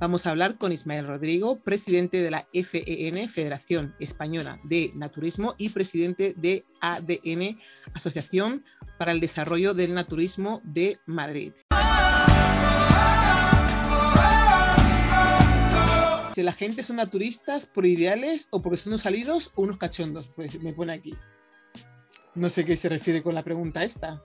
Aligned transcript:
Vamos 0.00 0.24
a 0.24 0.30
hablar 0.30 0.56
con 0.56 0.72
Ismael 0.72 1.06
Rodrigo, 1.06 1.60
presidente 1.60 2.22
de 2.22 2.30
la 2.30 2.46
FEN, 2.54 3.28
Federación 3.28 3.94
Española 4.00 4.58
de 4.64 4.92
Naturismo, 4.94 5.54
y 5.58 5.68
presidente 5.68 6.32
de 6.38 6.64
ADN, 6.80 7.60
Asociación 7.92 8.64
para 8.96 9.12
el 9.12 9.20
Desarrollo 9.20 9.74
del 9.74 9.92
Naturismo 9.92 10.62
de 10.64 10.98
Madrid. 11.04 11.52
Si 16.34 16.42
la 16.42 16.52
gente 16.52 16.82
son 16.82 16.96
naturistas 16.96 17.66
por 17.66 17.84
ideales 17.84 18.48
o 18.52 18.62
porque 18.62 18.78
son 18.78 18.92
unos 18.92 19.02
salidos 19.02 19.52
o 19.54 19.64
unos 19.64 19.76
cachondos, 19.76 20.28
pues 20.28 20.62
me 20.62 20.72
pone 20.72 20.94
aquí. 20.94 21.14
No 22.34 22.48
sé 22.48 22.64
qué 22.64 22.74
se 22.78 22.88
refiere 22.88 23.22
con 23.22 23.34
la 23.34 23.42
pregunta 23.42 23.84
esta. 23.84 24.24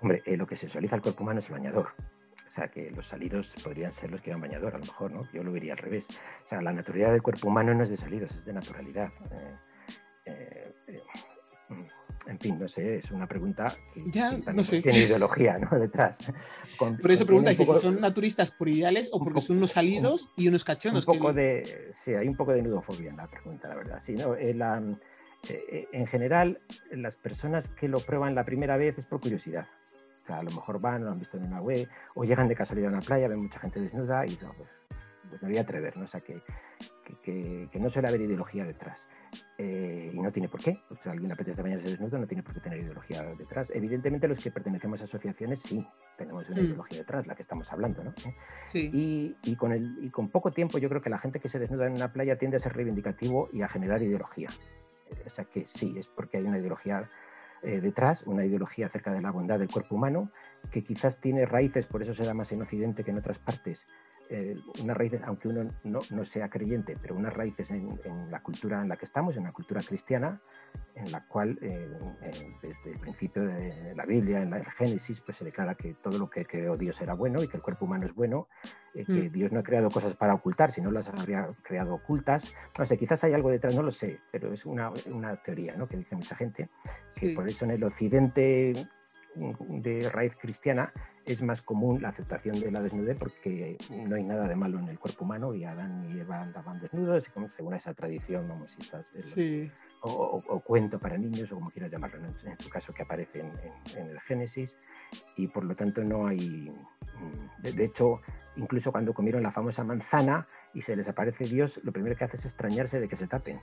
Hombre, 0.00 0.22
eh, 0.24 0.38
lo 0.38 0.46
que 0.46 0.56
sexualiza 0.56 0.96
el 0.96 1.02
cuerpo 1.02 1.24
humano 1.24 1.40
es 1.40 1.46
el 1.48 1.52
bañador. 1.52 1.88
O 2.54 2.56
sea, 2.56 2.68
que 2.68 2.88
los 2.92 3.08
salidos 3.08 3.52
podrían 3.64 3.90
ser 3.90 4.12
los 4.12 4.20
que 4.20 4.30
van 4.30 4.40
bañador, 4.40 4.76
a 4.76 4.78
lo 4.78 4.84
mejor, 4.84 5.10
¿no? 5.10 5.22
Yo 5.32 5.42
lo 5.42 5.50
vería 5.50 5.72
al 5.72 5.78
revés. 5.78 6.06
O 6.44 6.46
sea, 6.46 6.62
la 6.62 6.72
naturalidad 6.72 7.10
del 7.10 7.20
cuerpo 7.20 7.48
humano 7.48 7.74
no 7.74 7.82
es 7.82 7.90
de 7.90 7.96
salidos, 7.96 8.30
es 8.30 8.44
de 8.44 8.52
naturalidad. 8.52 9.10
Eh, 9.32 9.56
eh, 10.26 10.74
eh, 10.86 11.02
en 12.28 12.38
fin, 12.38 12.56
no 12.56 12.68
sé, 12.68 12.98
es 12.98 13.10
una 13.10 13.26
pregunta 13.26 13.74
que, 13.92 14.04
ya, 14.08 14.38
no 14.54 14.62
sé. 14.62 14.80
tiene 14.82 15.00
ideología 15.00 15.58
¿no? 15.58 15.68
detrás. 15.80 16.32
por 16.78 17.10
eso 17.10 17.26
pregunta 17.26 17.52
si 17.54 17.66
son 17.66 18.00
naturistas 18.00 18.52
por 18.52 18.68
ideales 18.68 19.10
o 19.12 19.18
porque 19.18 19.40
son 19.40 19.56
unos 19.56 19.72
salidos 19.72 20.30
y 20.36 20.46
unos 20.46 20.62
cachondos. 20.62 21.08
Un 21.08 21.18
poco 21.18 21.32
de, 21.32 21.90
sí, 22.04 22.14
hay 22.14 22.28
un 22.28 22.36
poco 22.36 22.52
de 22.52 22.62
nudofobia 22.62 23.10
en 23.10 23.16
la 23.16 23.26
pregunta, 23.26 23.66
la 23.66 23.74
verdad. 23.74 23.98
Sí, 24.00 24.14
¿no? 24.14 24.36
en 24.36 26.06
general, 26.06 26.60
las 26.92 27.16
personas 27.16 27.68
que 27.68 27.88
lo 27.88 27.98
prueban 27.98 28.36
la 28.36 28.44
primera 28.44 28.76
vez 28.76 28.96
es 28.96 29.06
por 29.06 29.20
curiosidad 29.20 29.66
a 30.28 30.42
lo 30.42 30.50
mejor 30.50 30.80
van, 30.80 31.04
lo 31.04 31.10
han 31.10 31.18
visto 31.18 31.36
en 31.36 31.44
una 31.44 31.60
web, 31.60 31.88
o 32.14 32.24
llegan 32.24 32.48
de 32.48 32.54
casualidad 32.54 32.92
a 32.92 32.96
una 32.96 33.02
playa, 33.02 33.28
ven 33.28 33.40
mucha 33.40 33.60
gente 33.60 33.80
desnuda 33.80 34.26
y 34.26 34.38
no, 34.42 34.52
pues, 34.54 34.70
pues, 35.28 35.42
me 35.42 35.48
voy 35.48 35.58
a 35.58 35.62
atrever, 35.62 35.96
¿no? 35.96 36.04
O 36.04 36.06
sea, 36.06 36.20
que, 36.20 36.40
que, 37.22 37.68
que, 37.70 37.80
no 37.80 37.90
suele 37.90 38.08
haber 38.08 38.20
ideología 38.20 38.64
detrás. 38.64 39.06
Eh, 39.58 40.12
y 40.14 40.20
no 40.20 40.30
tiene 40.30 40.48
por 40.48 40.62
qué. 40.62 40.80
si 41.02 41.08
a 41.08 41.12
alguien 41.12 41.28
le 41.28 41.34
apetece 41.34 41.60
bañarse 41.60 41.90
desnudo, 41.90 42.18
no 42.18 42.26
tiene 42.26 42.44
por 42.44 42.54
qué 42.54 42.60
tener 42.60 42.78
ideología 42.78 43.22
detrás. 43.36 43.72
Evidentemente, 43.74 44.28
los 44.28 44.38
que 44.38 44.52
pertenecemos 44.52 45.00
a 45.00 45.04
asociaciones 45.04 45.60
sí 45.60 45.84
tenemos 46.16 46.48
una 46.48 46.60
mm. 46.60 46.64
ideología 46.66 46.98
detrás, 46.98 47.26
la 47.26 47.34
que 47.34 47.42
estamos 47.42 47.72
hablando, 47.72 48.04
¿no? 48.04 48.14
Sí. 48.64 48.90
Y, 48.92 49.36
y, 49.42 49.56
con 49.56 49.72
el, 49.72 49.98
y 50.04 50.10
con 50.10 50.28
poco 50.28 50.52
tiempo, 50.52 50.78
yo 50.78 50.88
creo 50.88 51.00
que 51.00 51.10
la 51.10 51.18
gente 51.18 51.40
que 51.40 51.48
se 51.48 51.58
desnuda 51.58 51.86
en 51.86 51.94
una 51.94 52.12
playa 52.12 52.38
tiende 52.38 52.58
a 52.58 52.60
ser 52.60 52.74
reivindicativo 52.74 53.48
y 53.52 53.62
a 53.62 53.68
generar 53.68 54.02
ideología. 54.02 54.50
O 55.26 55.28
sea 55.28 55.44
que 55.44 55.66
sí, 55.66 55.94
es 55.98 56.08
porque 56.08 56.38
hay 56.38 56.44
una 56.44 56.58
ideología 56.58 57.08
eh, 57.64 57.80
detrás, 57.80 58.22
una 58.26 58.44
ideología 58.44 58.86
acerca 58.86 59.12
de 59.12 59.22
la 59.22 59.30
bondad 59.30 59.58
del 59.58 59.70
cuerpo 59.70 59.94
humano, 59.94 60.30
que 60.70 60.84
quizás 60.84 61.20
tiene 61.20 61.46
raíces, 61.46 61.86
por 61.86 62.02
eso 62.02 62.14
se 62.14 62.24
da 62.24 62.34
más 62.34 62.52
en 62.52 62.62
Occidente 62.62 63.04
que 63.04 63.10
en 63.10 63.18
otras 63.18 63.38
partes, 63.38 63.86
eh, 64.30 64.56
unas 64.82 64.96
raíces, 64.96 65.20
aunque 65.24 65.48
uno 65.48 65.70
no, 65.84 66.00
no, 66.10 66.24
sea 66.24 66.48
creyente, 66.48 66.96
pero 67.00 67.14
unas 67.14 67.34
raíces 67.34 67.70
en, 67.70 67.98
en, 68.04 68.30
la 68.30 68.42
cultura 68.42 68.80
en 68.80 68.88
la 68.88 68.96
que 68.96 69.04
estamos, 69.04 69.36
en 69.36 69.44
la 69.44 69.52
cultura 69.52 69.82
cristiana, 69.82 70.40
en 70.94 71.12
la 71.12 71.26
cual 71.26 71.58
eh, 71.60 71.90
desde 72.62 72.92
el 72.92 72.98
principio 73.00 73.44
de 73.44 73.94
la 73.94 74.06
Biblia, 74.06 74.42
en 74.42 74.52
el 74.52 74.64
Génesis, 74.64 75.20
pues 75.20 75.36
se 75.36 75.44
declara 75.44 75.74
que 75.74 75.94
todo 75.94 76.18
lo 76.18 76.30
que 76.30 76.44
creó 76.44 76.76
Dios 76.76 77.00
era 77.00 77.14
bueno 77.14 77.42
y 77.42 77.48
que 77.48 77.56
el 77.56 77.62
cuerpo 77.62 77.84
humano 77.84 78.06
es 78.06 78.14
bueno, 78.14 78.48
eh, 78.94 79.04
que 79.04 79.28
mm. 79.28 79.32
Dios 79.32 79.52
no 79.52 79.60
ha 79.60 79.62
creado 79.62 79.90
cosas 79.90 80.14
para 80.14 80.34
ocultar, 80.34 80.72
sino 80.72 80.90
las 80.90 81.08
habría 81.08 81.48
creado 81.62 81.94
ocultas. 81.94 82.54
No 82.78 82.86
sé, 82.86 82.96
quizás 82.96 83.24
hay 83.24 83.34
algo 83.34 83.50
detrás, 83.50 83.74
no 83.74 83.82
lo 83.82 83.92
sé, 83.92 84.20
pero 84.30 84.52
es 84.52 84.64
una, 84.64 84.92
una 85.06 85.34
teoría 85.36 85.76
¿no? 85.76 85.86
que 85.88 85.96
dice 85.96 86.16
mucha 86.16 86.36
gente, 86.36 86.68
que 87.18 87.30
por 87.30 87.48
eso 87.48 87.64
en 87.64 87.72
el 87.72 87.84
occidente 87.84 88.72
de 89.34 90.08
raíz 90.10 90.36
cristiana 90.36 90.92
es 91.26 91.42
más 91.42 91.62
común 91.62 92.02
la 92.02 92.08
aceptación 92.08 92.60
de 92.60 92.70
la 92.70 92.82
desnudez 92.82 93.16
porque 93.18 93.76
no 93.90 94.16
hay 94.16 94.24
nada 94.24 94.46
de 94.46 94.56
malo 94.56 94.78
en 94.78 94.88
el 94.88 94.98
cuerpo 94.98 95.24
humano 95.24 95.54
y 95.54 95.64
Adán 95.64 96.06
y 96.10 96.20
Eva 96.20 96.42
andaban 96.42 96.80
desnudos, 96.80 97.24
según 97.48 97.74
esa 97.74 97.94
tradición, 97.94 98.48
vamos, 98.48 98.76
sí. 99.16 99.70
o, 100.02 100.42
o, 100.46 100.60
cuento 100.60 100.98
para 100.98 101.16
niños, 101.16 101.50
o 101.52 101.56
como 101.56 101.70
quieras 101.70 101.90
llamarlo, 101.90 102.20
en, 102.44 102.56
tu 102.56 102.68
caso 102.68 102.92
que 102.92 103.02
aparece 103.02 103.40
en, 103.40 103.52
en, 103.98 104.10
el 104.10 104.20
Génesis, 104.20 104.76
y 105.36 105.46
por 105.48 105.64
lo 105.64 105.74
tanto 105.74 106.04
no 106.04 106.26
hay. 106.26 106.70
Mm, 107.18 107.62
de, 107.62 107.72
de, 107.72 107.84
hecho, 107.84 108.20
incluso 108.56 108.92
cuando 108.92 109.14
comieron 109.14 109.42
la 109.42 109.50
famosa 109.50 109.82
manzana 109.84 110.46
y 110.74 110.82
se 110.82 110.94
les 110.94 111.08
aparece 111.08 111.44
Dios, 111.44 111.80
lo 111.84 111.92
primero 111.92 112.16
que 112.16 112.24
hace 112.24 112.36
es 112.36 112.44
extrañarse 112.44 113.00
de 113.00 113.08
que 113.08 113.16
se 113.16 113.26
tapen. 113.26 113.60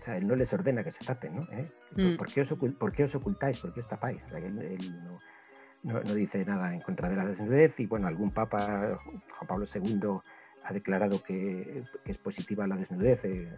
O 0.00 0.04
sea, 0.04 0.16
él 0.16 0.26
no 0.26 0.36
les 0.36 0.52
ordena 0.52 0.84
que 0.84 0.90
se 0.90 1.04
tapen, 1.04 1.36
¿no? 1.36 1.42
¿Eh? 1.52 1.70
Mm. 1.96 2.16
¿Por, 2.16 2.32
qué 2.32 2.42
os 2.42 2.52
¿Por, 2.52 2.92
qué 2.92 3.04
os 3.04 3.14
ocultáis? 3.14 3.60
¿Por 3.60 3.72
qué 3.72 3.80
os 3.80 3.88
tapáis? 3.88 4.22
O 4.24 4.28
sea, 4.28 4.38
él, 4.38 4.58
él 4.58 5.04
no, 5.04 5.18
no, 5.82 6.00
dice 6.00 6.44
nada 6.44 6.72
en 6.74 6.80
contra 6.80 7.08
de 7.08 7.16
la 7.16 7.26
desnudez 7.26 7.80
y 7.80 7.86
bueno, 7.86 8.06
algún 8.06 8.30
papa, 8.30 8.98
Juan 9.04 9.46
Pablo 9.46 9.66
II, 9.72 10.20
ha 10.64 10.72
declarado 10.72 11.22
que, 11.22 11.82
es 12.04 12.18
positiva 12.18 12.66
la 12.66 12.76
desnudez 12.76 13.24
eh, 13.24 13.48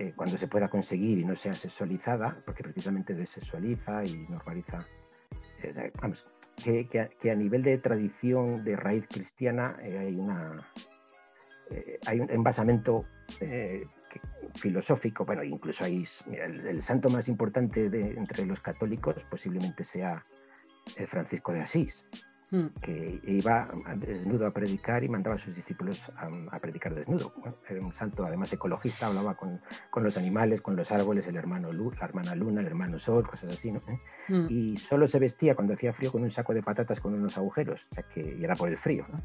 eh, 0.00 0.12
cuando 0.14 0.38
se 0.38 0.46
pueda 0.46 0.68
conseguir 0.68 1.18
y 1.18 1.24
no 1.24 1.34
sea 1.34 1.52
sexualizada, 1.52 2.40
porque 2.46 2.62
precisamente 2.62 3.14
desexualiza 3.14 4.04
y 4.04 4.28
normaliza. 4.28 4.86
Eh, 5.60 5.90
vamos, 6.00 6.24
que, 6.62 6.86
que, 6.86 7.30
a, 7.30 7.34
nivel 7.34 7.64
de 7.64 7.78
tradición 7.78 8.62
de 8.62 8.76
raíz 8.76 9.08
cristiana 9.08 9.76
eh, 9.82 9.98
hay 9.98 10.14
una 10.16 10.56
hay 12.06 12.20
un 12.20 12.30
envasamento 12.30 13.02
filosófico, 14.54 15.26
bueno, 15.26 15.44
incluso 15.44 15.84
hay 15.84 16.06
el, 16.32 16.80
santo 16.80 17.10
más 17.10 17.28
importante 17.28 17.84
entre 17.84 18.46
los 18.46 18.60
católicos 18.60 19.16
posiblemente 19.28 19.84
sea 19.84 20.24
Francisco 21.06 21.52
de 21.52 21.60
Asís, 21.60 22.04
mm. 22.50 22.66
que 22.80 23.20
iba 23.24 23.68
desnudo 23.96 24.46
a 24.46 24.50
predicar 24.50 25.04
y 25.04 25.08
mandaba 25.08 25.36
a 25.36 25.38
sus 25.38 25.54
discípulos 25.54 26.10
a, 26.16 26.28
a 26.50 26.58
predicar 26.58 26.94
desnudo. 26.94 27.32
Era 27.68 27.80
un 27.80 27.92
santo, 27.92 28.24
además 28.24 28.52
ecologista, 28.52 29.06
hablaba 29.06 29.36
con, 29.36 29.60
con, 29.90 30.02
los 30.02 30.16
animales, 30.16 30.60
con 30.60 30.76
los 30.76 30.90
árboles, 30.92 31.26
el 31.26 31.36
hermano 31.36 31.72
Luz, 31.72 31.98
la 31.98 32.06
hermana 32.06 32.34
Luna, 32.34 32.60
el 32.60 32.66
hermano 32.66 32.98
Sol, 32.98 33.26
cosas 33.28 33.52
así, 33.52 33.72
¿no? 33.72 33.80
Mm. 34.28 34.46
Y 34.48 34.76
solo 34.76 35.06
se 35.06 35.18
vestía 35.18 35.54
cuando 35.54 35.74
hacía 35.74 35.92
frío 35.92 36.12
con 36.12 36.22
un 36.22 36.30
saco 36.30 36.54
de 36.54 36.62
patatas 36.62 37.00
con 37.00 37.14
unos 37.14 37.36
agujeros, 37.38 37.86
o 37.90 37.94
sea 37.94 38.04
que 38.04 38.36
y 38.38 38.44
era 38.44 38.54
por 38.54 38.68
el 38.68 38.76
frío, 38.76 39.06
¿no? 39.10 39.18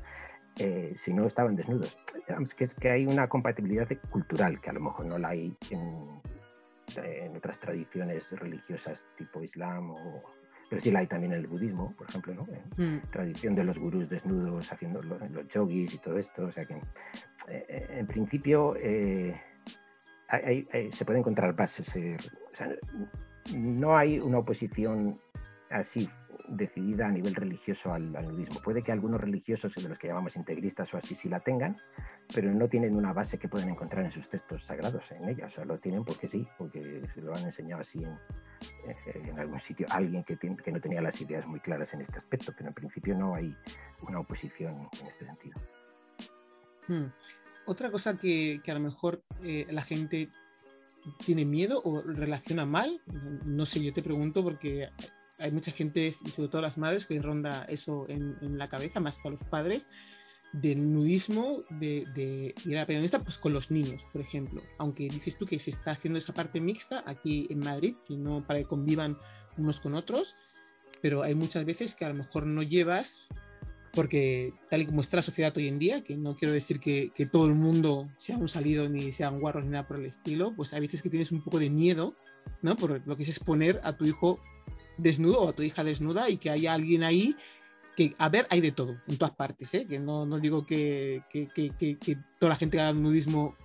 Eh, 0.57 0.93
si 0.97 1.13
no 1.13 1.25
estaban 1.25 1.55
desnudos. 1.55 1.97
Que, 2.55 2.67
que 2.67 2.89
hay 2.89 3.07
una 3.07 3.27
compatibilidad 3.27 3.87
cultural 4.09 4.61
que 4.61 4.69
a 4.69 4.73
lo 4.73 4.81
mejor 4.81 5.05
no 5.05 5.17
la 5.17 5.29
hay 5.29 5.57
en, 5.71 6.21
en 6.95 7.35
otras 7.35 7.57
tradiciones 7.59 8.31
religiosas 8.39 9.05
tipo 9.15 9.43
Islam 9.43 9.91
o, 9.91 10.21
pero 10.73 10.81
sí 10.81 10.89
la 10.89 10.99
hay 10.99 11.07
también 11.07 11.33
en 11.33 11.39
el 11.41 11.45
budismo, 11.45 11.93
por 11.95 12.09
ejemplo, 12.09 12.33
¿no? 12.33 12.47
En 12.79 12.95
mm. 12.95 13.01
tradición 13.11 13.53
de 13.53 13.63
los 13.63 13.77
gurús 13.77 14.09
desnudos 14.09 14.73
haciendo 14.73 15.03
los, 15.03 15.29
los 15.29 15.47
yogis 15.47 15.93
y 15.93 15.97
todo 15.99 16.17
esto. 16.17 16.45
O 16.45 16.51
sea 16.51 16.65
que, 16.65 16.81
eh, 17.47 17.87
en 17.91 18.07
principio, 18.07 18.75
eh, 18.77 19.39
hay, 20.29 20.67
hay, 20.73 20.91
se 20.91 21.05
puede 21.05 21.19
encontrar 21.19 21.55
bases. 21.55 21.95
Eh, 21.95 22.17
o 22.51 22.55
sea, 22.55 22.75
no 23.55 23.95
hay 23.95 24.17
una 24.17 24.39
oposición 24.39 25.21
así 25.69 26.09
decidida 26.47 27.05
a 27.05 27.11
nivel 27.11 27.35
religioso 27.35 27.93
al, 27.93 28.15
al, 28.15 28.29
nudismo. 28.29 28.59
Puede 28.63 28.81
que 28.81 28.91
algunos 28.91 29.21
religiosos, 29.21 29.75
de 29.75 29.87
los 29.87 29.99
que 29.99 30.07
llamamos 30.07 30.35
integristas 30.37 30.91
o 30.95 30.97
así, 30.97 31.13
sí 31.13 31.29
la 31.29 31.39
tengan, 31.39 31.77
pero 32.33 32.53
no 32.53 32.67
tienen 32.67 32.95
una 32.95 33.13
base 33.13 33.37
que 33.37 33.47
pueden 33.47 33.69
encontrar 33.69 34.05
en 34.05 34.11
sus 34.11 34.27
textos 34.27 34.63
sagrados 34.63 35.11
en 35.11 35.29
ella. 35.29 35.45
O 35.45 35.49
sea, 35.49 35.65
lo 35.65 35.77
tienen 35.77 36.03
porque 36.03 36.27
sí, 36.27 36.47
porque 36.57 37.03
se 37.13 37.21
lo 37.21 37.35
han 37.35 37.43
enseñado 37.43 37.81
así 37.81 38.03
en, 38.03 39.27
en 39.27 39.39
algún 39.39 39.59
sitio 39.59 39.85
alguien 39.89 40.23
que, 40.23 40.37
que, 40.37 40.71
no 40.71 40.81
tenía 40.81 41.01
las 41.01 41.19
ideas 41.21 41.45
muy 41.45 41.59
claras 41.59 41.93
en 41.93 42.01
este 42.01 42.17
aspecto, 42.17 42.53
pero 42.57 42.69
en 42.69 42.73
principio 42.73 43.15
no 43.15 43.35
hay 43.35 43.55
una 44.01 44.19
oposición 44.19 44.89
en 44.99 45.07
este 45.07 45.25
sentido. 45.25 45.61
Hmm. 46.87 47.05
Otra 47.65 47.91
cosa 47.91 48.17
que, 48.17 48.59
que, 48.63 48.71
a 48.71 48.73
lo 48.73 48.79
mejor 48.81 49.23
eh, 49.43 49.65
la 49.69 49.83
gente 49.83 50.29
tiene 51.25 51.45
miedo 51.45 51.81
o 51.83 52.01
relaciona 52.01 52.65
mal, 52.65 53.01
no 53.45 53.65
sé, 53.65 53.83
yo 53.83 53.93
te 53.93 54.01
pregunto 54.01 54.43
porque 54.43 54.89
hay 55.39 55.51
mucha 55.51 55.71
gente, 55.71 56.07
y 56.07 56.29
sobre 56.29 56.49
todo 56.49 56.61
las 56.61 56.77
madres, 56.77 57.05
que 57.05 57.21
ronda 57.21 57.65
eso 57.69 58.05
en, 58.09 58.37
en 58.41 58.57
la 58.57 58.69
cabeza, 58.69 58.99
más 58.99 59.17
que 59.17 59.27
a 59.27 59.31
los 59.31 59.43
padres, 59.43 59.87
del 60.53 60.91
nudismo 60.91 61.63
de, 61.79 62.05
de 62.13 62.75
a 62.75 62.79
la 62.79 62.85
periodista 62.85 63.23
pues 63.23 63.37
con 63.37 63.53
los 63.53 63.71
niños, 63.71 64.05
por 64.11 64.21
ejemplo. 64.21 64.61
Aunque 64.77 65.09
dices 65.09 65.37
tú 65.37 65.45
que 65.45 65.59
se 65.59 65.71
está 65.71 65.91
haciendo 65.91 66.19
esa 66.19 66.33
parte 66.33 66.61
mixta 66.61 67.03
aquí 67.05 67.47
en 67.49 67.59
Madrid, 67.59 67.95
que 68.07 68.15
no 68.15 68.45
para 68.45 68.59
que 68.59 68.65
convivan 68.65 69.17
unos 69.57 69.79
con 69.79 69.95
otros, 69.95 70.35
pero 71.01 71.23
hay 71.23 71.35
muchas 71.35 71.65
veces 71.65 71.95
que 71.95 72.05
a 72.05 72.09
lo 72.09 72.15
mejor 72.15 72.45
no 72.45 72.61
llevas, 72.61 73.21
porque 73.93 74.53
tal 74.69 74.83
y 74.83 74.85
como 74.85 75.01
está 75.01 75.17
la 75.17 75.23
sociedad 75.23 75.55
hoy 75.57 75.67
en 75.67 75.79
día, 75.79 76.03
que 76.03 76.15
no 76.15 76.35
quiero 76.35 76.53
decir 76.53 76.79
que, 76.79 77.11
que 77.13 77.25
todo 77.25 77.47
el 77.47 77.55
mundo 77.55 78.09
sea 78.17 78.37
un 78.37 78.47
salido 78.47 78.87
ni 78.87 79.11
sean 79.11 79.39
guarros 79.39 79.65
ni 79.65 79.71
nada 79.71 79.87
por 79.87 79.97
el 79.97 80.05
estilo, 80.05 80.55
pues 80.55 80.73
hay 80.73 80.81
veces 80.81 81.01
que 81.01 81.09
tienes 81.09 81.31
un 81.31 81.43
poco 81.43 81.59
de 81.59 81.69
miedo, 81.69 82.15
¿no? 82.61 82.75
Por 82.75 83.05
lo 83.05 83.17
que 83.17 83.23
es 83.23 83.29
exponer 83.29 83.81
a 83.83 83.97
tu 83.97 84.05
hijo 84.05 84.39
desnudo 84.97 85.41
o 85.41 85.49
a 85.49 85.53
tu 85.53 85.63
hija 85.63 85.83
desnuda 85.83 86.29
y 86.29 86.37
que 86.37 86.51
haya 86.51 86.73
alguien 86.73 87.03
ahí 87.03 87.35
que, 87.95 88.15
a 88.17 88.29
ver, 88.29 88.47
hay 88.49 88.61
de 88.61 88.71
todo, 88.71 88.97
en 89.07 89.17
todas 89.17 89.35
partes, 89.35 89.73
¿eh? 89.73 89.85
que 89.87 89.99
no, 89.99 90.25
no 90.25 90.39
digo 90.39 90.65
que, 90.65 91.23
que, 91.29 91.47
que, 91.47 92.17
toda 92.39 92.51
la 92.51 92.55
gente 92.55 92.79
haga 92.79 92.93
nudismo, 92.93 93.55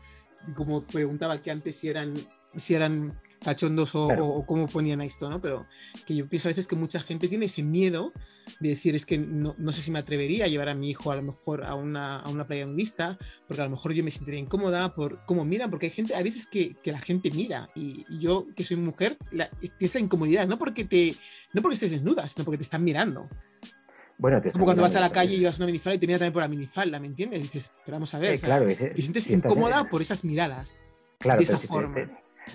como 0.54 0.82
preguntaba 0.82 1.40
que 1.42 1.50
antes, 1.50 1.76
si 1.76 1.88
eran, 1.88 2.14
si 2.56 2.74
eran 2.74 3.18
cachondos 3.40 3.94
o, 3.94 4.44
cómo 4.46 4.66
ponían 4.66 5.00
esto, 5.00 5.30
¿no? 5.30 5.40
Pero 5.40 5.66
que 6.06 6.14
yo 6.14 6.26
pienso 6.26 6.48
a 6.48 6.50
veces 6.50 6.66
que 6.66 6.76
mucha 6.76 7.00
gente 7.00 7.28
tiene 7.28 7.46
ese 7.46 7.62
miedo 7.62 8.12
de 8.60 8.70
decir, 8.70 8.94
es 8.96 9.06
que 9.06 9.18
no, 9.18 9.54
no 9.58 9.72
sé 9.72 9.82
si 9.82 9.90
me 9.90 9.98
atrevería 9.98 10.44
a 10.44 10.48
llevar 10.48 10.68
a 10.68 10.74
mi 10.74 10.90
hijo 10.90 11.12
a 11.12 11.16
lo 11.16 11.22
mejor 11.22 11.64
a 11.64 11.74
una, 11.74 12.20
a 12.20 12.28
una 12.28 12.46
playa 12.46 12.66
nudista, 12.66 13.18
porque 13.46 13.62
a 13.62 13.64
lo 13.64 13.70
mejor 13.70 13.92
yo 13.92 14.02
me 14.02 14.10
sentiría 14.10 14.40
incómoda 14.40 14.94
por 14.94 15.24
cómo 15.26 15.44
miran, 15.44 15.70
porque 15.70 15.86
hay 15.86 15.92
gente, 15.92 16.14
a 16.14 16.22
veces 16.22 16.46
que, 16.46 16.74
que 16.82 16.92
la 16.92 17.00
gente 17.00 17.30
mira, 17.30 17.70
y, 17.74 18.04
yo 18.18 18.46
que 18.56 18.64
soy 18.64 18.76
mujer, 18.76 19.16
la, 19.30 19.48
esa 19.78 19.98
incomodidad, 19.98 20.46
no 20.46 20.58
porque, 20.58 20.84
te, 20.84 21.14
no 21.52 21.62
porque 21.62 21.74
estés 21.74 21.92
desnuda, 21.92 22.28
sino 22.28 22.44
porque 22.44 22.58
te 22.58 22.64
están 22.64 22.84
mirando. 22.84 23.28
Bueno, 24.18 24.42
te 24.42 24.50
Como 24.50 24.64
cuando 24.64 24.82
vas 24.82 24.96
a 24.96 25.00
la 25.00 25.10
calle 25.10 25.34
y 25.34 25.38
llevas 25.38 25.58
una 25.58 25.66
minifalda 25.66 25.94
y 25.94 25.98
te 25.98 26.06
mira 26.06 26.18
también 26.18 26.32
por 26.32 26.42
la 26.42 26.48
minifalda, 26.48 26.98
¿me 26.98 27.06
entiendes? 27.06 27.38
Y 27.38 27.42
dices, 27.42 27.72
pero 27.84 27.96
vamos 27.96 28.12
a 28.14 28.18
ver, 28.18 28.34
eh, 28.34 28.38
claro, 28.38 28.66
te 28.66 29.02
sientes 29.02 29.30
incómoda 29.30 29.84
por 29.84 30.02
esas 30.02 30.24
miradas. 30.24 30.78
Claro, 31.18 31.38
de 31.38 31.44
esa 31.44 31.58
forma 31.58 32.08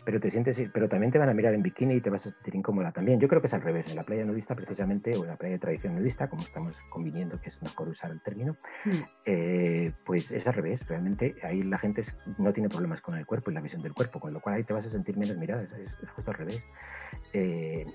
pero 0.05 0.19
te 0.19 0.31
sientes, 0.31 0.61
pero 0.73 0.89
también 0.89 1.11
te 1.11 1.17
van 1.17 1.29
a 1.29 1.33
mirar 1.33 1.53
en 1.53 1.61
bikini 1.61 1.95
y 1.95 2.01
te 2.01 2.09
vas 2.09 2.25
a 2.27 2.31
sentir 2.31 2.55
incómoda 2.55 2.91
también. 2.91 3.19
Yo 3.19 3.27
creo 3.27 3.41
que 3.41 3.47
es 3.47 3.53
al 3.53 3.61
revés. 3.61 3.89
En 3.89 3.95
la 3.95 4.03
playa 4.03 4.25
nudista, 4.25 4.55
precisamente, 4.55 5.15
o 5.15 5.23
en 5.23 5.29
la 5.29 5.35
playa 5.35 5.53
de 5.53 5.59
tradición 5.59 5.95
nudista, 5.95 6.29
como 6.29 6.41
estamos 6.41 6.75
conviniendo 6.89 7.39
que 7.39 7.49
es 7.49 7.61
mejor 7.61 7.89
usar 7.89 8.11
el 8.11 8.21
término, 8.21 8.55
hmm. 8.85 8.91
eh, 9.25 9.91
pues 10.05 10.31
es 10.31 10.47
al 10.47 10.53
revés. 10.53 10.87
Realmente 10.87 11.35
ahí 11.43 11.61
la 11.63 11.77
gente 11.77 12.03
no 12.37 12.53
tiene 12.53 12.69
problemas 12.69 13.01
con 13.01 13.17
el 13.17 13.25
cuerpo 13.25 13.51
y 13.51 13.53
la 13.53 13.61
visión 13.61 13.81
del 13.81 13.93
cuerpo, 13.93 14.19
con 14.19 14.33
lo 14.33 14.39
cual 14.39 14.55
ahí 14.55 14.63
te 14.63 14.73
vas 14.73 14.85
a 14.85 14.89
sentir 14.89 15.17
menos 15.17 15.37
mirada. 15.37 15.63
Es, 15.63 16.09
justo 16.09 16.31
al 16.31 16.37
revés. 16.37 16.63
Eh, 17.33 17.85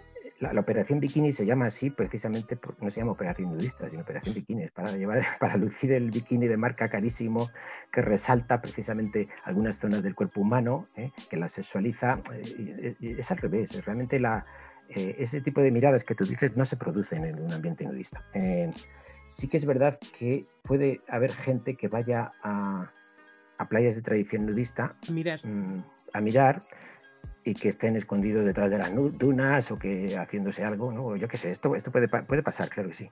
la, 0.40 0.61
operación 0.61 1.00
bikini 1.00 1.32
se 1.32 1.44
llama 1.44 1.67
así 1.67 1.90
precisamente 1.90 2.56
porque 2.56 2.85
no 2.85 2.90
se 2.90 3.00
llama 3.00 3.12
operación 3.12 3.52
nudista, 3.52 3.88
sino 3.88 4.02
operación 4.02 4.35
bikini, 4.35 4.64
es 4.64 4.70
para 4.70 4.93
llevar, 4.93 5.23
para 5.40 5.56
lucir 5.56 5.93
el 5.93 6.11
bikini 6.11 6.46
de 6.46 6.56
marca 6.56 6.88
carísimo 6.88 7.50
que 7.93 8.02
resalta 8.02 8.61
precisamente 8.61 9.29
algunas 9.44 9.79
zonas 9.79 10.02
del 10.02 10.14
cuerpo 10.14 10.40
humano, 10.40 10.87
¿eh? 10.96 11.11
que 11.29 11.37
la 11.37 11.49
sexualiza. 11.49 12.20
Eh, 12.32 12.94
es 13.00 13.31
al 13.31 13.38
revés, 13.38 13.85
realmente 13.85 14.20
la, 14.20 14.44
eh, 14.88 15.17
ese 15.19 15.40
tipo 15.40 15.61
de 15.61 15.70
miradas 15.70 16.05
que 16.05 16.14
tú 16.14 16.25
dices 16.25 16.56
no 16.56 16.64
se 16.64 16.76
producen 16.76 17.25
en 17.25 17.40
un 17.40 17.52
ambiente 17.52 17.85
nudista. 17.85 18.25
sí 19.29 19.49
que 19.49 19.56
es 19.56 19.64
verdad 19.64 19.99
que 20.19 20.46
puede 20.62 21.00
haber 21.08 21.32
gente 21.32 21.75
que 21.75 21.88
vaya 21.88 22.31
a, 22.43 22.90
a 23.58 23.69
playas 23.69 23.96
de 23.96 24.02
tradición 24.02 24.46
nudista 24.46 24.94
mirar, 25.11 25.44
mm, 25.44 25.82
a 26.12 26.20
mirar 26.20 26.62
y 27.44 27.55
que 27.55 27.69
estén 27.69 27.96
escondidos 27.96 28.44
detrás 28.44 28.70
de 28.70 28.79
las 28.79 28.93
dunas 28.94 29.70
o 29.70 29.79
que 29.79 30.17
haciéndose 30.17 30.64
algo, 30.64 30.93
¿no? 30.93 31.17
Yo 31.17 31.29
qué 31.29 31.37
sé, 31.37 31.50
esto, 31.50 31.75
esto 31.75 31.90
puede, 31.90 32.08
puede 32.08 32.43
pasar, 32.43 32.69
claro 32.69 32.88
que 32.88 32.94
sí. 32.94 33.11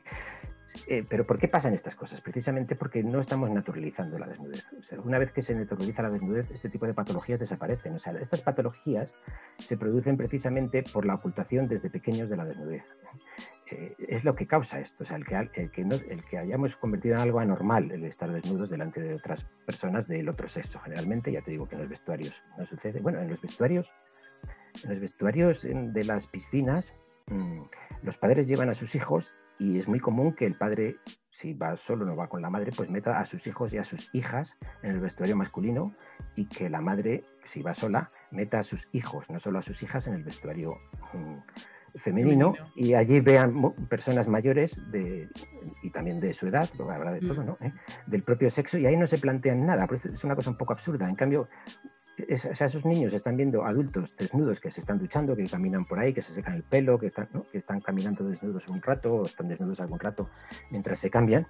Eh, 0.87 1.05
pero 1.08 1.26
¿por 1.26 1.38
qué 1.38 1.49
pasan 1.49 1.75
estas 1.75 1.94
cosas? 1.94 2.20
Precisamente 2.20 2.76
porque 2.76 3.02
no 3.02 3.20
estamos 3.20 3.50
naturalizando 3.50 4.19
la 4.19 4.26
desnudez. 4.26 4.69
una 5.05 5.19
vez 5.19 5.31
que 5.31 5.43
se 5.43 5.55
naturaliza 5.55 6.02
la 6.02 6.11
desnudez, 6.11 6.50
este 6.50 6.69
tipo 6.69 6.87
de 6.87 6.94
patologías 6.94 7.40
desaparecen. 7.40 7.94
O 7.94 7.99
sea, 7.99 8.12
estas 8.14 8.43
patologías 8.43 9.14
se 9.58 9.76
producen 9.76 10.17
precisamente 10.17 10.82
por 10.93 11.06
la 11.06 11.14
ocultación 11.14 11.69
desde 11.69 11.90
pequeños 11.90 12.28
de 12.28 12.37
la 12.37 12.44
desnudez. 12.44 12.84
Eh, 13.70 13.94
es 13.99 14.25
lo 14.25 14.37
que 14.37 14.46
causa 14.46 14.78
esto, 14.78 15.02
o 15.02 15.06
sea, 15.06 15.17
el 15.17 15.26
que, 15.26 15.34
el, 15.34 15.70
que 15.73 15.82
el 15.82 16.25
que 16.25 16.38
hayamos 16.38 16.76
convertido 16.76 17.17
en 17.17 17.23
algo 17.23 17.40
anormal 17.40 17.90
el 17.90 18.05
estar 18.05 18.31
desnudos 18.31 18.70
delante 18.70 19.00
de 19.00 19.14
otras 19.14 19.44
personas 19.64 20.06
del 20.06 20.28
otro 20.28 20.46
sexo. 20.46 20.78
Generalmente, 20.78 21.32
ya 21.32 21.43
te 21.43 21.50
digo 21.50 21.67
que 21.67 21.75
en 21.75 21.81
los 21.81 21.90
vestuarios 21.90 22.43
no 22.56 22.64
sucede. 22.64 23.00
Bueno, 23.00 23.20
en 23.20 23.28
los 23.28 23.40
vestuarios 23.40 23.93
los 24.84 25.00
vestuarios 25.00 25.62
de 25.62 26.05
las 26.05 26.26
piscinas, 26.26 26.93
mm, 27.26 27.62
los 28.02 28.17
padres 28.19 28.46
llevan 28.46 28.69
a 28.69 28.75
sus 28.75 28.94
hijos 28.94 29.32
y 29.58 29.78
es 29.78 29.88
muy 29.88 30.00
común 30.00 30.34
que 30.34 30.46
el 30.46 30.55
padre, 30.55 30.96
si 31.31 31.55
va 31.55 31.76
solo, 31.76 32.05
no 32.05 32.14
va 32.14 32.28
con 32.28 32.43
la 32.43 32.50
madre, 32.50 32.73
pues 32.76 32.90
meta 32.90 33.19
a 33.19 33.25
sus 33.25 33.46
hijos 33.46 33.73
y 33.73 33.78
a 33.78 33.84
sus 33.84 34.14
hijas 34.14 34.56
en 34.82 34.93
el 34.93 35.00
vestuario 35.00 35.37
masculino 35.37 35.94
y 36.34 36.46
que 36.46 36.69
la 36.69 36.81
madre, 36.81 37.25
si 37.44 37.62
va 37.62 37.75
sola, 37.75 38.11
meta 38.31 38.61
a 38.61 38.64
sus 38.64 38.88
hijos, 38.93 39.31
no 39.31 39.40
solo 39.40 39.58
a 39.58 39.62
sus 39.62 39.82
hijas, 39.82 40.06
en 40.06 40.14
el 40.14 40.25
vestuario 40.25 40.78
mm, 41.14 41.99
femenino, 41.99 42.55
y 42.75 42.93
allí 42.93 43.20
vean 43.20 43.73
personas 43.88 44.28
mayores 44.28 44.76
de, 44.90 45.28
y 45.82 45.90
también 45.90 46.20
de 46.20 46.34
su 46.34 46.46
edad, 46.46 46.69
habrá 46.78 47.12
de 47.12 47.20
todo, 47.20 47.43
mm. 47.43 47.46
¿no? 47.46 47.58
¿Eh? 47.61 47.73
Del 48.06 48.23
propio 48.23 48.50
sexo 48.50 48.76
y 48.76 48.87
ahí 48.87 48.96
no 48.96 49.06
se 49.06 49.19
plantean 49.19 49.64
nada, 49.64 49.87
pues 49.87 50.05
es 50.05 50.23
una 50.25 50.34
cosa 50.34 50.50
un 50.50 50.58
poco 50.58 50.75
absurda. 50.75 51.08
En 51.08 51.17
cambio, 51.17 51.49
esos 52.16 52.84
niños 52.84 53.12
están 53.12 53.36
viendo 53.36 53.64
adultos 53.64 54.16
desnudos 54.16 54.60
que 54.60 54.70
se 54.70 54.80
están 54.80 54.98
duchando, 54.98 55.36
que 55.36 55.46
caminan 55.46 55.84
por 55.84 55.98
ahí, 55.98 56.12
que 56.12 56.22
se 56.22 56.32
secan 56.32 56.54
el 56.54 56.62
pelo, 56.62 56.98
que 56.98 57.06
están, 57.06 57.28
que 57.52 57.58
están 57.58 57.80
caminando 57.80 58.24
desnudos 58.24 58.68
un 58.68 58.80
rato 58.80 59.14
o 59.14 59.26
están 59.26 59.48
desnudos 59.48 59.80
algún 59.80 60.00
rato 60.00 60.28
mientras 60.70 60.98
se 60.98 61.10
cambian. 61.10 61.46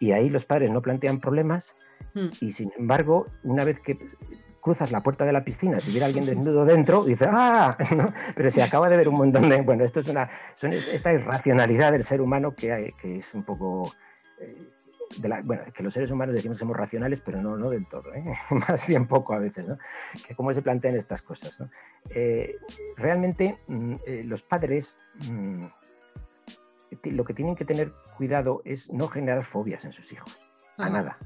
Y 0.00 0.12
ahí 0.12 0.28
los 0.28 0.44
padres 0.44 0.70
no 0.70 0.82
plantean 0.82 1.20
problemas 1.20 1.74
hmm. 2.14 2.28
y 2.40 2.52
sin 2.52 2.72
embargo, 2.76 3.26
una 3.44 3.64
vez 3.64 3.78
que 3.80 3.96
cruzas 4.60 4.90
la 4.90 5.02
puerta 5.02 5.24
de 5.24 5.32
la 5.32 5.44
piscina, 5.44 5.80
si 5.80 5.90
hubiera 5.90 6.06
alguien 6.06 6.26
desnudo 6.26 6.64
dentro, 6.64 7.04
dice, 7.04 7.26
¡ah! 7.30 7.76
Pero 8.34 8.50
se 8.50 8.62
acaba 8.62 8.88
de 8.88 8.96
ver 8.96 9.08
un 9.08 9.16
montón 9.16 9.48
de... 9.48 9.62
Bueno, 9.62 9.84
esto 9.84 10.00
es 10.00 10.08
una... 10.08 10.28
esta 10.60 11.12
irracionalidad 11.12 11.92
del 11.92 12.04
ser 12.04 12.20
humano 12.20 12.54
que, 12.54 12.72
hay, 12.72 12.92
que 12.92 13.18
es 13.18 13.34
un 13.34 13.44
poco... 13.44 13.92
Eh, 14.40 14.68
bueno, 15.44 15.62
que 15.72 15.82
los 15.82 15.94
seres 15.94 16.10
humanos 16.10 16.34
decimos 16.34 16.56
que 16.56 16.60
somos 16.60 16.76
racionales, 16.76 17.20
pero 17.20 17.40
no, 17.40 17.56
no 17.56 17.70
del 17.70 17.86
todo, 17.86 18.14
¿eh? 18.14 18.24
más 18.50 18.86
bien 18.86 19.06
poco 19.06 19.34
a 19.34 19.38
veces, 19.38 19.66
¿no? 19.66 19.78
Que 20.26 20.34
cómo 20.34 20.52
se 20.52 20.62
plantean 20.62 20.96
estas 20.96 21.22
cosas. 21.22 21.62
Eh, 22.10 22.56
realmente 22.96 23.58
mm, 23.66 23.94
eh, 24.06 24.22
los 24.24 24.42
padres 24.42 24.96
mm, 25.30 25.66
lo 27.04 27.24
que 27.24 27.34
tienen 27.34 27.56
que 27.56 27.64
tener 27.64 27.92
cuidado 28.16 28.62
es 28.64 28.90
no 28.90 29.08
generar 29.08 29.42
fobias 29.42 29.84
en 29.84 29.92
sus 29.92 30.12
hijos, 30.12 30.40
a 30.78 30.88
nada. 30.88 31.18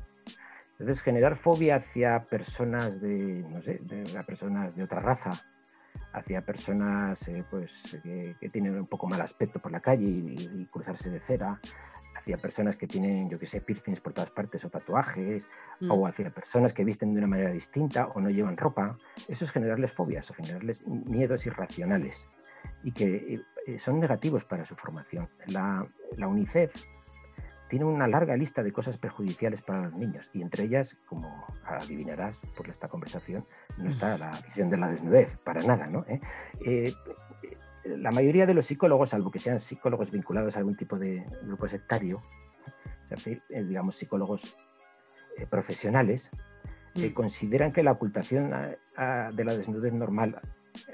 Entonces, 0.72 1.02
generar 1.02 1.36
fobia 1.36 1.76
hacia 1.76 2.24
personas 2.24 3.00
de, 3.00 3.44
no 3.48 3.62
sé, 3.62 3.78
de, 3.82 4.04
personas 4.24 4.74
de 4.74 4.82
otra 4.82 5.00
raza, 5.00 5.30
hacia 6.12 6.44
personas 6.44 7.24
pues, 7.50 8.00
que, 8.02 8.48
tienen 8.50 8.76
un 8.76 8.86
poco 8.86 9.06
mal 9.06 9.20
aspecto 9.20 9.60
por 9.60 9.70
la 9.70 9.80
calle 9.80 10.06
y 10.06 10.66
cruzarse 10.66 11.10
de 11.10 11.20
cera, 11.20 11.60
hacia 12.22 12.38
personas 12.38 12.76
que 12.76 12.86
tienen, 12.86 13.28
yo 13.28 13.36
que 13.36 13.48
sé, 13.48 13.60
piercings 13.60 14.00
por 14.00 14.12
todas 14.12 14.30
partes 14.30 14.64
o 14.64 14.70
tatuajes, 14.70 15.48
o 15.88 15.96
mm. 15.96 16.06
hacia 16.06 16.30
personas 16.30 16.72
que 16.72 16.84
visten 16.84 17.12
de 17.12 17.18
una 17.18 17.26
manera 17.26 17.50
distinta 17.50 18.06
o 18.14 18.20
no 18.20 18.30
llevan 18.30 18.56
ropa. 18.56 18.96
Eso 19.28 19.44
es 19.44 19.50
generarles 19.50 19.90
fobias 19.90 20.30
o 20.30 20.34
generarles 20.34 20.86
miedos 20.86 21.44
irracionales 21.46 22.28
y 22.84 22.92
que 22.92 23.40
eh, 23.66 23.78
son 23.80 23.98
negativos 23.98 24.44
para 24.44 24.64
su 24.64 24.76
formación. 24.76 25.28
La, 25.48 25.84
la 26.16 26.28
UNICEF 26.28 26.72
tiene 27.68 27.86
una 27.86 28.06
larga 28.06 28.36
lista 28.36 28.62
de 28.62 28.70
cosas 28.70 28.98
perjudiciales 28.98 29.62
para 29.62 29.80
los 29.80 29.94
niños 29.94 30.30
y 30.32 30.42
entre 30.42 30.64
ellas, 30.64 30.96
como 31.06 31.44
adivinarás 31.64 32.38
por 32.54 32.68
esta 32.68 32.86
conversación, 32.86 33.44
no 33.78 33.88
está 33.88 34.16
la 34.16 34.30
visión 34.46 34.70
de 34.70 34.76
la 34.76 34.90
desnudez, 34.90 35.38
para 35.38 35.62
nada, 35.62 35.86
¿no? 35.88 36.04
¿Eh? 36.06 36.20
Eh, 36.64 36.92
la 37.84 38.10
mayoría 38.10 38.46
de 38.46 38.54
los 38.54 38.66
psicólogos, 38.66 39.10
salvo 39.10 39.30
que 39.30 39.38
sean 39.38 39.60
psicólogos 39.60 40.10
vinculados 40.10 40.56
a 40.56 40.58
algún 40.58 40.76
tipo 40.76 40.98
de 40.98 41.24
grupo 41.42 41.68
sectario, 41.68 42.20
eh, 43.26 43.40
digamos 43.64 43.96
psicólogos 43.96 44.56
eh, 45.36 45.46
profesionales, 45.46 46.30
mm. 46.94 47.08
consideran 47.08 47.72
que 47.72 47.82
la 47.82 47.92
ocultación 47.92 48.50
de 48.50 49.44
la 49.44 49.56
desnudez 49.56 49.92
normal 49.92 50.40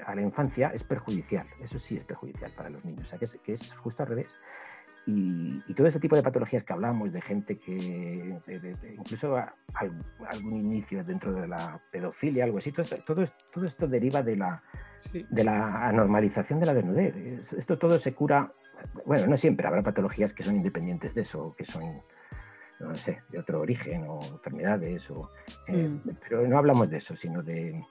a 0.05 0.15
la 0.15 0.21
infancia 0.21 0.71
es 0.73 0.83
perjudicial. 0.83 1.47
Eso 1.61 1.79
sí 1.79 1.97
es 1.97 2.03
perjudicial 2.03 2.51
para 2.55 2.69
los 2.69 2.83
niños. 2.83 3.07
O 3.07 3.09
sea, 3.09 3.19
que 3.19 3.25
es, 3.25 3.37
que 3.43 3.53
es 3.53 3.73
justo 3.75 4.03
al 4.03 4.09
revés. 4.09 4.27
Y, 5.11 5.73
todo 5.73 5.87
ese 5.87 5.99
tipo 5.99 6.15
de 6.15 6.21
patologías 6.21 6.63
que 6.63 6.73
hablamos, 6.73 7.11
de 7.13 7.21
gente 7.21 7.57
que, 7.57 8.37
incluso 8.97 9.37
algún 9.73 10.57
inicio 10.57 11.03
dentro 11.03 11.31
de 11.31 11.47
la 11.47 11.81
pedofilia, 11.89 12.43
algo 12.43 12.57
así, 12.57 12.71
todo, 12.71 12.85
todo, 13.05 13.23
todo 13.51 13.65
esto 13.65 13.87
deriva 13.87 14.21
de 14.21 14.35
la, 14.35 14.61
de 15.29 15.43
la 15.43 15.87
anormalización 15.87 16.59
de 16.59 16.65
la 16.65 16.73
desnudez. 16.73 17.53
Esto 17.53 17.77
todo 17.77 17.97
se 17.97 18.13
cura, 18.13 18.51
bueno, 19.05 19.27
no 19.27 19.37
siempre, 19.37 19.65
habrá 19.65 19.81
patologías 19.81 20.33
que 20.33 20.43
son 20.43 20.57
independientes 20.57 21.15
de 21.15 21.21
eso, 21.21 21.55
que 21.57 21.65
son 21.65 22.01
no 22.79 22.95
sé, 22.95 23.21
de 23.29 23.39
otro 23.39 23.59
origen 23.59 24.05
o 24.07 24.19
enfermedades, 24.21 25.09
o, 25.11 25.29
eh, 25.67 25.89
mm. 25.89 26.09
pero 26.21 26.47
no 26.47 26.57
hablamos 26.57 26.89
de 26.89 26.97
eso, 26.97 27.15
sino 27.15 27.43
de, 27.43 27.81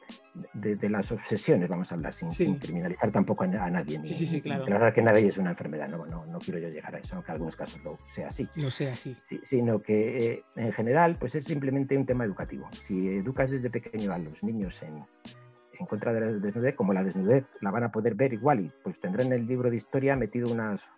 de, 0.55 0.89
las 0.89 1.13
obsesiones, 1.13 1.69
vamos 1.69 1.93
a 1.93 1.95
hablar, 1.95 2.15
sin, 2.15 2.59
criminalizar 2.59 3.11
tampoco 3.11 3.45
a, 3.45 3.47
nadie. 3.47 4.01
sí, 4.03 4.15
sí, 4.15 4.27
sí, 4.27 4.41
claro. 4.41 4.65
Claro 4.65 4.93
que 4.93 5.03
nadie 5.03 5.27
es 5.27 5.37
una 5.37 5.51
enfermedad, 5.51 5.89
no, 5.89 6.07
no, 6.07 6.25
no, 6.27 6.39
quiero 6.39 6.59
yo 6.59 6.69
llegar 6.69 6.95
a 6.95 6.99
eso, 6.99 7.17
aunque 7.17 7.31
en 7.31 7.35
algunos 7.35 7.57
casos 7.57 7.83
lo 7.85 7.99
sea 8.07 8.29
así. 8.29 8.49
Lo 8.57 8.71
sea 8.71 8.93
así. 8.93 9.17
sino 9.45 9.83
que 9.83 10.33
eh, 10.33 10.45
en 10.57 10.73
general, 10.73 11.17
pues 11.19 11.35
es 11.35 11.45
simplemente 11.45 11.97
un 11.97 12.07
tema 12.07 12.25
educativo. 12.25 12.69
Si 12.73 13.09
educas 13.09 13.51
desde 13.51 13.71
pequeño 13.71 14.13
a 14.13 14.19
los 14.19 14.43
niños 14.43 14.83
en, 14.83 15.05
en 15.79 15.87
contra 15.87 16.13
de 16.13 16.21
la 16.21 16.33
desnudez, 16.33 16.75
como 16.75 16.93
la 16.93 17.05
desnudez 17.05 17.51
la 17.61 17.71
van 17.71 17.85
a 17.85 17.93
poder 17.93 18.15
ver 18.15 18.33
igual 18.33 18.61
y 18.61 18.73
pues 18.83 18.99
tendrán 18.99 19.29
en 19.29 19.33
el 19.35 19.47
libro 19.47 19.71
de 19.71 19.77
historia 19.77 20.17
metido 20.17 20.51
unas 20.51 20.89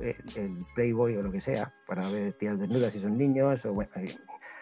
el, 0.00 0.64
Playboy 0.74 1.16
o 1.16 1.22
lo 1.22 1.32
que 1.32 1.40
sea, 1.40 1.72
para 1.86 2.08
ver 2.10 2.32
tías 2.34 2.58
desnudas 2.58 2.92
si 2.92 3.00
son 3.00 3.16
niños, 3.16 3.64
o 3.64 3.72
bueno, 3.72 3.90
eh, 3.96 4.14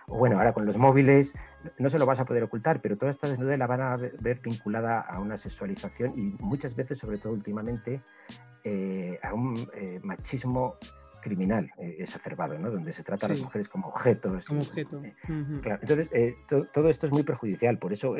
o 0.08 0.18
bueno, 0.18 0.36
ahora 0.36 0.52
con 0.52 0.66
los 0.66 0.76
móviles 0.76 1.32
no 1.78 1.88
se 1.88 1.98
lo 1.98 2.06
vas 2.06 2.20
a 2.20 2.24
poder 2.24 2.42
ocultar, 2.42 2.80
pero 2.80 2.96
toda 2.96 3.10
esta 3.10 3.28
desnudez 3.28 3.58
la 3.58 3.66
van 3.66 3.80
a 3.80 3.96
ver 3.96 4.40
vinculada 4.40 5.00
a 5.00 5.20
una 5.20 5.36
sexualización 5.36 6.18
y 6.18 6.36
muchas 6.40 6.74
veces, 6.74 6.98
sobre 6.98 7.18
todo 7.18 7.32
últimamente, 7.32 8.00
eh, 8.64 9.18
a 9.22 9.32
un 9.32 9.56
eh, 9.74 10.00
machismo 10.02 10.76
criminal 11.23 11.73
eh, 11.79 11.97
exacerbado, 12.00 12.59
¿no? 12.59 12.71
donde 12.71 12.93
se 12.93 13.02
trata 13.02 13.26
a 13.26 13.29
las 13.31 13.41
mujeres 13.41 13.69
como 13.69 13.88
objetos. 13.88 14.47
Como 14.47 14.61
objeto. 14.61 15.02
Eh, 15.02 15.14
entonces, 15.81 16.09
eh, 16.12 16.37
todo 16.73 16.91
esto 16.91 17.07
es 17.07 17.12
muy 17.12 17.23
perjudicial, 17.23 17.79
por 17.79 17.95
eso 17.95 18.14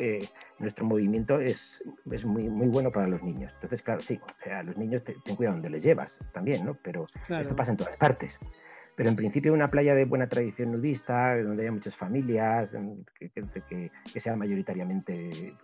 nuestro 0.57 0.85
movimiento 0.85 1.39
es, 1.39 1.83
es 2.09 2.25
muy, 2.25 2.49
muy 2.49 2.67
bueno 2.67 2.91
para 2.91 3.07
los 3.07 3.21
niños. 3.21 3.51
Entonces, 3.53 3.83
claro, 3.83 3.99
sí, 3.99 4.19
a 4.51 4.63
los 4.63 4.75
niños 4.77 5.03
ten 5.03 5.35
cuidado 5.35 5.57
donde 5.57 5.69
les 5.69 5.83
llevas 5.83 6.19
también, 6.33 6.65
¿no? 6.65 6.75
pero 6.81 7.05
esto 7.29 7.55
pasa 7.55 7.71
en 7.71 7.77
todas 7.77 7.95
partes. 7.95 8.39
Pero 8.95 9.09
en 9.09 9.15
principio 9.15 9.53
una 9.53 9.71
playa 9.71 9.95
de 9.95 10.05
buena 10.05 10.29
tradición 10.29 10.71
nudista, 10.71 11.35
donde 11.41 11.63
haya 11.63 11.71
muchas 11.71 11.95
familias, 11.95 12.75
que, 13.17 13.29
que, 13.29 13.91
que 14.13 14.19
sea 14.19 14.35
mayoritariamente 14.35 15.55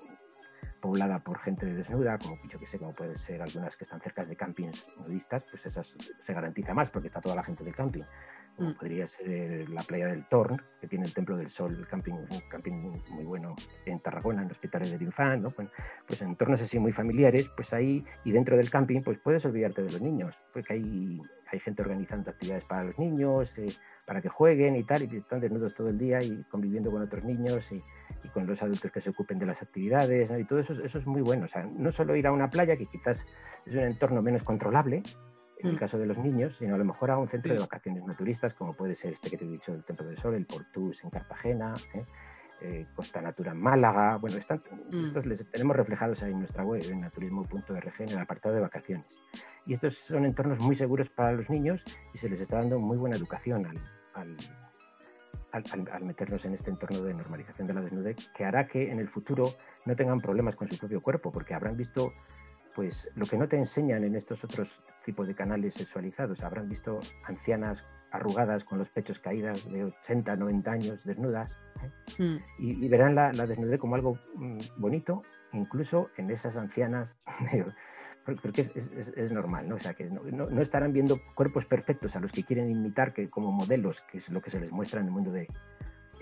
poblada 0.79 1.19
por 1.19 1.39
gente 1.39 1.65
desnuda, 1.65 2.17
como 2.17 2.37
yo 2.49 2.59
que 2.59 2.65
sé, 2.65 2.77
como 2.77 2.93
pueden 2.93 3.17
ser 3.17 3.41
algunas 3.41 3.75
que 3.75 3.83
están 3.83 4.01
cerca 4.01 4.23
de 4.23 4.35
campings 4.35 4.87
nudistas, 4.97 5.43
pues 5.43 5.65
esas 5.65 5.95
se 6.19 6.33
garantiza 6.33 6.73
más 6.73 6.89
porque 6.89 7.07
está 7.07 7.21
toda 7.21 7.35
la 7.35 7.43
gente 7.43 7.63
del 7.63 7.75
camping. 7.75 8.03
Como 8.55 8.71
mm. 8.71 8.73
podría 8.75 9.07
ser 9.07 9.69
la 9.69 9.81
playa 9.83 10.07
del 10.07 10.25
Torn, 10.25 10.61
que 10.81 10.87
tiene 10.87 11.05
el 11.05 11.13
Templo 11.13 11.37
del 11.37 11.49
Sol, 11.49 11.73
el 11.75 11.87
camping, 11.87 12.13
un 12.13 12.27
camping 12.49 12.99
muy 13.09 13.23
bueno 13.23 13.55
en 13.85 13.99
Tarragona, 13.99 14.41
en 14.41 14.51
Hospitales 14.51 14.91
del 14.91 15.01
Infant, 15.01 15.43
¿no? 15.43 15.49
Pues, 15.49 15.69
pues 16.05 16.21
en 16.21 16.29
entornos 16.29 16.61
así 16.61 16.77
muy 16.77 16.91
familiares, 16.91 17.49
pues 17.55 17.73
ahí 17.73 18.03
y 18.25 18.31
dentro 18.31 18.57
del 18.57 18.69
camping, 18.69 19.01
pues 19.01 19.17
puedes 19.19 19.45
olvidarte 19.45 19.83
de 19.83 19.91
los 19.91 20.01
niños, 20.01 20.33
porque 20.51 20.73
hay, 20.73 21.21
hay 21.51 21.59
gente 21.59 21.81
organizando 21.81 22.31
actividades 22.31 22.65
para 22.65 22.83
los 22.83 22.99
niños, 22.99 23.57
eh, 23.57 23.71
para 24.05 24.21
que 24.21 24.29
jueguen 24.29 24.75
y 24.75 24.83
tal, 24.83 25.03
y 25.03 25.17
están 25.17 25.39
desnudos 25.39 25.73
todo 25.73 25.89
el 25.89 25.97
día 25.97 26.21
y 26.21 26.43
conviviendo 26.49 26.91
con 26.91 27.01
otros 27.01 27.23
niños 27.23 27.71
y, 27.71 27.81
y 28.23 28.29
con 28.29 28.45
los 28.45 28.61
adultos 28.61 28.91
que 28.91 29.01
se 29.01 29.09
ocupen 29.09 29.37
de 29.37 29.45
las 29.45 29.61
actividades, 29.61 30.31
y 30.37 30.43
todo 30.45 30.59
eso, 30.59 30.73
eso 30.73 30.97
es 30.97 31.05
muy 31.05 31.21
bueno. 31.21 31.45
O 31.45 31.47
sea, 31.47 31.63
no 31.63 31.91
solo 31.91 32.15
ir 32.15 32.27
a 32.27 32.31
una 32.31 32.49
playa, 32.49 32.75
que 32.77 32.85
quizás 32.85 33.25
es 33.65 33.73
un 33.73 33.79
entorno 33.79 34.21
menos 34.21 34.43
controlable, 34.43 35.03
en 35.59 35.69
el 35.69 35.75
mm. 35.75 35.77
caso 35.77 35.97
de 35.97 36.05
los 36.05 36.17
niños, 36.17 36.57
sino 36.57 36.75
a 36.75 36.77
lo 36.77 36.85
mejor 36.85 37.11
a 37.11 37.17
un 37.17 37.27
centro 37.27 37.53
de 37.53 37.59
vacaciones 37.59 38.03
naturistas, 38.05 38.53
como 38.53 38.73
puede 38.73 38.95
ser 38.95 39.13
este 39.13 39.29
que 39.29 39.37
te 39.37 39.45
he 39.45 39.49
dicho, 39.49 39.73
el 39.73 39.83
Templo 39.83 40.07
del 40.07 40.17
Sol, 40.17 40.35
el 40.35 40.45
Portús 40.45 41.03
en 41.03 41.09
Cartagena, 41.09 41.73
¿eh? 41.93 42.05
Eh, 42.61 42.87
Costa 42.93 43.21
Natura 43.21 43.51
en 43.51 43.61
Málaga. 43.61 44.17
Bueno, 44.17 44.37
están, 44.37 44.61
mm. 44.91 45.05
estos 45.05 45.25
les 45.25 45.49
tenemos 45.49 45.77
reflejados 45.77 46.21
ahí 46.23 46.31
en 46.31 46.39
nuestra 46.39 46.63
web, 46.63 46.83
en 46.89 47.01
naturismo.org, 47.01 47.93
en 47.99 48.09
el 48.09 48.19
apartado 48.19 48.55
de 48.55 48.61
vacaciones. 48.61 49.17
Y 49.65 49.73
estos 49.73 49.95
son 49.97 50.25
entornos 50.25 50.59
muy 50.59 50.75
seguros 50.75 51.09
para 51.09 51.31
los 51.31 51.49
niños 51.49 51.85
y 52.13 52.17
se 52.17 52.27
les 52.27 52.41
está 52.41 52.57
dando 52.57 52.79
muy 52.79 52.97
buena 52.97 53.15
educación 53.15 53.65
al 53.65 53.79
al, 54.13 54.37
meternos 56.01 56.45
en 56.45 56.53
este 56.53 56.69
entorno 56.69 57.01
de 57.01 57.13
normalización 57.13 57.67
de 57.67 57.73
la 57.73 57.81
desnudez, 57.81 58.29
que 58.35 58.45
hará 58.45 58.67
que 58.67 58.91
en 58.91 58.99
el 58.99 59.07
futuro 59.07 59.49
no 59.85 59.95
tengan 59.95 60.19
problemas 60.19 60.55
con 60.55 60.67
su 60.67 60.77
propio 60.77 61.01
cuerpo, 61.01 61.31
porque 61.31 61.53
habrán 61.53 61.77
visto 61.77 62.13
pues 62.75 63.09
lo 63.15 63.25
que 63.25 63.37
no 63.37 63.47
te 63.47 63.57
enseñan 63.57 64.03
en 64.03 64.15
estos 64.15 64.43
otros 64.43 64.81
tipos 65.03 65.27
de 65.27 65.35
canales 65.35 65.73
sexualizados. 65.73 66.43
Habrán 66.43 66.69
visto 66.69 66.99
ancianas 67.25 67.85
arrugadas 68.11 68.63
con 68.63 68.77
los 68.79 68.89
pechos 68.89 69.19
caídas 69.19 69.69
de 69.69 69.85
80, 69.85 70.35
90 70.35 70.71
años 70.71 71.03
desnudas 71.03 71.59
¿eh? 71.83 72.23
mm. 72.23 72.37
y, 72.59 72.87
verán 72.87 73.15
la, 73.15 73.31
la, 73.33 73.45
desnudez 73.45 73.79
como 73.79 73.95
algo 73.95 74.17
mm, 74.35 74.59
bonito, 74.77 75.23
incluso 75.53 76.09
en 76.17 76.29
esas 76.29 76.55
ancianas 76.55 77.19
porque 78.37 78.61
es, 78.61 79.11
es, 79.15 79.31
normal, 79.31 79.67
¿no? 79.67 79.75
O 79.75 79.79
sea, 79.79 79.93
que 79.93 80.05
no, 80.05 80.21
no, 80.23 80.61
estarán 80.61 80.93
viendo 80.93 81.19
cuerpos 81.35 81.65
perfectos 81.65 82.15
a 82.15 82.19
los 82.19 82.31
que 82.31 82.43
quieren 82.43 82.69
imitar 82.69 83.13
que, 83.13 83.29
como 83.29 83.51
modelos, 83.51 84.01
que 84.01 84.17
es 84.17 84.29
lo 84.29 84.41
que 84.41 84.49
se 84.49 84.59
les 84.59 84.71
muestra 84.71 84.99
en 84.99 85.07
el 85.07 85.11
mundo 85.11 85.31
de, 85.31 85.47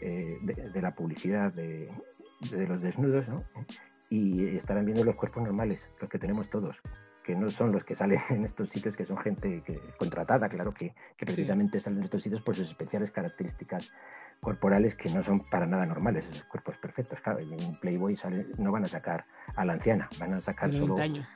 eh, 0.01 0.37
de, 0.41 0.81
la 0.81 0.95
publicidad 0.95 1.53
de, 1.53 1.91
de, 2.51 2.67
los 2.67 2.81
desnudos, 2.81 3.27
¿no? 3.27 3.43
Y 4.09 4.47
estarán 4.55 4.85
viendo 4.85 5.03
los 5.03 5.15
cuerpos 5.15 5.43
normales, 5.43 5.89
los 5.99 6.09
que 6.09 6.19
tenemos 6.19 6.49
todos, 6.49 6.81
que 7.23 7.35
no 7.35 7.49
son 7.49 7.71
los 7.71 7.83
que 7.83 7.95
salen 7.95 8.19
en 8.29 8.45
estos 8.45 8.69
sitios, 8.69 8.95
que 8.95 9.05
son 9.05 9.17
gente 9.17 9.61
que, 9.63 9.79
contratada, 9.97 10.47
claro, 10.49 10.73
que, 10.73 10.95
que 11.17 11.25
precisamente 11.25 11.79
salen 11.79 11.99
en 11.99 12.05
estos 12.05 12.23
sitios 12.23 12.41
por 12.41 12.55
sus 12.55 12.69
especiales 12.69 13.11
características 13.11 13.91
corporales 14.47 14.95
que 14.95 15.09
no 15.09 15.21
son 15.21 15.41
para 15.41 15.65
nada 15.65 15.85
normales, 15.85 16.25
esos 16.25 16.45
cuerpos 16.45 16.77
perfectos. 16.77 17.19
Claro, 17.19 17.39
en 17.39 17.75
Playboy 17.81 18.17
no 18.57 18.71
van 18.71 18.85
a 18.85 18.87
sacar 18.87 19.25
a 19.57 19.65
la 19.65 19.73
anciana, 19.73 20.07
van 20.19 20.35
a 20.35 20.39
sacar 20.39 20.71
solo. 20.71 20.95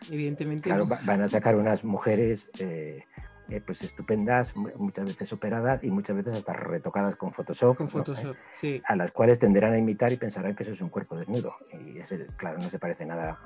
evidentemente. 0.10 0.70
Claro, 0.70 0.86
van 1.06 1.22
a 1.22 1.28
sacar 1.28 1.58
unas 1.58 1.84
mujeres 1.84 2.50
eh, 2.58 3.04
eh, 3.50 3.60
pues 3.60 3.82
estupendas, 3.82 4.56
muchas 4.56 5.08
veces 5.08 5.34
operadas 5.34 5.84
y 5.84 5.92
muchas 5.92 6.16
veces 6.16 6.36
hasta 6.36 6.54
retocadas 6.54 7.18
con 7.18 7.34
Photoshop. 7.34 7.76
Con 7.76 7.90
Photoshop, 7.90 8.38
sí. 8.50 8.82
A 8.86 8.96
las 8.96 9.12
cuales 9.12 9.40
tenderán 9.40 9.74
a 9.74 9.78
imitar 9.78 10.14
y 10.14 10.16
pensarán 10.16 10.56
que 10.56 10.64
eso 10.64 10.72
es 10.72 10.80
un 10.80 10.88
cuerpo 10.88 11.18
desnudo. 11.18 11.58
Y 11.74 11.98
ese, 11.98 12.28
claro, 12.38 12.60
no 12.60 12.70
se 12.70 12.80
parece 12.80 13.06
nada 13.06 13.38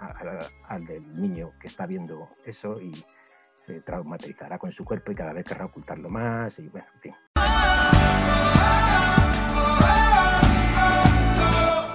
al 0.68 0.86
del 0.86 1.20
niño 1.20 1.54
que 1.60 1.70
está 1.70 1.88
viendo 1.88 2.30
eso 2.46 2.80
y 2.80 2.94
se 3.66 3.82
traumatizará 3.82 4.60
con 4.60 4.72
su 4.72 4.86
cuerpo 4.86 5.12
y 5.12 5.16
cada 5.16 5.34
vez 5.34 5.44
querrá 5.44 5.66
ocultarlo 5.66 6.08
más 6.08 6.60
y 6.60 6.68
bueno, 6.68 6.86
en 6.94 7.02
fin. 7.02 7.35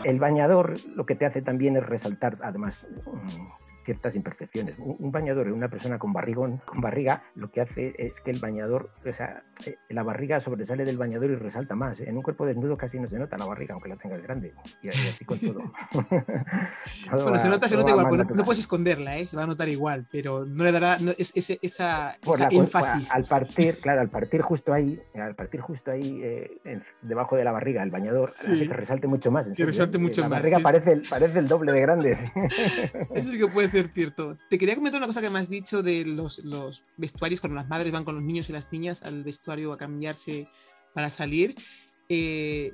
El 0.04 0.18
bañador 0.18 0.74
lo 0.94 1.06
que 1.06 1.14
te 1.14 1.26
hace 1.26 1.42
también 1.42 1.76
es 1.76 1.86
resaltar, 1.86 2.38
además, 2.42 2.86
mm, 3.06 3.46
ciertas 3.84 4.14
imperfecciones. 4.14 4.76
Un, 4.78 5.10
bañador 5.10 5.48
en 5.48 5.54
una 5.54 5.68
persona 5.68 5.98
con 5.98 6.12
barrigón, 6.12 6.58
con 6.58 6.80
barriga, 6.80 7.24
lo 7.34 7.50
que 7.50 7.60
hace 7.60 7.94
es 7.98 8.20
que 8.20 8.30
el 8.30 8.38
bañador, 8.38 8.90
o 9.04 9.12
sea, 9.12 9.42
eh, 9.66 9.76
la 9.88 10.02
barriga 10.02 10.40
sobresale 10.40 10.84
del 10.84 10.96
bañador 10.96 11.30
y 11.30 11.34
resalta 11.34 11.74
más. 11.74 12.00
En 12.00 12.16
un 12.16 12.22
cuerpo 12.22 12.46
desnudo 12.46 12.76
casi 12.76 12.98
no 12.98 13.08
se 13.08 13.18
nota 13.18 13.36
la 13.36 13.46
barriga, 13.46 13.74
aunque 13.74 13.88
la 13.88 13.96
tengas 13.96 14.22
grande. 14.22 14.54
Y, 14.82 14.88
así 14.88 15.24
con 15.24 15.38
todo. 15.38 15.60
bueno, 17.12 17.38
se 17.38 17.48
nota, 17.48 17.68
se 17.68 17.76
nota 17.76 17.90
igual, 17.90 18.08
pues 18.08 18.30
no, 18.30 18.44
puedes 18.44 18.60
esconderla, 18.60 19.18
¿eh? 19.18 19.26
se 19.26 19.36
va 19.36 19.44
a 19.44 19.46
notar 19.46 19.68
igual, 19.68 20.06
pero 20.10 20.44
no 20.44 20.64
le 20.64 20.72
dará 20.72 20.98
esa, 21.18 21.54
esa 21.60 22.16
énfasis. 22.50 23.10
Al 23.12 23.24
partir, 23.24 23.74
claro, 23.80 24.00
al 24.00 24.10
partir 24.10 24.42
justo 24.42 24.72
ahí, 24.72 25.00
al 25.14 25.34
partir 25.34 25.60
justo 25.60 25.90
ahí, 25.90 26.20
eh, 26.22 26.80
debajo 27.02 27.36
de 27.36 27.44
la 27.44 27.52
barriga, 27.52 27.82
el 27.82 27.90
bañador, 27.90 28.28
hace 28.28 28.68
que 28.68 28.74
resalte 28.74 29.06
mucho 29.06 29.30
más. 29.30 29.46
que 29.46 29.64
resalte 29.64 29.96
¿eh? 29.96 30.00
mucho 30.00 30.20
la 30.20 30.28
más. 30.28 30.38
La 30.38 30.42
barriga 30.42 30.58
parece, 30.60 31.08
parece 31.08 31.38
el 31.38 31.48
doble 31.48 31.72
de 31.72 31.80
grande. 31.80 32.10
Eso 33.14 33.30
sí 33.30 33.38
que 33.38 33.48
puede 33.48 33.68
cierto. 33.70 34.36
Te 34.48 34.58
quería 34.58 34.74
comentar 34.74 35.00
una 35.00 35.06
cosa 35.06 35.20
que 35.20 35.30
me 35.30 35.38
has 35.38 35.48
dicho 35.48 35.82
de 35.82 36.04
los, 36.04 36.38
los 36.44 36.82
vestuarios, 36.96 37.40
cuando 37.40 37.56
las 37.56 37.68
madres 37.68 37.92
van 37.92 38.04
con 38.04 38.14
los 38.14 38.24
niños 38.24 38.48
y 38.48 38.52
las 38.52 38.70
niñas 38.72 39.02
al 39.02 39.24
vestuario 39.24 39.72
a 39.72 39.76
cambiarse 39.76 40.48
para 40.94 41.10
salir. 41.10 41.54
Eh, 42.08 42.72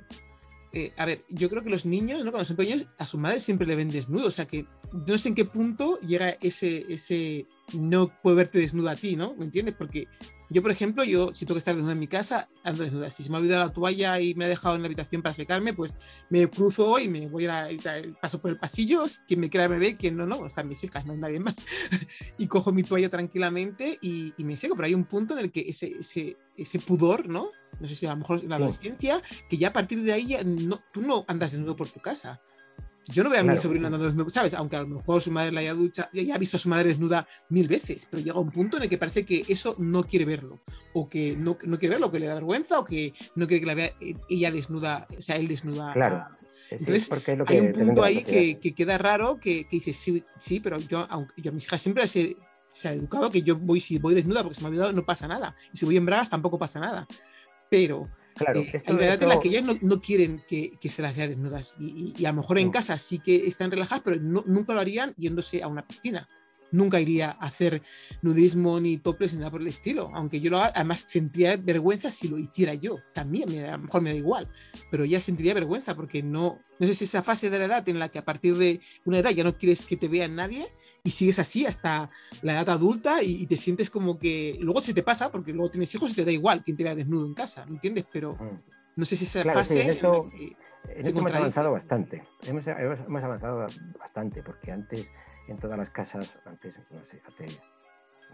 eh, 0.73 0.93
a 0.97 1.05
ver, 1.05 1.23
yo 1.29 1.49
creo 1.49 1.63
que 1.63 1.69
los 1.69 1.85
niños, 1.85 2.23
¿no? 2.23 2.31
cuando 2.31 2.45
son 2.45 2.57
pequeños, 2.57 2.87
a 2.97 3.05
su 3.05 3.17
madre 3.17 3.39
siempre 3.39 3.67
le 3.67 3.75
ven 3.75 3.89
desnudo. 3.89 4.27
O 4.27 4.31
sea 4.31 4.45
que 4.45 4.65
no 5.07 5.17
sé 5.17 5.29
en 5.29 5.35
qué 5.35 5.45
punto 5.45 5.99
llega 6.01 6.31
ese, 6.41 6.85
ese 6.89 7.47
no 7.73 8.09
puedo 8.21 8.35
verte 8.35 8.59
desnuda 8.59 8.91
a 8.91 8.95
ti, 8.95 9.15
¿no? 9.15 9.33
¿Me 9.35 9.45
entiendes? 9.45 9.75
Porque 9.77 10.07
yo, 10.49 10.61
por 10.61 10.71
ejemplo, 10.71 11.03
yo 11.03 11.33
si 11.33 11.45
tengo 11.45 11.55
que 11.55 11.59
estar 11.59 11.75
desnuda 11.75 11.93
en 11.93 11.99
mi 11.99 12.07
casa, 12.07 12.47
ando 12.63 12.83
desnuda. 12.83 13.09
Si 13.09 13.23
se 13.23 13.29
me 13.29 13.35
ha 13.35 13.39
olvidado 13.39 13.65
la 13.65 13.73
toalla 13.73 14.19
y 14.19 14.33
me 14.35 14.45
ha 14.45 14.47
dejado 14.47 14.75
en 14.75 14.81
la 14.81 14.85
habitación 14.85 15.21
para 15.21 15.35
secarme, 15.35 15.73
pues 15.73 15.97
me 16.29 16.49
cruzo 16.49 16.99
y 16.99 17.07
me 17.07 17.27
voy 17.27 17.45
a, 17.47 17.67
paso 18.21 18.39
por 18.39 18.51
el 18.51 18.57
pasillo. 18.57 19.05
Quien 19.27 19.41
me 19.41 19.49
quiera 19.49 19.67
me 19.67 19.77
ve, 19.77 19.97
quien 19.97 20.15
no, 20.15 20.25
no, 20.25 20.45
están 20.45 20.69
mis 20.69 20.83
hijas, 20.83 21.05
no 21.05 21.13
hay 21.13 21.19
nadie 21.19 21.39
más. 21.39 21.57
y 22.37 22.47
cojo 22.47 22.71
mi 22.71 22.83
toalla 22.83 23.09
tranquilamente 23.09 23.97
y, 24.01 24.33
me 24.37 24.55
seco. 24.55 24.75
Pero 24.75 24.87
hay 24.87 24.93
un 24.93 25.03
punto 25.03 25.33
en 25.33 25.39
el 25.39 25.51
que 25.51 25.65
ese, 25.67 25.97
ese, 25.99 26.37
ese 26.55 26.79
pudor, 26.79 27.27
¿no? 27.27 27.51
No 27.79 27.87
sé 27.87 27.95
si 27.95 28.05
a 28.05 28.11
lo 28.11 28.17
mejor 28.17 28.39
en 28.39 28.49
la 28.49 28.55
adolescencia, 28.55 29.21
que 29.49 29.57
ya 29.57 29.69
a 29.69 29.73
partir 29.73 30.01
de 30.01 30.13
ahí 30.13 30.37
no, 30.45 30.81
tú 30.93 31.01
no 31.01 31.25
andas 31.27 31.51
desnudo 31.51 31.75
por 31.75 31.89
tu 31.89 31.99
casa. 31.99 32.41
Yo 33.09 33.23
no 33.23 33.29
veo 33.29 33.39
a 33.39 33.43
mi 33.43 33.57
sobrino 33.57 33.87
andando 33.87 34.05
desnudo, 34.05 34.29
¿sabes? 34.29 34.53
Aunque 34.53 34.75
a 34.75 34.81
lo 34.81 34.87
mejor 34.87 35.21
su 35.21 35.31
madre 35.31 35.51
la 35.51 35.61
haya 35.61 35.73
ducha, 35.73 36.09
ya 36.11 36.35
ha 36.35 36.37
visto 36.37 36.57
a 36.57 36.59
su 36.59 36.69
madre 36.69 36.89
desnuda 36.89 37.27
mil 37.49 37.67
veces, 37.67 38.07
pero 38.09 38.21
llega 38.21 38.39
un 38.39 38.51
punto 38.51 38.77
en 38.77 38.83
el 38.83 38.89
que 38.89 38.97
parece 38.97 39.25
que 39.25 39.45
eso 39.47 39.75
no 39.77 40.03
quiere 40.03 40.25
verlo, 40.25 40.61
o 40.93 41.07
que 41.07 41.35
no, 41.37 41.57
no 41.63 41.79
quiere 41.79 41.95
verlo, 41.95 42.11
que 42.11 42.19
le 42.19 42.27
da 42.27 42.33
vergüenza, 42.33 42.79
o 42.79 42.85
que 42.85 43.13
no 43.35 43.47
quiere 43.47 43.61
que 43.61 43.67
la 43.67 43.75
vea 43.75 43.93
ella 44.29 44.51
desnuda, 44.51 45.07
o 45.17 45.21
sea, 45.21 45.37
él 45.37 45.47
desnuda. 45.47 45.93
Claro. 45.93 46.25
Entonces, 46.69 47.09
hay 47.47 47.59
un 47.59 47.71
punto 47.71 48.03
ahí 48.03 48.23
que, 48.23 48.59
que, 48.59 48.75
queda 48.75 48.97
raro, 48.97 49.39
que, 49.39 49.63
que 49.63 49.77
dices, 49.77 49.95
sí, 49.95 50.23
sí, 50.37 50.59
pero 50.59 50.77
yo, 50.79 51.07
aunque 51.09 51.41
yo 51.41 51.51
a 51.51 51.53
mis 51.53 51.65
hijas 51.65 51.81
siempre 51.81 52.05
se, 52.09 52.35
se 52.71 52.89
ha 52.89 52.93
educado 52.93 53.31
que 53.31 53.41
yo 53.41 53.55
voy, 53.55 53.79
si 53.79 53.97
voy 53.99 54.13
desnuda 54.13 54.43
porque 54.43 54.55
se 54.55 54.61
me 54.61 54.67
ha 54.67 54.69
olvidado, 54.69 54.91
no 54.91 55.05
pasa 55.05 55.27
nada. 55.27 55.55
Y 55.73 55.77
si 55.77 55.85
voy 55.85 55.97
en 55.97 56.05
bragas, 56.05 56.29
tampoco 56.29 56.59
pasa 56.59 56.79
nada. 56.79 57.07
Pero 57.69 58.09
Claro, 58.37 58.61
eh, 58.61 58.81
hay 58.85 58.95
verdad 58.95 59.23
en 59.23 59.29
la 59.29 59.39
que 59.39 59.49
ellas 59.49 59.81
no, 59.81 60.01
quieren 60.01 60.43
que, 60.47 60.77
se 60.89 61.01
las 61.01 61.15
vea 61.15 61.27
desnudas 61.27 61.75
y, 61.79 62.25
a 62.25 62.29
lo 62.29 62.41
mejor 62.41 62.59
en 62.59 62.71
casa 62.71 62.97
sí 62.97 63.19
que 63.19 63.47
están 63.47 63.71
relajadas, 63.71 64.03
pero 64.03 64.19
nunca 64.19 64.73
lo 64.73 64.79
harían 64.79 65.13
yéndose 65.17 65.63
a 65.63 65.67
una 65.67 65.85
piscina. 65.87 66.27
Nunca 66.69 66.99
iría 66.99 67.31
a 67.31 67.45
hacer 67.45 67.81
nudismo 68.21 68.77
ni 68.79 68.97
toples 68.97 69.33
ni 69.33 69.39
nada 69.39 69.51
por 69.51 69.61
el 69.61 69.67
estilo. 69.67 70.11
Aunque 70.13 70.41
yo 70.41 70.51
lo 70.51 70.59
además 70.59 70.99
sentiría 70.99 71.55
vergüenza 71.55 72.11
si 72.11 72.27
lo 72.27 72.37
hiciera 72.37 72.73
yo. 72.73 72.97
También, 73.13 73.57
a 73.63 73.77
lo 73.77 73.83
mejor 73.83 74.01
me 74.01 74.11
da 74.11 74.17
igual. 74.17 74.47
Pero 74.91 75.05
ella 75.05 75.21
sentiría 75.21 75.53
vergüenza 75.53 75.95
porque 75.95 76.21
no, 76.21 76.59
no 76.77 76.87
sé 76.87 76.93
si 76.93 77.05
esa 77.05 77.23
fase 77.23 77.49
de 77.49 77.59
la 77.59 77.65
edad 77.65 77.87
en 77.87 77.99
la 77.99 78.09
que 78.09 78.19
a 78.19 78.25
partir 78.25 78.57
de 78.57 78.81
una 79.05 79.19
edad 79.19 79.31
ya 79.31 79.45
no 79.45 79.53
quieres 79.53 79.83
que 79.83 79.95
te 79.95 80.09
vea 80.09 80.27
nadie 80.27 80.67
y 81.03 81.11
sigues 81.11 81.39
así 81.39 81.65
hasta 81.65 82.09
la 82.41 82.53
edad 82.53 82.69
adulta 82.69 83.23
y, 83.23 83.45
te 83.47 83.57
sientes 83.57 83.89
como 83.89 84.19
que 84.19 84.57
luego 84.59 84.81
se 84.81 84.93
te 84.93 85.03
pasa 85.03 85.31
porque 85.31 85.53
luego 85.53 85.71
tienes 85.71 85.93
hijos 85.95 86.11
y 86.11 86.15
te 86.15 86.25
da 86.25 86.31
igual 86.31 86.63
quien 86.63 86.75
te 86.75 86.83
vea 86.83 86.95
desnudo 86.95 87.25
en 87.25 87.33
casa, 87.33 87.65
¿me 87.65 87.73
entiendes? 87.73 88.05
Pero 88.11 88.33
mm. 88.33 88.59
no 88.97 89.05
sé 89.05 89.15
si 89.15 89.25
esa 89.25 89.43
fase... 89.43 89.81
en 89.81 89.89
esto, 89.91 90.29
hemos 90.89 91.33
avanzado 91.33 91.71
bastante, 91.71 92.23
hemos, 92.45 92.67
hemos, 92.67 93.23
avanzado 93.23 93.67
bastante 93.99 94.43
porque 94.43 94.71
antes 94.71 95.11
en 95.47 95.57
todas 95.57 95.77
las 95.77 95.89
casas, 95.89 96.37
antes, 96.45 96.75
no 96.91 97.03
sé, 97.03 97.21
hace, 97.25 97.45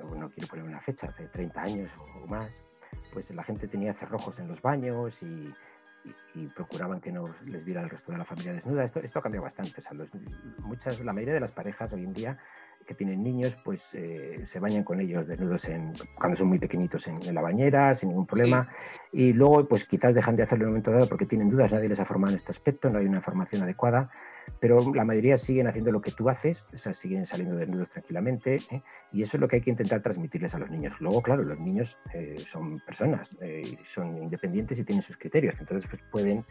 no, 0.04 0.30
quiero 0.30 0.48
poner 0.48 0.66
una 0.66 0.82
fecha, 0.82 1.08
hace 1.08 1.28
30 1.28 1.62
años 1.62 1.92
o, 1.98 2.28
más, 2.28 2.60
pues 3.12 3.30
la 3.32 3.44
gente 3.44 3.68
tenía 3.68 3.94
cerrojos 3.94 4.40
en 4.40 4.48
los 4.48 4.62
baños 4.62 5.22
y, 5.22 5.54
procuraban 6.56 7.00
que 7.00 7.12
no 7.12 7.34
les 7.46 7.64
viera 7.64 7.82
el 7.82 7.90
resto 7.90 8.12
de 8.12 8.18
la 8.18 8.26
familia 8.26 8.54
desnuda. 8.54 8.84
Esto, 8.84 9.00
esto 9.00 9.20
ha 9.20 9.22
cambiado 9.22 9.44
bastante. 9.44 9.82
muchas, 10.60 11.00
la 11.00 11.14
mayoría 11.14 11.36
de 11.36 11.40
las 11.40 11.52
parejas 11.52 11.94
hoy 11.94 12.04
en 12.04 12.14
día 12.14 12.38
que 12.86 12.94
tienen 12.94 13.24
niños, 13.24 13.58
pues 13.64 13.96
eh, 13.96 14.42
se 14.46 14.60
bañan 14.60 14.84
con 14.84 15.00
ellos 15.00 15.28
desnudos 15.28 15.68
en, 15.68 15.94
cuando 16.16 16.38
son 16.38 16.48
muy 16.48 16.60
pequeñitos 16.60 17.08
en, 17.08 17.34
la 17.34 17.42
bañera, 17.42 17.94
sin 17.96 18.10
ningún 18.10 18.26
problema. 18.26 18.70
Y 19.12 19.34
luego, 19.34 19.68
pues 19.68 19.86
quizás 19.86 20.16
dejan 20.16 20.36
de 20.36 20.44
hacerlo 20.44 20.64
en 20.64 20.68
un 20.68 20.72
momento 20.74 20.92
dado 20.92 21.08
porque 21.08 21.26
tienen 21.26 21.50
dudas, 21.50 21.72
nadie 21.72 21.90
les 21.90 22.00
ha 22.00 22.06
formado 22.06 22.32
en 22.32 22.38
este 22.38 22.52
aspecto, 22.52 22.90
no 22.90 23.00
hay 23.00 23.06
una 23.06 23.22
formación 23.22 23.64
adecuada, 23.64 24.10
pero 24.60 24.94
la 24.94 25.06
mayoría 25.06 25.38
siguen 25.38 25.68
haciendo 25.68 25.92
lo 25.92 26.02
que 26.02 26.12
tú 26.12 26.30
haces, 26.30 26.66
o 26.74 26.78
sea, 26.78 26.94
siguen 26.94 27.26
saliendo 27.26 27.56
desnudos 27.56 27.90
tranquilamente, 27.90 28.58
¿eh? 28.72 28.82
y 29.12 29.24
eso 29.24 29.38
es 29.38 29.42
lo 29.42 29.48
que 29.48 29.58
hay 29.58 29.62
que 29.62 29.70
intentar 29.70 30.02
transmitirles 30.02 30.54
a 30.56 30.60
los 30.60 30.70
niños. 30.70 31.00
Luego, 31.00 31.22
claro, 31.22 31.44
los 31.44 31.60
niños 31.60 31.98
eh, 32.14 32.36
son 32.38 32.80
personas, 32.80 33.38
son 33.86 34.18
independientes 34.18 34.80
y 34.80 34.84
tienen 34.84 35.02
sus 35.02 35.18
criterios, 35.18 35.56
entonces 35.60 35.88
pues 35.90 36.02
pueden 36.12 36.46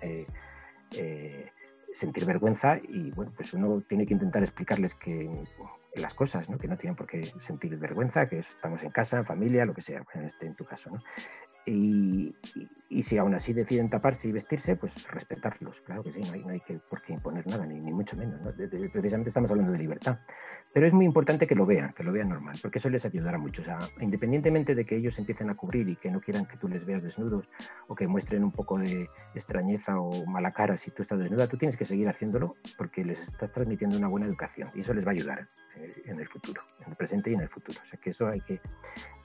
sentir 1.93 2.25
vergüenza 2.25 2.79
y 2.89 3.11
bueno, 3.13 3.33
pues 3.37 3.53
uno 3.55 3.81
tiene 3.83 4.07
que 4.07 4.15
intentar 4.15 4.43
explicarles 4.43 4.95
que 4.95 5.29
las 5.95 6.15
cosas, 6.15 6.49
¿no? 6.49 6.59
que 6.59 6.69
no 6.69 6.77
tienen 6.77 6.97
por 6.97 7.07
qué 7.07 7.25
sentir 7.25 7.77
vergüenza, 7.77 8.27
que 8.27 8.39
estamos 8.39 8.83
en 8.83 8.91
casa, 8.91 9.19
en 9.19 9.25
familia, 9.25 9.65
lo 9.65 9.75
que 9.75 9.83
sea, 9.83 10.03
en, 10.15 10.25
este, 10.25 10.47
en 10.47 10.55
tu 10.55 10.65
caso. 10.65 10.91
¿no? 10.91 10.99
Y, 11.65 12.35
si 13.03 13.17
aún 13.17 13.35
así 13.35 13.53
deciden 13.53 13.89
taparse 13.89 14.29
y 14.29 14.33
vestirse, 14.33 14.77
pues 14.77 15.09
respetarlos, 15.11 15.81
claro 15.81 16.03
que 16.03 16.13
sí, 16.13 16.21
no 16.21 16.33
hay, 16.33 16.41
no 16.41 16.51
hay 16.51 16.61
que, 16.61 16.79
por 16.79 17.01
qué 17.01 17.15
imponer 17.15 17.47
nada, 17.47 17.65
ni, 17.67 17.81
ni 17.81 17.93
mucho 17.93 18.17
menos. 18.17 18.41
precisamente 18.93 19.31
estamos 19.31 19.51
hablando 19.51 19.73
de 19.73 19.79
libertad. 19.79 20.19
Pero 20.73 20.87
es 20.87 20.93
muy 20.93 21.05
importante 21.05 21.47
que 21.47 21.55
lo 21.55 21.67
vean, 21.67 21.93
que 21.93 22.03
lo 22.03 22.13
vean 22.13 22.31
normal, 22.31 22.59
porque 22.63 22.79
eso 22.79 22.89
les 22.89 23.05
ayudará 23.05 23.37
mucho. 23.37 23.61
O 23.61 23.65
sea, 23.65 23.79
independientemente 24.01 24.75
de 24.75 24.87
que 24.87 24.97
ellos 24.97 25.19
empiecen 25.19 25.51
a 25.51 25.55
cubrir 25.55 25.89
y 25.89 25.97
que 25.97 26.11
no 26.11 26.21
quieran 26.21 26.47
que 26.47 26.57
tú 26.57 26.67
les 26.67 26.87
veas 26.87 27.03
desnudos 27.03 27.47
o 27.89 27.95
que 27.95 28.09
muestren 28.09 28.43
un 28.43 28.53
poco 28.53 28.79
de 28.79 29.11
extrañeza 29.35 30.01
o 30.01 30.25
mala 30.27 30.51
cara 30.51 30.79
si 30.79 30.91
tú 30.91 31.03
estás 31.03 31.19
desnuda, 31.19 31.47
tú 31.47 31.59
tienes 31.59 31.77
que 31.77 31.85
seguir 31.85 32.09
haciéndolo 32.09 32.57
porque 32.79 33.05
les 33.05 33.21
estás 33.21 33.53
transmitiendo 33.53 33.99
una 33.99 34.09
buena 34.09 34.27
educación 34.27 34.71
y 34.75 34.81
eso 34.81 34.95
les 34.95 35.05
va 35.05 35.11
a 35.11 35.13
ayudar 35.15 35.49
eh, 35.77 36.03
en 36.07 36.19
el 36.19 36.27
futuro, 36.27 36.63
en 36.81 36.91
el 36.91 36.97
presente 36.97 37.31
y 37.31 37.35
en 37.35 37.43
el 37.43 37.49
futuro. 37.49 37.79
O 37.85 37.87
sea, 37.87 38.01
que 38.01 38.11
eso 38.11 38.29
hay 38.29 38.41
que, 38.41 38.61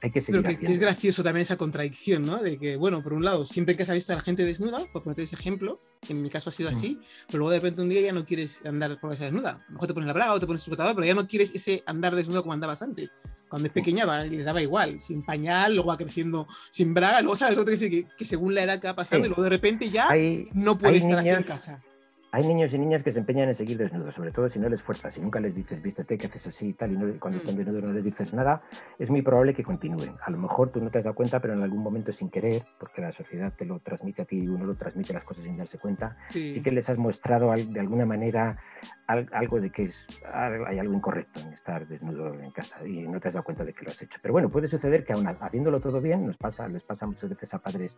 hay 0.01 0.11
que 0.11 0.19
seguir 0.19 0.45
haciendo. 0.45 0.69
Es 0.69 0.79
gracioso 0.79 1.23
también 1.23 1.43
esa 1.43 1.55
contradicción, 1.55 2.25
¿no? 2.27 2.37
De 2.37 2.59
que, 2.59 2.75
bueno, 2.75 3.01
por 3.01 3.13
un 3.13 3.23
lado, 3.23 3.45
siempre 3.45 3.75
que 3.75 3.83
has 3.83 3.89
visto 3.89 4.13
a 4.13 4.17
la 4.17 4.21
gente 4.21 4.45
desnuda, 4.45 4.85
por 4.91 5.01
ponerte 5.01 5.23
ese 5.23 5.35
ejemplo, 5.35 5.81
en 6.07 6.21
mi 6.21 6.29
caso 6.29 6.49
ha 6.49 6.53
sido 6.53 6.69
así, 6.69 6.99
pero 7.25 7.39
luego 7.39 7.51
de 7.51 7.57
repente 7.57 7.81
un 7.81 7.89
día 7.89 8.01
ya 8.01 8.13
no 8.13 8.25
quieres 8.25 8.63
andar 8.65 8.99
por 8.99 9.11
esa 9.11 9.25
desnuda. 9.25 9.51
A 9.51 9.65
lo 9.69 9.73
mejor 9.73 9.87
te 9.87 9.93
pones 9.93 10.07
la 10.07 10.13
braga 10.13 10.33
o 10.33 10.39
te 10.39 10.45
pones 10.45 10.61
el 10.61 10.65
sujetador, 10.65 10.93
pero 10.93 11.07
ya 11.07 11.15
no 11.15 11.27
quieres 11.27 11.55
ese 11.55 11.81
andar 11.87 12.15
desnudo 12.15 12.43
como 12.43 12.53
andabas 12.53 12.81
antes. 12.83 13.09
Cuando 13.49 13.67
es 13.67 13.73
pequeña 13.73 14.23
le 14.25 14.43
daba 14.43 14.61
igual, 14.61 14.99
sin 14.99 15.23
pañal, 15.23 15.73
luego 15.73 15.89
va 15.89 15.97
creciendo 15.97 16.47
sin 16.69 16.93
braga, 16.93 17.21
luego 17.21 17.37
sabes 17.37 17.57
lo 17.57 17.63
que 17.63 17.71
dice 17.71 17.89
que, 17.89 18.05
que 18.17 18.25
según 18.25 18.53
la 18.53 18.63
edad 18.63 18.79
que 18.79 18.89
ha 18.89 18.95
pasado, 18.95 19.23
y 19.23 19.27
luego 19.27 19.41
de 19.41 19.49
repente 19.49 19.89
ya 19.89 20.09
no 20.53 20.77
puede 20.77 20.97
estar 20.97 21.17
así 21.17 21.29
en 21.29 21.43
casa. 21.43 21.81
Hay 22.31 22.45
niños 22.45 22.73
y 22.73 22.77
niñas 22.77 23.03
que 23.03 23.11
se 23.11 23.19
empeñan 23.19 23.47
en 23.47 23.55
seguir 23.55 23.77
desnudos, 23.77 24.15
sobre 24.15 24.31
todo 24.31 24.49
si 24.49 24.59
no 24.59 24.67
les 24.67 24.83
fuerzas, 24.83 25.13
si 25.13 25.21
nunca 25.21 25.39
les 25.39 25.55
dices 25.55 25.81
vístete, 25.81 26.17
que 26.17 26.27
haces 26.27 26.47
así 26.47 26.67
y 26.69 26.73
tal, 26.73 26.91
y 26.91 27.19
cuando 27.19 27.39
están 27.39 27.55
mm. 27.55 27.57
desnudos 27.57 27.83
no 27.83 27.93
les 27.93 28.03
dices 28.03 28.33
nada, 28.33 28.61
es 28.99 29.09
muy 29.09 29.21
probable 29.21 29.53
que 29.53 29.63
continúen. 29.63 30.15
A 30.21 30.29
lo 30.31 30.37
mejor 30.37 30.69
tú 30.69 30.81
no 30.81 30.91
te 30.91 30.97
has 30.97 31.05
dado 31.05 31.15
cuenta, 31.15 31.39
pero 31.39 31.53
en 31.53 31.63
algún 31.63 31.81
momento 31.81 32.11
sin 32.11 32.29
querer, 32.29 32.63
porque 32.79 33.01
la 33.01 33.11
sociedad 33.11 33.53
te 33.55 33.65
lo 33.65 33.79
transmite 33.79 34.23
a 34.23 34.25
ti 34.25 34.43
y 34.43 34.47
uno 34.47 34.65
lo 34.65 34.75
transmite 34.75 35.13
las 35.13 35.23
cosas 35.23 35.45
sin 35.45 35.57
darse 35.57 35.77
cuenta, 35.77 36.17
sí, 36.29 36.61
que 36.61 36.71
les 36.71 36.89
has 36.89 36.97
mostrado 36.97 37.53
de 37.53 37.79
alguna 37.79 38.05
manera 38.05 38.57
algo 39.07 39.61
de 39.61 39.69
que 39.69 39.83
es, 39.83 40.05
hay 40.33 40.79
algo 40.79 40.93
incorrecto 40.93 41.39
en 41.39 41.53
estar 41.53 41.87
desnudo 41.87 42.33
en 42.33 42.51
casa 42.51 42.85
y 42.85 43.07
no 43.07 43.19
te 43.21 43.29
has 43.29 43.35
dado 43.35 43.45
cuenta 43.45 43.63
de 43.63 43.73
que 43.73 43.85
lo 43.85 43.91
has 43.91 44.01
hecho. 44.01 44.19
Pero 44.21 44.33
bueno, 44.33 44.49
puede 44.49 44.67
suceder 44.67 45.05
que 45.05 45.13
aún 45.13 45.27
haciéndolo 45.27 45.79
todo 45.79 46.01
bien, 46.01 46.25
nos 46.25 46.37
pasa, 46.37 46.67
les 46.67 46.83
pasa 46.83 47.05
muchas 47.05 47.29
veces 47.29 47.53
a 47.53 47.59
padres 47.59 47.97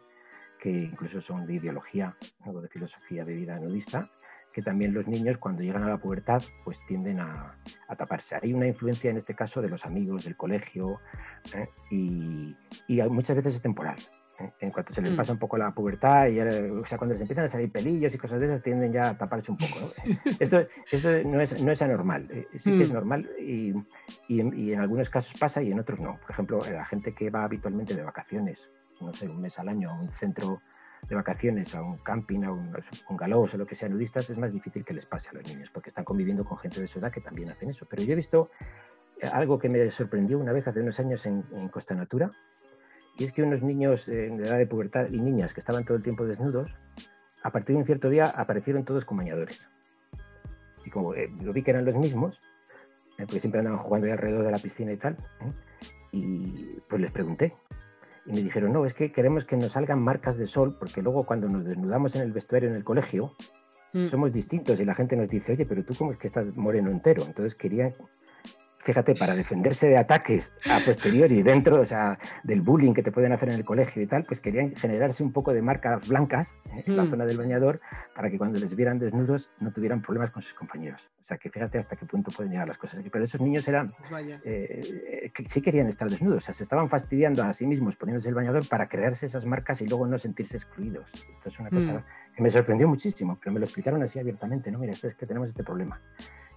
que 0.59 0.69
incluso 0.69 1.21
son 1.21 1.45
de 1.45 1.55
ideología, 1.55 2.15
algo 2.41 2.61
de 2.61 2.67
filosofía 2.67 3.23
de 3.23 3.33
vida 3.33 3.57
nudista, 3.57 4.09
que 4.53 4.61
también 4.61 4.93
los 4.93 5.07
niños 5.07 5.37
cuando 5.37 5.61
llegan 5.61 5.83
a 5.83 5.89
la 5.89 5.97
pubertad 5.97 6.41
pues 6.63 6.79
tienden 6.87 7.19
a, 7.19 7.55
taparse. 7.97 8.35
Hay 8.41 8.53
una 8.53 8.67
influencia 8.67 9.09
en 9.09 9.17
este 9.17 9.33
caso 9.33 9.61
de 9.61 9.69
los 9.69 9.85
amigos, 9.85 10.25
del 10.25 10.35
colegio 10.35 10.99
¿eh? 11.55 11.69
y, 11.91 12.55
muchas 13.09 13.37
veces 13.37 13.55
es 13.55 13.61
temporal. 13.61 13.97
¿eh? 14.39 14.51
En 14.59 14.71
cuanto 14.71 14.93
se 14.93 15.01
les 15.01 15.13
mm. 15.13 15.17
pasa 15.17 15.33
un 15.33 15.39
poco 15.39 15.57
la 15.57 15.71
pubertad, 15.71 16.27
y 16.27 16.39
o 16.39 16.85
sea, 16.85 16.97
cuando 16.97 17.13
les 17.13 17.21
empiezan 17.21 17.45
a 17.45 17.47
salir 17.47 17.71
pelillos 17.71 18.13
y 18.13 18.17
cosas 18.17 18.39
de 18.39 18.45
esas, 18.45 18.63
tienden 18.63 18.91
ya 18.91 19.09
a 19.09 19.17
taparse 19.17 19.51
un 19.51 19.57
poco. 19.57 19.79
esto, 20.39 20.57
no, 21.25 21.41
es, 21.41 21.61
no, 21.61 21.71
es, 21.71 21.81
anormal, 21.81 22.27
eh, 22.31 22.47
sí 22.57 22.77
que 22.77 22.83
es 22.83 22.89
mm. 22.89 22.93
normal 22.93 23.29
y, 23.39 23.73
y, 24.27 24.41
en, 24.71 24.79
algunos 24.79 25.09
casos 25.09 25.39
pasa 25.39 25.61
y 25.61 25.71
en 25.71 25.79
otros 25.79 25.99
no. 25.99 26.19
Por 26.19 26.31
ejemplo, 26.31 26.59
la 26.71 26.85
gente 26.85 27.13
que 27.13 27.29
va 27.29 27.43
habitualmente 27.43 27.95
de 27.95 28.03
vacaciones, 28.03 28.69
no 29.01 29.13
sé, 29.13 29.27
un 29.27 29.41
mes 29.41 29.57
al 29.59 29.69
año 29.69 29.89
a 29.89 29.93
un 29.93 30.09
centro 30.09 30.61
de 31.07 31.15
vacaciones 31.15 31.75
a 31.75 31.81
un 31.81 31.97
camping, 31.97 32.43
a 32.43 32.51
un, 32.51 32.75
un 33.09 33.33
o 33.33 33.47
lo 33.57 33.65
que 33.65 33.75
sea 33.75 33.89
nudistas, 33.89 34.29
es 34.29 34.37
más 34.37 34.51
difícil 34.51 34.83
que 34.83 34.93
les 34.93 35.05
pase 35.05 35.29
a 35.29 35.33
los 35.33 35.47
niños, 35.47 35.69
porque 35.69 35.89
están 35.89 36.03
conviviendo 36.03 36.43
con 36.43 36.57
gente 36.57 36.81
de 36.81 36.87
su 36.87 36.99
edad 36.99 37.11
que 37.11 37.21
también 37.21 37.49
hacen 37.49 37.69
eso. 37.69 37.85
Pero 37.89 38.03
yo 38.03 38.13
he 38.13 38.15
visto 38.15 38.49
eh, 39.21 39.27
algo 39.31 39.59
que 39.59 39.69
me 39.69 39.89
sorprendió 39.91 40.39
una 40.39 40.51
vez 40.51 40.67
hace 40.67 40.81
unos 40.81 40.99
años 40.99 41.25
en, 41.25 41.43
Costa 41.69 41.95
Natura, 41.95 42.31
y 43.17 43.23
es 43.23 43.31
que 43.31 43.43
unos 43.43 43.63
niños 43.63 44.07
eh, 44.07 44.29
de 44.29 44.43
edad 44.43 44.57
de 44.57 44.67
pubertad 44.67 45.07
y 45.09 45.19
niñas 45.19 45.53
que 45.53 45.59
estaban 45.59 45.85
todo 45.85 45.97
el 45.97 46.03
tiempo 46.03 46.25
desnudos, 46.25 46.75
a 47.43 47.51
partir 47.51 47.75
de 47.75 47.79
un 47.79 47.85
cierto 47.85 48.09
día 48.09 48.25
aparecieron 48.25 48.83
todos 48.83 49.05
con 49.05 49.17
bañadores. 49.17 49.67
Y 50.85 50.89
como 50.89 51.13
eh, 51.13 51.31
lo 51.41 51.53
vi 51.53 51.63
que 51.63 51.71
eran 51.71 51.85
los 51.85 51.95
mismos, 51.95 52.39
porque 53.17 53.39
siempre 53.39 53.59
andaban 53.59 53.79
jugando 53.79 54.07
ahí 54.07 54.13
alrededor 54.13 54.45
de 54.45 54.51
la 54.51 54.59
piscina 54.59 54.91
y 54.93 54.97
tal, 54.97 55.17
y 56.11 56.79
pues 56.87 57.01
les 57.01 57.11
pregunté, 57.11 57.55
y 58.25 58.33
me 58.33 58.41
dijeron, 58.41 58.73
no, 58.73 58.85
es 58.85 58.93
que 58.93 59.11
queremos 59.11 59.45
que 59.45 59.57
nos 59.57 59.73
salgan 59.73 60.01
marcas 60.01 60.37
de 60.37 60.47
sol, 60.47 60.77
porque 60.77 61.01
luego 61.01 61.25
cuando 61.25 61.49
nos 61.49 61.65
desnudamos 61.65 62.15
en 62.15 62.21
el 62.21 62.31
vestuario 62.31 62.69
en 62.69 62.75
el 62.75 62.83
colegio, 62.83 63.35
mm. 63.93 64.07
somos 64.07 64.31
distintos 64.31 64.79
y 64.79 64.85
la 64.85 64.95
gente 64.95 65.15
nos 65.15 65.29
dice, 65.29 65.53
oye, 65.53 65.65
pero 65.65 65.83
tú 65.83 65.93
cómo 65.95 66.11
es 66.11 66.17
que 66.17 66.27
estás 66.27 66.55
moreno 66.55 66.91
entero. 66.91 67.23
Entonces 67.25 67.55
querían 67.55 67.95
fíjate, 68.79 69.15
para 69.15 69.35
defenderse 69.35 69.87
de 69.87 69.97
ataques 69.97 70.51
a 70.69 70.79
posteriori 70.85 71.41
dentro 71.43 71.81
o 71.81 71.85
sea, 71.85 72.17
del 72.43 72.61
bullying 72.61 72.93
que 72.93 73.03
te 73.03 73.11
pueden 73.11 73.31
hacer 73.31 73.49
en 73.49 73.55
el 73.55 73.65
colegio 73.65 74.01
y 74.01 74.07
tal, 74.07 74.23
pues 74.23 74.39
querían 74.41 74.75
generarse 74.75 75.23
un 75.23 75.31
poco 75.31 75.53
de 75.53 75.61
marcas 75.61 76.07
blancas 76.07 76.53
¿eh? 76.73 76.83
en 76.85 76.97
la 76.97 77.03
mm. 77.03 77.09
zona 77.09 77.25
del 77.25 77.37
bañador 77.37 77.81
para 78.15 78.29
que 78.29 78.37
cuando 78.37 78.59
les 78.59 78.75
vieran 78.75 78.99
desnudos 78.99 79.49
no 79.59 79.71
tuvieran 79.71 80.01
problemas 80.01 80.31
con 80.31 80.41
sus 80.41 80.53
compañeros. 80.53 81.01
O 81.21 81.25
sea, 81.29 81.37
que 81.37 81.51
fíjate 81.51 81.77
hasta 81.77 81.95
qué 81.95 82.07
punto 82.07 82.31
pueden 82.31 82.51
llegar 82.51 82.67
las 82.67 82.79
cosas. 82.79 83.03
Pero 83.11 83.23
esos 83.23 83.39
niños 83.39 83.67
eran, 83.67 83.91
pues 84.09 84.39
eh, 84.43 85.31
que 85.31 85.47
sí 85.47 85.61
querían 85.61 85.85
estar 85.85 86.09
desnudos, 86.09 86.37
o 86.37 86.41
sea, 86.41 86.55
se 86.55 86.63
estaban 86.63 86.89
fastidiando 86.89 87.43
a 87.43 87.53
sí 87.53 87.67
mismos 87.67 87.95
poniéndose 87.95 88.29
el 88.29 88.35
bañador 88.35 88.67
para 88.67 88.89
crearse 88.89 89.27
esas 89.27 89.45
marcas 89.45 89.81
y 89.81 89.87
luego 89.87 90.07
no 90.07 90.17
sentirse 90.17 90.57
excluidos. 90.57 91.05
Esto 91.13 91.49
es 91.49 91.59
una 91.59 91.69
cosa 91.69 91.99
mm. 91.99 92.35
que 92.35 92.41
me 92.41 92.49
sorprendió 92.49 92.87
muchísimo, 92.87 93.37
pero 93.39 93.53
me 93.53 93.59
lo 93.59 93.65
explicaron 93.65 94.01
así 94.01 94.17
abiertamente, 94.17 94.71
¿no? 94.71 94.79
Mira, 94.79 94.93
esto 94.93 95.07
es 95.07 95.15
que 95.15 95.27
tenemos 95.27 95.49
este 95.49 95.63
problema. 95.63 96.01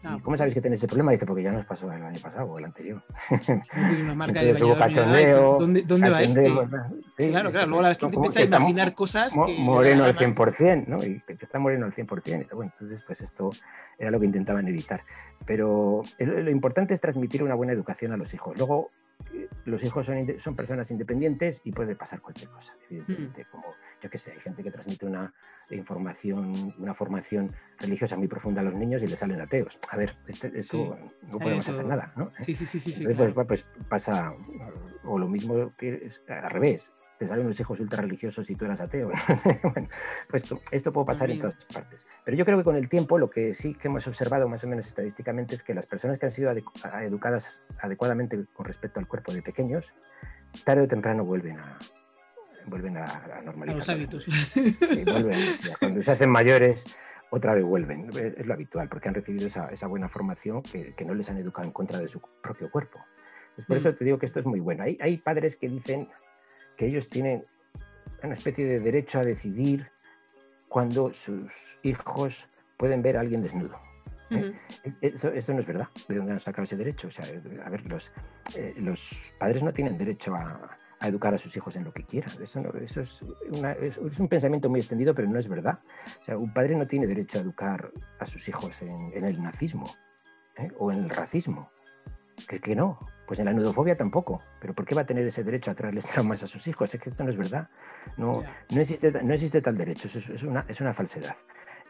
Ah, 0.04 0.18
¿Cómo 0.22 0.36
sabéis 0.36 0.54
que 0.54 0.60
tenéis 0.60 0.80
ese 0.80 0.88
problema? 0.88 1.12
Dice, 1.12 1.26
porque 1.26 1.42
ya 1.42 1.52
nos 1.52 1.64
pasó 1.64 1.90
el 1.92 2.02
año 2.02 2.18
pasado 2.20 2.46
o 2.46 2.58
el 2.58 2.64
anterior. 2.64 3.02
Tiene 3.46 4.02
una 4.02 4.14
marca 4.14 4.42
de 4.42 4.52
bañador. 4.52 5.60
¿Dónde, 5.60 5.82
dónde 5.82 6.10
va 6.10 6.22
este? 6.22 6.50
claro, 7.16 7.52
claro. 7.52 7.66
Luego 7.68 7.82
la 7.82 7.94
gente 7.94 8.16
empieza 8.16 8.40
a 8.40 8.42
imaginar 8.44 8.94
cosas 8.94 9.34
que... 9.46 9.58
Moreno 9.58 10.04
al 10.04 10.16
100%, 10.16 10.86
¿no? 10.86 11.04
Y 11.04 11.20
que 11.20 11.34
está 11.40 11.60
moreno 11.60 11.86
al 11.86 11.94
100%. 11.94 12.48
Bueno, 12.52 12.72
entonces, 12.74 13.04
pues 13.06 13.20
esto 13.20 13.50
era 13.96 14.10
lo 14.10 14.18
que 14.18 14.26
intentaban 14.26 14.66
evitar. 14.66 15.04
Pero 15.46 16.02
lo 16.18 16.50
importante 16.50 16.94
es 16.94 17.00
transmitir 17.00 17.42
una 17.42 17.54
buena 17.54 17.72
educación 17.72 18.12
a 18.12 18.16
los 18.16 18.34
hijos. 18.34 18.56
Luego, 18.56 18.90
eh, 19.32 19.48
los 19.66 19.84
hijos 19.84 20.06
son, 20.06 20.38
son 20.38 20.56
personas 20.56 20.90
independientes 20.90 21.60
y 21.64 21.70
puede 21.70 21.94
pasar 21.94 22.20
cualquier 22.20 22.50
cosa, 22.50 22.74
evidentemente. 22.90 23.44
Mm. 23.44 23.50
Como, 23.50 23.66
yo 24.02 24.10
qué 24.10 24.18
sé, 24.18 24.32
hay 24.32 24.40
gente 24.40 24.64
que 24.64 24.70
transmite 24.72 25.06
una 25.06 25.32
información, 25.70 26.74
una 26.78 26.94
formación 26.94 27.52
religiosa 27.78 28.16
muy 28.16 28.28
profunda 28.28 28.60
a 28.60 28.64
los 28.64 28.74
niños 28.74 29.02
y 29.02 29.06
le 29.06 29.16
salen 29.16 29.40
ateos. 29.40 29.78
A 29.90 29.96
ver, 29.96 30.16
este, 30.26 30.52
esto 30.54 30.98
no 31.30 31.38
podemos 31.38 31.68
hacer 31.68 31.86
nada, 31.86 32.12
¿no? 32.16 32.30
Sí, 32.40 32.54
sí, 32.54 32.66
sí, 32.66 32.80
sí. 32.80 33.04
Entonces, 33.04 33.34
pues, 33.34 33.46
pues, 33.46 33.66
pasa, 33.88 34.34
o 35.04 35.18
lo 35.18 35.28
mismo 35.28 35.70
que 35.76 36.10
al 36.28 36.50
revés, 36.50 36.86
te 37.18 37.28
salen 37.28 37.46
unos 37.46 37.60
hijos 37.60 37.78
ultra 37.78 38.02
religiosos 38.02 38.50
y 38.50 38.56
tú 38.56 38.64
eras 38.64 38.80
ateo. 38.80 39.10
bueno, 39.62 39.88
pues 40.28 40.42
esto 40.72 40.92
puede 40.92 41.06
pasar 41.06 41.30
en 41.30 41.38
todas 41.38 41.56
partes. 41.72 42.04
Pero 42.24 42.36
yo 42.36 42.44
creo 42.44 42.58
que 42.58 42.64
con 42.64 42.74
el 42.74 42.88
tiempo 42.88 43.16
lo 43.16 43.30
que 43.30 43.54
sí 43.54 43.74
que 43.74 43.88
hemos 43.88 44.06
observado 44.08 44.48
más 44.48 44.64
o 44.64 44.66
menos 44.66 44.86
estadísticamente 44.86 45.54
es 45.54 45.62
que 45.62 45.72
las 45.72 45.86
personas 45.86 46.18
que 46.18 46.26
han 46.26 46.32
sido 46.32 46.50
educadas 46.50 47.62
adecuadamente 47.78 48.44
con 48.52 48.66
respecto 48.66 48.98
al 48.98 49.06
cuerpo 49.06 49.32
de 49.32 49.42
pequeños, 49.42 49.92
tarde 50.64 50.82
o 50.82 50.88
temprano 50.88 51.24
vuelven 51.24 51.58
a, 51.58 51.78
vuelven 52.66 52.96
a, 52.96 53.40
normalizar. 53.44 53.76
los 53.76 53.88
hábitos. 53.88 54.26
cuando 55.80 56.02
se 56.02 56.10
hacen 56.10 56.30
mayores, 56.30 56.84
otra 57.30 57.54
vez 57.54 57.64
vuelven. 57.64 58.10
Es 58.16 58.46
lo 58.46 58.54
habitual, 58.54 58.88
porque 58.88 59.08
han 59.08 59.14
recibido 59.14 59.46
esa, 59.46 59.86
buena 59.86 60.08
formación 60.08 60.62
que, 60.62 61.04
no 61.04 61.14
les 61.14 61.30
han 61.30 61.38
educado 61.38 61.66
en 61.66 61.72
contra 61.72 61.98
de 61.98 62.08
su 62.08 62.20
propio 62.42 62.70
cuerpo. 62.70 63.00
por 63.66 63.76
eso 63.76 63.90
mm. 63.90 63.94
te 63.94 64.04
digo 64.04 64.18
que 64.18 64.26
esto 64.26 64.40
es 64.40 64.46
muy 64.46 64.60
bueno. 64.60 64.84
Hay, 64.84 64.98
hay 65.00 65.16
padres 65.16 65.56
que 65.56 65.68
dicen 65.68 66.08
que 66.76 66.86
ellos 66.86 67.08
tienen 67.08 67.44
una 68.22 68.34
especie 68.34 68.66
de 68.66 68.80
derecho 68.80 69.18
a 69.18 69.22
decidir 69.22 69.90
cuando 70.68 71.12
sus 71.12 71.78
hijos 71.82 72.46
pueden 72.76 73.02
ver 73.02 73.16
a 73.16 73.20
alguien 73.20 73.42
desnudo. 73.42 73.78
¿eh? 74.30 74.52
eso, 75.00 75.30
no 75.52 75.60
es 75.60 75.66
verdad. 75.66 75.88
¿De 76.08 76.16
dónde 76.16 76.32
han 76.32 76.40
sacado 76.40 76.64
ese 76.64 76.76
derecho? 76.76 77.08
O 77.08 77.10
sea, 77.10 77.24
a 77.64 77.70
ver, 77.70 77.86
los, 77.86 78.10
eh, 78.56 78.74
los 78.76 79.10
padres 79.38 79.62
no 79.62 79.72
tienen 79.72 79.98
derecho 79.98 80.34
a, 80.34 80.76
a 81.02 81.08
educar 81.08 81.34
a 81.34 81.38
sus 81.38 81.56
hijos 81.56 81.74
en 81.74 81.84
lo 81.84 81.92
que 81.92 82.04
quieran. 82.04 82.30
Eso, 82.40 82.60
eso 82.76 83.00
es, 83.00 83.22
un 84.18 84.28
pensamiento 84.28 84.70
muy 84.70 84.78
extendido, 84.78 85.14
pero 85.14 85.28
no 85.28 85.38
es 85.38 85.48
verdad. 85.48 85.80
O 86.20 86.24
sea, 86.24 86.38
un 86.38 86.52
padre 86.52 86.76
no 86.76 86.86
tiene 86.86 87.08
derecho 87.08 87.38
a 87.38 87.40
educar 87.40 87.90
a 88.20 88.24
sus 88.24 88.48
hijos 88.48 88.80
en, 88.82 89.12
el 89.12 89.42
nazismo 89.42 89.84
¿eh? 90.56 90.70
o 90.78 90.92
en 90.92 90.98
el 90.98 91.10
racismo. 91.10 91.70
Que, 92.48 92.60
que 92.60 92.76
no, 92.76 92.98
pues 93.26 93.40
en 93.40 93.46
la 93.46 93.52
nudofobia 93.52 93.96
tampoco. 93.96 94.40
Pero 94.60 94.74
¿por 94.74 94.86
qué 94.86 94.94
va 94.94 95.02
a 95.02 95.06
tener 95.06 95.26
ese 95.26 95.42
derecho 95.42 95.72
a 95.72 95.74
traerles 95.74 96.06
traumas 96.12 96.44
a 96.44 96.46
sus 96.46 96.68
hijos? 96.68 96.94
Es 96.94 97.00
que 97.00 97.10
esto 97.10 97.24
no 97.24 97.30
es 97.30 97.36
verdad. 97.36 97.68
No, 98.16 98.44
no, 98.70 98.80
existe, 98.80 99.10
no 99.10 99.34
existe 99.34 99.60
tal 99.60 99.76
derecho, 99.76 100.06
eso 100.06 100.20
es, 100.32 100.42
una, 100.44 100.64
es 100.68 100.80
una 100.80 100.94
falsedad. 100.94 101.34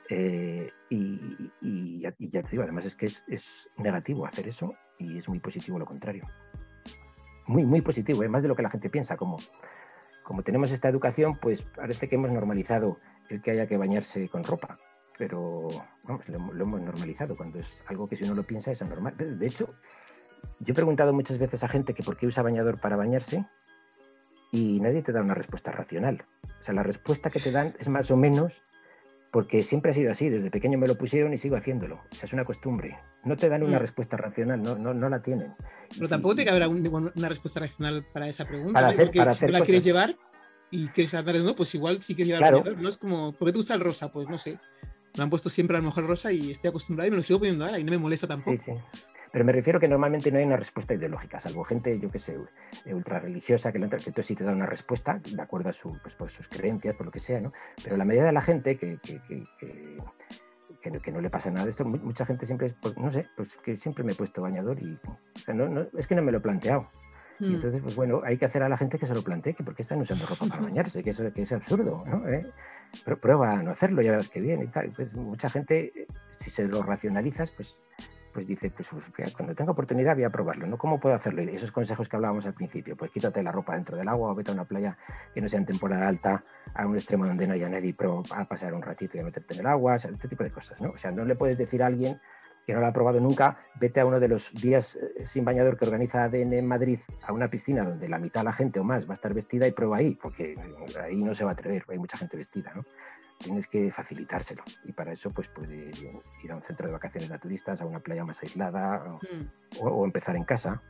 Eh, 0.08 0.70
y, 0.88 2.00
ya 2.00 2.12
te 2.42 2.50
digo, 2.50 2.62
además 2.62 2.86
es 2.86 2.94
que 2.94 3.06
es, 3.06 3.22
es 3.28 3.68
negativo 3.76 4.26
hacer 4.26 4.48
eso 4.48 4.72
y 4.98 5.18
es 5.18 5.28
muy 5.28 5.38
positivo 5.38 5.78
lo 5.78 5.86
contrario 5.86 6.24
muy, 7.46 7.64
muy 7.64 7.80
positivo, 7.80 8.22
¿eh? 8.22 8.28
más 8.28 8.42
de 8.42 8.48
lo 8.48 8.56
que 8.56 8.62
la 8.62 8.70
gente 8.70 8.90
piensa. 8.90 9.16
Como, 9.16 9.38
como 10.22 10.42
tenemos 10.42 10.70
esta 10.72 10.88
educación, 10.88 11.36
pues 11.40 11.62
parece 11.62 12.08
que 12.08 12.16
hemos 12.16 12.30
normalizado 12.30 12.98
el 13.28 13.40
que 13.42 13.52
haya 13.52 13.66
que 13.66 13.76
bañarse 13.76 14.28
con 14.28 14.44
ropa, 14.44 14.78
pero 15.18 15.68
vamos, 16.04 16.28
lo, 16.28 16.64
hemos 16.64 16.80
normalizado 16.80 17.36
cuando 17.36 17.58
es 17.60 17.66
algo 17.86 18.08
que 18.08 18.16
si 18.16 18.24
uno 18.24 18.34
lo 18.34 18.42
piensa 18.44 18.70
es 18.70 18.82
anormal. 18.82 19.14
De 19.16 19.46
hecho, 19.46 19.66
yo 20.60 20.72
he 20.72 20.74
preguntado 20.74 21.12
muchas 21.12 21.38
veces 21.38 21.62
a 21.64 21.68
gente 21.68 21.94
que 21.94 22.02
por 22.02 22.16
qué 22.16 22.26
usa 22.26 22.42
bañador 22.42 22.80
para 22.80 22.96
bañarse 22.96 23.46
y 24.50 24.80
nadie 24.80 25.02
te 25.02 25.12
da 25.12 25.22
una 25.22 25.34
respuesta 25.34 25.72
racional. 25.72 26.24
O 26.60 26.62
sea, 26.62 26.74
la 26.74 26.82
respuesta 26.82 27.30
que 27.30 27.40
te 27.40 27.50
dan 27.50 27.74
es 27.78 27.88
más 27.88 28.10
o 28.10 28.16
menos 28.16 28.62
porque 29.32 29.62
siempre 29.62 29.90
ha 29.90 29.94
sido 29.94 30.10
así, 30.10 30.28
desde 30.28 30.50
pequeño 30.50 30.78
me 30.78 30.86
lo 30.86 30.96
pusieron 30.96 31.32
y 31.32 31.38
sigo 31.38 31.56
haciéndolo. 31.56 32.02
O 32.10 32.14
sea, 32.14 32.26
es 32.26 32.32
una 32.34 32.44
costumbre. 32.44 32.98
No 33.24 33.36
te 33.36 33.48
dan 33.48 33.62
una 33.62 33.76
mm. 33.76 33.80
respuesta 33.80 34.16
racional, 34.16 34.62
no, 34.62 34.76
no, 34.76 34.92
no, 34.94 35.08
la 35.08 35.22
tienen. 35.22 35.54
Pero 35.94 36.08
tampoco 36.08 36.34
tiene 36.34 36.50
que 36.50 36.56
haber 36.56 36.68
una 37.14 37.28
respuesta 37.28 37.60
racional 37.60 38.04
para 38.12 38.28
esa 38.28 38.44
pregunta. 38.46 38.72
Para 38.72 38.88
hacer, 38.88 39.10
porque 39.12 39.34
si 39.34 39.48
la 39.48 39.60
quieres 39.60 39.84
llevar 39.84 40.16
y 40.70 40.88
quieres 40.88 41.12
dar 41.12 41.34
no, 41.34 41.54
pues 41.54 41.74
igual 41.74 42.02
sí 42.02 42.14
quieres 42.14 42.34
llevar 42.34 42.52
claro. 42.52 42.76
no 42.80 42.88
es 42.88 42.96
como, 42.96 43.32
¿por 43.32 43.46
qué 43.46 43.52
te 43.52 43.58
gusta 43.58 43.74
el 43.74 43.80
rosa? 43.80 44.10
Pues 44.10 44.28
no 44.28 44.38
sé. 44.38 44.58
Me 45.16 45.22
han 45.22 45.30
puesto 45.30 45.50
siempre 45.50 45.76
a 45.76 45.80
lo 45.80 45.86
mejor 45.86 46.06
rosa 46.06 46.32
y 46.32 46.50
estoy 46.50 46.70
acostumbrado 46.70 47.08
y 47.08 47.10
me 47.10 47.18
lo 47.18 47.22
sigo 47.22 47.38
poniendo 47.38 47.64
ahora 47.64 47.78
y 47.78 47.84
no 47.84 47.92
me 47.92 47.98
molesta 47.98 48.26
tampoco. 48.26 48.56
Sí, 48.56 48.72
sí. 48.72 49.02
Pero 49.32 49.46
me 49.46 49.52
refiero 49.52 49.80
que 49.80 49.88
normalmente 49.88 50.30
no 50.30 50.38
hay 50.38 50.44
una 50.44 50.58
respuesta 50.58 50.92
ideológica, 50.92 51.40
salvo 51.40 51.64
gente, 51.64 51.98
yo 51.98 52.10
que 52.10 52.18
sé, 52.18 52.38
ultra 52.86 53.18
religiosa, 53.18 53.72
que, 53.72 53.78
que 53.78 53.84
entonces 53.86 54.26
sí 54.26 54.36
te 54.36 54.44
da 54.44 54.52
una 54.52 54.66
respuesta 54.66 55.20
de 55.24 55.40
acuerdo 55.40 55.70
a 55.70 55.72
su, 55.72 55.98
pues, 56.02 56.14
por 56.14 56.28
sus 56.28 56.48
creencias, 56.48 56.94
por 56.94 57.06
lo 57.06 57.12
que 57.12 57.18
sea, 57.18 57.40
¿no? 57.40 57.50
Pero 57.82 57.96
la 57.96 58.04
mayoría 58.04 58.26
de 58.26 58.32
la 58.32 58.42
gente 58.42 58.76
que, 58.76 58.98
que, 59.02 59.22
que, 59.26 59.96
que, 60.82 61.12
no 61.12 61.20
le 61.20 61.30
pasa 61.30 61.50
nada 61.50 61.64
de 61.64 61.70
esto, 61.70 61.84
mucha 61.84 62.26
gente 62.26 62.44
siempre, 62.46 62.74
pues, 62.80 62.98
no 62.98 63.10
sé, 63.10 63.26
pues 63.36 63.56
que 63.56 63.76
siempre 63.76 64.04
me 64.04 64.12
he 64.12 64.14
puesto 64.14 64.42
bañador 64.42 64.78
y 64.80 64.98
no, 65.54 65.68
no, 65.68 65.86
es 65.96 66.06
que 66.06 66.14
no 66.14 66.22
me 66.22 66.32
lo 66.32 66.38
he 66.38 66.40
planteado. 66.40 66.88
Y 67.40 67.46
hmm. 67.46 67.54
entonces, 67.54 67.80
pues 67.82 67.96
bueno, 67.96 68.20
hay 68.24 68.36
que 68.36 68.44
hacer 68.44 68.62
a 68.62 68.68
la 68.68 68.76
gente 68.76 68.98
que 68.98 69.06
se 69.06 69.14
lo 69.14 69.22
plantee, 69.22 69.54
que 69.54 69.64
porque 69.64 69.82
están 69.82 70.00
usando 70.00 70.26
ropa 70.26 70.46
para 70.46 70.62
bañarse, 70.62 71.02
que 71.02 71.10
eso 71.10 71.32
que 71.32 71.42
es 71.42 71.52
absurdo, 71.52 72.04
¿no? 72.06 72.28
¿Eh? 72.28 72.46
Pero 73.04 73.18
prueba 73.18 73.52
a 73.52 73.62
no 73.62 73.70
hacerlo, 73.70 74.02
ya 74.02 74.10
verás 74.10 74.28
que 74.28 74.40
bien 74.40 74.62
y 74.62 74.66
tal. 74.66 74.92
Pues 74.94 75.12
mucha 75.14 75.48
gente, 75.48 76.06
si 76.38 76.50
se 76.50 76.66
lo 76.66 76.82
racionalizas, 76.82 77.50
pues 77.50 77.78
pues 78.32 78.46
dice, 78.46 78.70
pues, 78.70 78.88
cuando 79.36 79.54
tenga 79.54 79.72
oportunidad 79.72 80.14
voy 80.14 80.24
a 80.24 80.30
probarlo, 80.30 80.66
¿no? 80.66 80.78
¿Cómo 80.78 80.98
puedo 80.98 81.14
hacerlo? 81.14 81.42
Y 81.42 81.48
esos 81.50 81.70
consejos 81.70 82.08
que 82.08 82.16
hablábamos 82.16 82.46
al 82.46 82.54
principio, 82.54 82.96
pues 82.96 83.10
quítate 83.10 83.42
la 83.42 83.52
ropa 83.52 83.74
dentro 83.74 83.96
del 83.96 84.08
agua 84.08 84.30
o 84.30 84.34
vete 84.34 84.50
a 84.50 84.54
una 84.54 84.64
playa 84.64 84.96
que 85.34 85.40
no 85.40 85.48
sea 85.48 85.58
en 85.58 85.66
temporada 85.66 86.08
alta, 86.08 86.42
a 86.74 86.86
un 86.86 86.96
extremo 86.96 87.26
donde 87.26 87.46
no 87.46 87.54
haya 87.54 87.68
nadie, 87.68 87.94
pero 87.96 88.22
a 88.34 88.44
pasar 88.44 88.74
un 88.74 88.82
ratito 88.82 89.16
y 89.16 89.20
a 89.20 89.24
meterte 89.24 89.54
en 89.54 89.60
el 89.60 89.66
agua, 89.66 89.96
este 89.96 90.28
tipo 90.28 90.44
de 90.44 90.50
cosas, 90.50 90.80
¿no? 90.80 90.90
O 90.90 90.98
sea, 90.98 91.10
no 91.10 91.24
le 91.24 91.34
puedes 91.34 91.58
decir 91.58 91.82
a 91.82 91.86
alguien 91.86 92.20
que 92.66 92.74
no 92.74 92.80
lo 92.80 92.86
ha 92.86 92.92
probado 92.92 93.20
nunca, 93.20 93.58
vete 93.80 94.00
a 94.00 94.06
uno 94.06 94.20
de 94.20 94.28
los 94.28 94.52
días 94.52 94.96
eh, 94.96 95.26
sin 95.26 95.44
bañador 95.44 95.76
que 95.76 95.84
organiza 95.84 96.24
ADN 96.24 96.52
en 96.52 96.66
Madrid, 96.66 97.00
a 97.22 97.32
una 97.32 97.48
piscina 97.48 97.84
donde 97.84 98.08
la 98.08 98.18
mitad 98.18 98.40
de 98.40 98.44
la 98.44 98.52
gente 98.52 98.78
o 98.78 98.84
más 98.84 99.06
va 99.06 99.12
a 99.12 99.14
estar 99.14 99.34
vestida 99.34 99.66
y 99.66 99.72
prueba 99.72 99.96
ahí, 99.96 100.14
porque 100.14 100.56
ahí 101.02 101.16
no 101.16 101.34
se 101.34 101.44
va 101.44 101.50
a 101.50 101.52
atrever, 101.54 101.84
hay 101.88 101.98
mucha 101.98 102.16
gente 102.16 102.36
vestida, 102.36 102.72
¿no? 102.74 102.84
Tienes 103.42 103.66
que 103.66 103.90
facilitárselo. 103.90 104.62
Y 104.84 104.92
para 104.92 105.12
eso, 105.12 105.30
pues 105.30 105.48
puede 105.48 105.90
ir 106.42 106.52
a 106.52 106.56
un 106.56 106.62
centro 106.62 106.86
de 106.86 106.92
vacaciones 106.92 107.30
naturistas, 107.30 107.80
a 107.80 107.86
una 107.86 108.00
playa 108.00 108.24
más 108.24 108.42
aislada 108.42 109.18
o, 109.80 110.00
mm. 110.00 110.04
empezar 110.04 110.36
en 110.36 110.44
casa. 110.44 110.82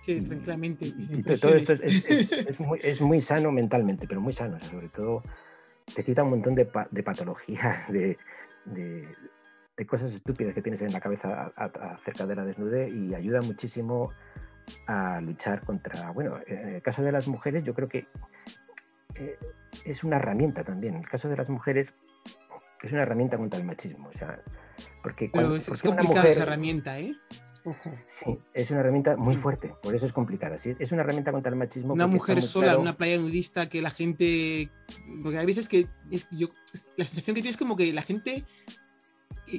Sí, 0.00 0.20
tranquilamente. 0.20 0.92
todo 1.40 1.54
esto 1.54 1.74
es, 1.74 3.00
muy, 3.00 3.20
sano 3.20 3.52
mentalmente, 3.52 4.06
pero 4.08 4.20
muy 4.20 4.32
sano. 4.32 4.60
sobre 4.60 4.88
todo, 4.88 5.22
te 5.94 6.04
quita 6.04 6.24
un 6.24 6.30
montón 6.30 6.54
de, 6.54 6.68
de 6.90 7.02
patologías, 7.02 7.88
de, 7.92 8.16
cosas 9.86 10.12
estúpidas 10.12 10.52
que 10.52 10.60
tienes 10.60 10.82
en 10.82 10.92
la 10.92 11.00
cabeza 11.00 11.50
acerca 11.56 12.26
de 12.26 12.36
la 12.36 12.44
desnudez 12.44 12.92
y 12.92 13.14
ayuda 13.14 13.40
muchísimo 13.40 14.10
a 14.86 15.22
luchar 15.22 15.64
contra, 15.64 16.10
bueno, 16.10 16.38
en 16.46 16.74
el 16.74 16.82
caso 16.82 17.02
de 17.02 17.10
las 17.10 17.26
mujeres 17.28 17.64
yo 17.64 17.72
creo 17.72 17.88
que 17.88 18.06
eh, 19.20 19.38
es 19.84 20.02
una 20.02 20.16
herramienta 20.16 20.64
también. 20.64 20.94
En 20.94 21.00
el 21.00 21.08
caso 21.08 21.28
de 21.28 21.36
las 21.36 21.48
mujeres, 21.48 21.92
es 22.82 22.92
una 22.92 23.02
herramienta 23.02 23.36
contra 23.36 23.60
el 23.60 23.66
machismo. 23.66 24.08
O 24.08 24.12
sea, 24.12 24.42
porque 25.02 25.30
Pero 25.32 25.54
es, 25.54 25.82
complicada 25.82 26.28
esa 26.28 26.42
herramienta, 26.42 26.98
¿eh? 26.98 27.14
Sí, 28.06 28.38
es 28.54 28.70
una 28.70 28.80
herramienta 28.80 29.18
muy 29.18 29.36
mm. 29.36 29.40
fuerte, 29.40 29.74
por 29.82 29.94
eso 29.94 30.06
es 30.06 30.14
complicada. 30.14 30.56
¿sí? 30.56 30.74
Es 30.78 30.92
una 30.92 31.02
herramienta 31.02 31.30
contra 31.30 31.50
el 31.50 31.56
machismo. 31.56 31.92
Una 31.92 32.06
mujer 32.06 32.42
sola 32.42 32.72
en 32.72 32.78
una 32.80 32.96
playa 32.96 33.18
nudista 33.18 33.68
que 33.68 33.82
la 33.82 33.90
gente. 33.90 34.70
Porque 35.22 35.38
hay 35.38 35.46
veces 35.46 35.68
que 35.68 35.86
yo, 36.30 36.48
la 36.96 37.04
sensación 37.04 37.34
que 37.34 37.42
tienes 37.42 37.56
es 37.56 37.58
como 37.58 37.76
que 37.76 37.92
la 37.92 38.02
gente 38.02 38.46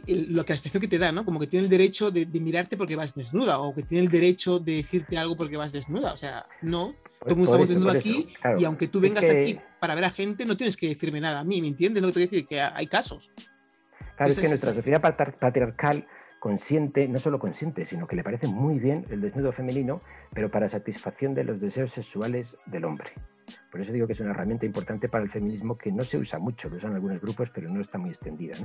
lo 0.07 0.45
que 0.45 0.53
la 0.53 0.57
sensación 0.57 0.81
que 0.81 0.87
te 0.87 0.97
da, 0.97 1.11
¿no? 1.11 1.25
Como 1.25 1.39
que 1.39 1.47
tiene 1.47 1.65
el 1.65 1.69
derecho 1.69 2.11
de, 2.11 2.25
mirarte 2.25 2.77
porque 2.77 2.95
vas 2.95 3.13
desnuda 3.13 3.59
o 3.59 3.73
que 3.73 3.83
tiene 3.83 4.05
el 4.05 4.11
derecho 4.11 4.59
de 4.59 4.77
decirte 4.77 5.17
algo 5.17 5.35
porque 5.35 5.57
vas 5.57 5.73
desnuda. 5.73 6.13
O 6.13 6.17
sea, 6.17 6.45
no. 6.61 6.95
Todo 7.21 7.29
el 7.29 7.35
mundo 7.35 7.51
estamos 7.51 7.69
desnudo 7.69 7.91
aquí 7.91 8.33
y 8.57 8.65
aunque 8.65 8.87
tú 8.87 8.99
vengas 8.99 9.29
aquí 9.29 9.59
para 9.79 9.93
ver 9.93 10.05
a 10.05 10.09
gente, 10.09 10.43
no 10.45 10.57
tienes 10.57 10.75
que 10.75 10.87
decirme 10.87 11.21
nada 11.21 11.41
a 11.41 11.43
mí, 11.43 11.61
¿me 11.61 11.67
entiendes 11.67 12.01
lo 12.01 12.09
que 12.09 12.13
te 12.13 12.19
quiero 12.21 12.31
decir? 12.31 12.47
Que 12.47 12.61
hay 12.61 12.87
casos. 12.87 13.31
Claro, 14.17 14.31
es 14.31 14.39
que 14.39 14.47
nuestra 14.47 14.73
sociedad 14.73 15.01
patriarcal 15.01 16.07
consciente, 16.39 17.07
no 17.07 17.19
solo 17.19 17.37
consciente, 17.37 17.85
sino 17.85 18.07
que 18.07 18.15
le 18.15 18.23
parece 18.23 18.47
muy 18.47 18.79
bien 18.79 19.05
el 19.11 19.21
desnudo 19.21 19.51
femenino, 19.51 20.01
pero 20.33 20.49
para 20.49 20.67
satisfacción 20.67 21.35
de 21.35 21.43
los 21.43 21.61
deseos 21.61 21.91
sexuales 21.91 22.57
del 22.65 22.85
hombre. 22.85 23.11
Por 23.71 23.79
eso 23.79 23.93
digo 23.93 24.07
que 24.07 24.13
es 24.13 24.19
una 24.19 24.31
herramienta 24.31 24.65
importante 24.65 25.07
para 25.07 25.23
el 25.23 25.29
feminismo 25.29 25.77
que 25.77 25.91
no 25.91 26.03
se 26.03 26.17
usa 26.17 26.39
mucho, 26.39 26.67
lo 26.69 26.77
usan 26.77 26.95
algunos 26.95 27.21
grupos, 27.21 27.51
pero 27.53 27.69
no 27.69 27.79
está 27.79 27.99
muy 27.99 28.09
extendida. 28.09 28.55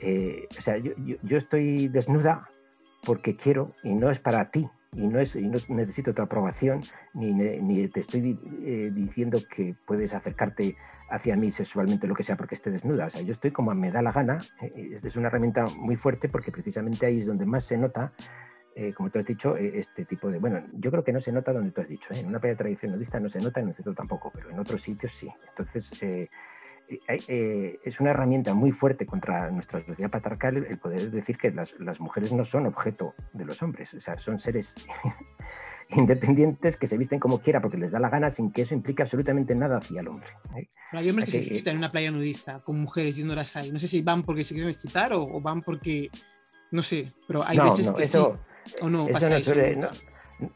Eh, 0.00 0.48
o 0.58 0.62
sea, 0.62 0.78
yo, 0.78 1.36
estoy 1.36 1.88
desnuda 1.88 2.48
porque 3.04 3.36
quiero 3.36 3.74
y 3.82 3.94
no 3.94 4.10
es 4.10 4.18
para 4.18 4.50
ti, 4.50 4.66
y 4.94 5.08
no, 5.08 5.20
es, 5.20 5.36
y 5.36 5.48
no 5.48 5.58
necesito 5.68 6.12
tu 6.12 6.22
aprobación, 6.22 6.82
ni, 7.14 7.32
ni 7.32 7.88
te 7.88 8.00
estoy 8.00 8.38
eh, 8.64 8.90
diciendo 8.92 9.38
que 9.48 9.74
puedes 9.86 10.12
acercarte 10.12 10.76
hacia 11.08 11.36
mí 11.36 11.50
sexualmente, 11.50 12.06
lo 12.06 12.14
que 12.14 12.22
sea, 12.22 12.36
porque 12.36 12.54
esté 12.54 12.70
desnuda. 12.70 13.06
O 13.06 13.10
sea, 13.10 13.22
yo 13.22 13.32
estoy 13.32 13.50
como 13.50 13.74
me 13.74 13.90
da 13.90 14.02
la 14.02 14.12
gana. 14.12 14.38
Eh, 14.60 14.98
es 15.02 15.16
una 15.16 15.28
herramienta 15.28 15.64
muy 15.78 15.96
fuerte 15.96 16.28
porque 16.28 16.52
precisamente 16.52 17.06
ahí 17.06 17.18
es 17.18 17.26
donde 17.26 17.46
más 17.46 17.64
se 17.64 17.78
nota, 17.78 18.12
eh, 18.74 18.92
como 18.92 19.10
tú 19.10 19.18
has 19.18 19.26
dicho, 19.26 19.56
eh, 19.56 19.72
este 19.74 20.04
tipo 20.04 20.30
de... 20.30 20.38
Bueno, 20.38 20.62
yo 20.72 20.90
creo 20.90 21.04
que 21.04 21.12
no 21.12 21.20
se 21.20 21.32
nota 21.32 21.52
donde 21.52 21.70
tú 21.70 21.80
has 21.80 21.88
dicho. 21.88 22.12
En 22.14 22.26
una 22.26 22.38
playa 22.38 22.56
tradicionalista 22.56 23.18
no 23.18 23.28
se 23.28 23.40
nota, 23.40 23.60
en 23.60 23.68
el 23.68 23.74
centro 23.74 23.94
tampoco, 23.94 24.30
pero 24.34 24.50
en 24.50 24.58
otros 24.58 24.82
sitios 24.82 25.12
sí. 25.12 25.28
Entonces, 25.48 25.90
es 27.08 28.00
una 28.00 28.10
herramienta 28.10 28.54
muy 28.54 28.72
fuerte 28.72 29.06
contra 29.06 29.50
nuestra 29.50 29.84
sociedad 29.84 30.10
patriarcal 30.10 30.56
el 30.68 30.78
poder 30.78 31.10
decir 31.10 31.36
que 31.36 31.50
las, 31.50 31.78
las 31.78 32.00
mujeres 32.00 32.32
no 32.32 32.44
son 32.44 32.66
objeto 32.66 33.14
de 33.32 33.44
los 33.44 33.62
hombres, 33.62 33.94
o 33.94 34.00
sea, 34.00 34.18
son 34.18 34.38
seres 34.38 34.74
independientes 35.90 36.76
que 36.76 36.86
se 36.86 36.96
visten 36.96 37.18
como 37.18 37.40
quiera 37.40 37.60
porque 37.60 37.76
les 37.76 37.92
da 37.92 37.98
la 37.98 38.08
gana 38.08 38.30
sin 38.30 38.50
que 38.52 38.62
eso 38.62 38.74
implique 38.74 39.02
absolutamente 39.02 39.54
nada 39.54 39.78
hacia 39.78 40.00
el 40.00 40.08
hombre. 40.08 40.28
¿eh? 40.56 40.68
hay 40.92 41.10
hombres 41.10 41.26
que, 41.26 41.32
se 41.32 41.38
excitan 41.38 41.72
en 41.72 41.78
una 41.78 41.92
playa 41.92 42.10
nudista 42.10 42.60
con 42.60 42.80
mujeres 42.80 43.18
y 43.18 43.24
no 43.24 43.34
las 43.34 43.56
hay. 43.56 43.70
No 43.70 43.78
sé 43.78 43.88
si 43.88 44.02
van 44.02 44.22
porque 44.22 44.44
se 44.44 44.54
quieren 44.54 44.70
excitar 44.70 45.12
o, 45.12 45.40
van 45.40 45.60
porque, 45.62 46.10
no 46.70 46.82
sé, 46.82 47.12
pero 47.26 47.42
hay 47.46 47.58
veces 47.58 47.92
que 47.92 48.02
eso, 48.02 48.36
sí. 48.64 48.74
O 48.80 48.88
no, 48.88 49.06
pasa 49.08 49.28
no, 49.28 49.40
suele, 49.40 49.76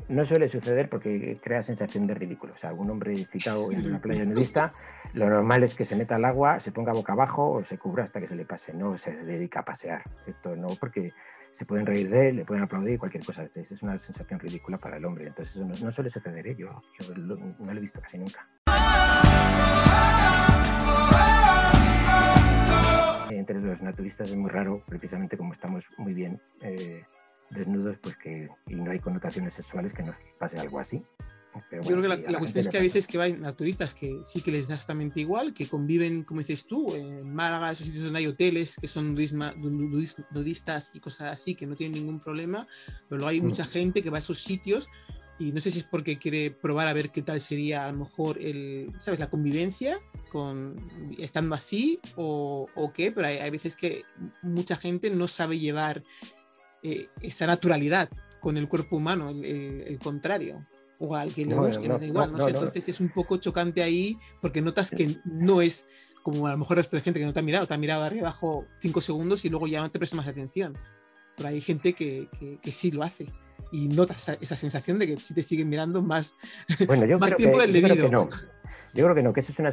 no, 0.09 0.25
suele 0.25 0.49
suceder 0.49 0.89
porque 0.89 1.39
crea 1.43 1.63
sensación 1.63 2.07
de 2.07 2.15
ridículo. 2.15 2.55
O 2.55 2.59
sea, 2.59 2.71
algún 2.71 2.91
hombre 2.91 3.13
excitado 3.13 3.71
en 3.71 3.87
una 3.87 4.01
playa 4.01 4.25
nudista, 4.25 4.73
lo 5.13 5.29
normal 5.29 5.63
es 5.63 5.75
que 5.75 5.85
se 5.85 5.97
meta 5.97 6.17
al 6.17 6.25
agua, 6.25 6.61
se 6.61 6.73
ponga 6.73 6.93
boca 6.93 7.13
abajo 7.13 7.51
o 7.51 7.65
se 7.65 7.79
cubra 7.79 8.05
hasta 8.05 8.21
que 8.21 8.27
se 8.27 8.37
le 8.37 8.45
pase. 8.45 8.73
No 8.75 8.97
se 8.99 9.17
dedica 9.17 9.61
a 9.61 9.65
pasear. 9.65 10.03
Esto 10.27 10.57
no, 10.57 10.69
porque 10.81 11.13
se 11.53 11.65
pueden 11.65 11.87
reír 11.87 12.11
de 12.11 12.29
él, 12.29 12.37
le 12.37 12.45
pueden 12.45 12.65
aplaudir, 12.65 12.99
cualquier 12.99 13.25
cosa. 13.25 13.49
Es 13.55 13.83
una 13.83 13.97
sensación 13.99 14.39
ridícula 14.39 14.79
para 14.79 14.99
el 14.99 15.05
hombre. 15.05 15.27
Entonces 15.27 15.57
eso 15.57 15.85
no, 15.85 15.93
suele 15.93 16.11
suceder, 16.11 16.47
¿eh? 16.47 16.57
yo, 16.57 16.69
no 17.17 17.73
lo 17.73 17.79
he 17.79 17.81
visto 17.81 18.01
casi 18.01 18.19
nunca. 18.19 18.47
Entre 23.31 23.61
los 23.61 23.83
naturistas 23.83 24.29
es 24.29 24.37
muy 24.37 24.51
raro, 24.51 24.83
precisamente 24.87 25.37
como 25.37 25.53
estamos 25.53 25.85
muy 25.99 26.15
bien 26.15 26.41
eh, 26.63 27.05
desnudos, 27.51 27.97
pues 28.01 28.17
que 28.17 28.49
y 28.67 28.75
no 28.77 28.91
hay 28.91 28.99
connotaciones 28.99 29.55
sexuales 29.55 29.93
que 29.93 30.03
nos 30.03 30.17
pase 30.39 30.59
algo 30.59 30.79
así. 30.79 31.03
Yo 31.73 31.81
creo 31.81 32.03
que 32.03 32.09
la, 32.09 32.39
cuestión 32.39 32.61
es 32.61 32.69
que 32.69 32.77
a 32.77 32.83
veces 32.83 33.07
que 33.07 33.17
van 33.17 33.45
a 33.47 33.53
turistas 33.53 33.95
que 33.95 34.21
sí 34.25 34.43
que 34.43 34.51
les 34.51 34.69
da 34.69 34.75
exactamente 34.75 35.21
igual, 35.21 35.55
que 35.55 35.67
conviven, 35.67 36.23
como 36.23 36.41
dices 36.41 36.67
tú, 36.67 36.95
en 36.95 37.35
Málaga, 37.35 37.71
esos 37.71 37.87
sitios 37.87 38.05
donde 38.05 38.19
hay 38.19 38.27
hoteles 38.27 38.77
que 38.77 38.87
son 38.87 39.15
nudistas 39.15 40.91
y 40.95 41.01
cosas 41.01 41.33
así, 41.33 41.55
que 41.55 41.67
no 41.67 41.75
tienen 41.75 42.01
ningún 42.01 42.21
problema, 42.21 42.67
pero 43.09 43.21
luego 43.21 43.29
hay 43.31 43.41
mucha 43.41 43.65
mm. 43.65 43.69
gente 43.69 44.03
que 44.03 44.11
va 44.11 44.19
a 44.19 44.21
esos 44.21 44.39
sitios 44.39 44.89
y 45.39 45.53
no 45.53 45.61
sé 45.61 45.71
si 45.71 45.81
es 45.81 45.85
porque 45.85 46.19
quiere 46.19 46.51
probar 46.51 46.89
a 46.89 46.93
ver 46.93 47.11
qué 47.11 47.23
tal 47.23 47.41
sería 47.41 47.87
a 47.87 47.93
lo 47.93 47.99
mejor 47.99 48.39
el, 48.39 48.91
¿sabes? 48.99 49.21
la 49.21 49.29
convivencia 49.29 49.99
con 50.31 50.77
estando 51.19 51.55
así 51.55 52.01
o, 52.17 52.69
o 52.75 52.93
qué, 52.93 53.13
pero 53.13 53.27
hay, 53.27 53.51
veces 53.51 53.77
que 53.77 54.03
mucha 54.43 54.77
gente 54.77 55.11
no 55.11 55.29
sabe 55.29 55.59
llevar 55.59 56.03
eh, 56.83 57.09
esa 57.21 57.47
naturalidad 57.47 58.09
con 58.41 58.57
el 58.57 58.69
cuerpo 58.69 58.97
humano, 58.97 59.31
el, 59.31 59.99
contrario. 60.03 60.67
O 60.99 61.15
a 61.15 61.23
alguien 61.23 61.51
le 61.51 61.57
guste, 61.57 61.89
no, 61.89 61.99
da 61.99 62.07
igual. 62.07 62.33
No, 62.33 62.49
Entonces 62.49 62.89
es 62.89 63.01
un 63.01 63.11
poco 63.11 63.37
chocante 63.37 63.83
ahí 63.83 64.17
porque 64.41 64.63
notas 64.63 64.91
que 64.91 65.17
no 65.25 65.61
es 65.61 65.87
como 66.23 66.47
a 66.47 66.53
lo 66.53 66.59
mejor 66.59 66.79
esto 66.79 66.97
de 66.97 67.03
gente 67.03 67.21
que 67.21 67.27
no 67.27 67.33
te 67.33 67.41
ha 67.41 67.43
mirado, 67.43 67.67
te 67.67 67.75
ha 67.75 67.79
mirado 67.79 68.03
arriba 68.03 68.29
abajo 68.29 68.67
cinco 68.79 69.01
segundos 69.01 69.45
y 69.45 69.51
luego 69.51 69.67
ya 69.67 69.81
no 69.81 69.91
te 69.91 69.99
presta 69.99 70.17
más 70.17 70.27
atención. 70.27 70.77
Pero 71.37 71.51
hay 71.51 71.61
gente 71.61 71.93
que, 71.93 72.29
que, 72.39 72.59
que 72.63 72.73
sí 72.73 72.91
lo 72.91 73.03
hace 73.03 73.31
y 73.73 73.89
notas 73.89 74.29
esa, 74.41 74.57
sensación 74.57 74.99
de 74.99 75.07
que 75.07 75.17
si 75.17 75.35
te 75.35 75.43
siguen 75.43 75.69
mirando 75.69 76.03
más, 76.03 76.35
bueno, 76.87 77.05
yo 77.05 77.19
más 77.19 77.35
tiempo 77.37 77.59
del 77.59 77.73
debido. 77.73 77.95
Yo 77.95 78.09
creo 78.09 78.29
que 78.29 78.37
no. 78.37 78.47
Yo 78.97 79.05
creo 79.05 79.15
que 79.15 79.23
no, 79.23 79.33
que 79.33 79.41
eso 79.41 79.53
es 79.53 79.59
una, 79.59 79.71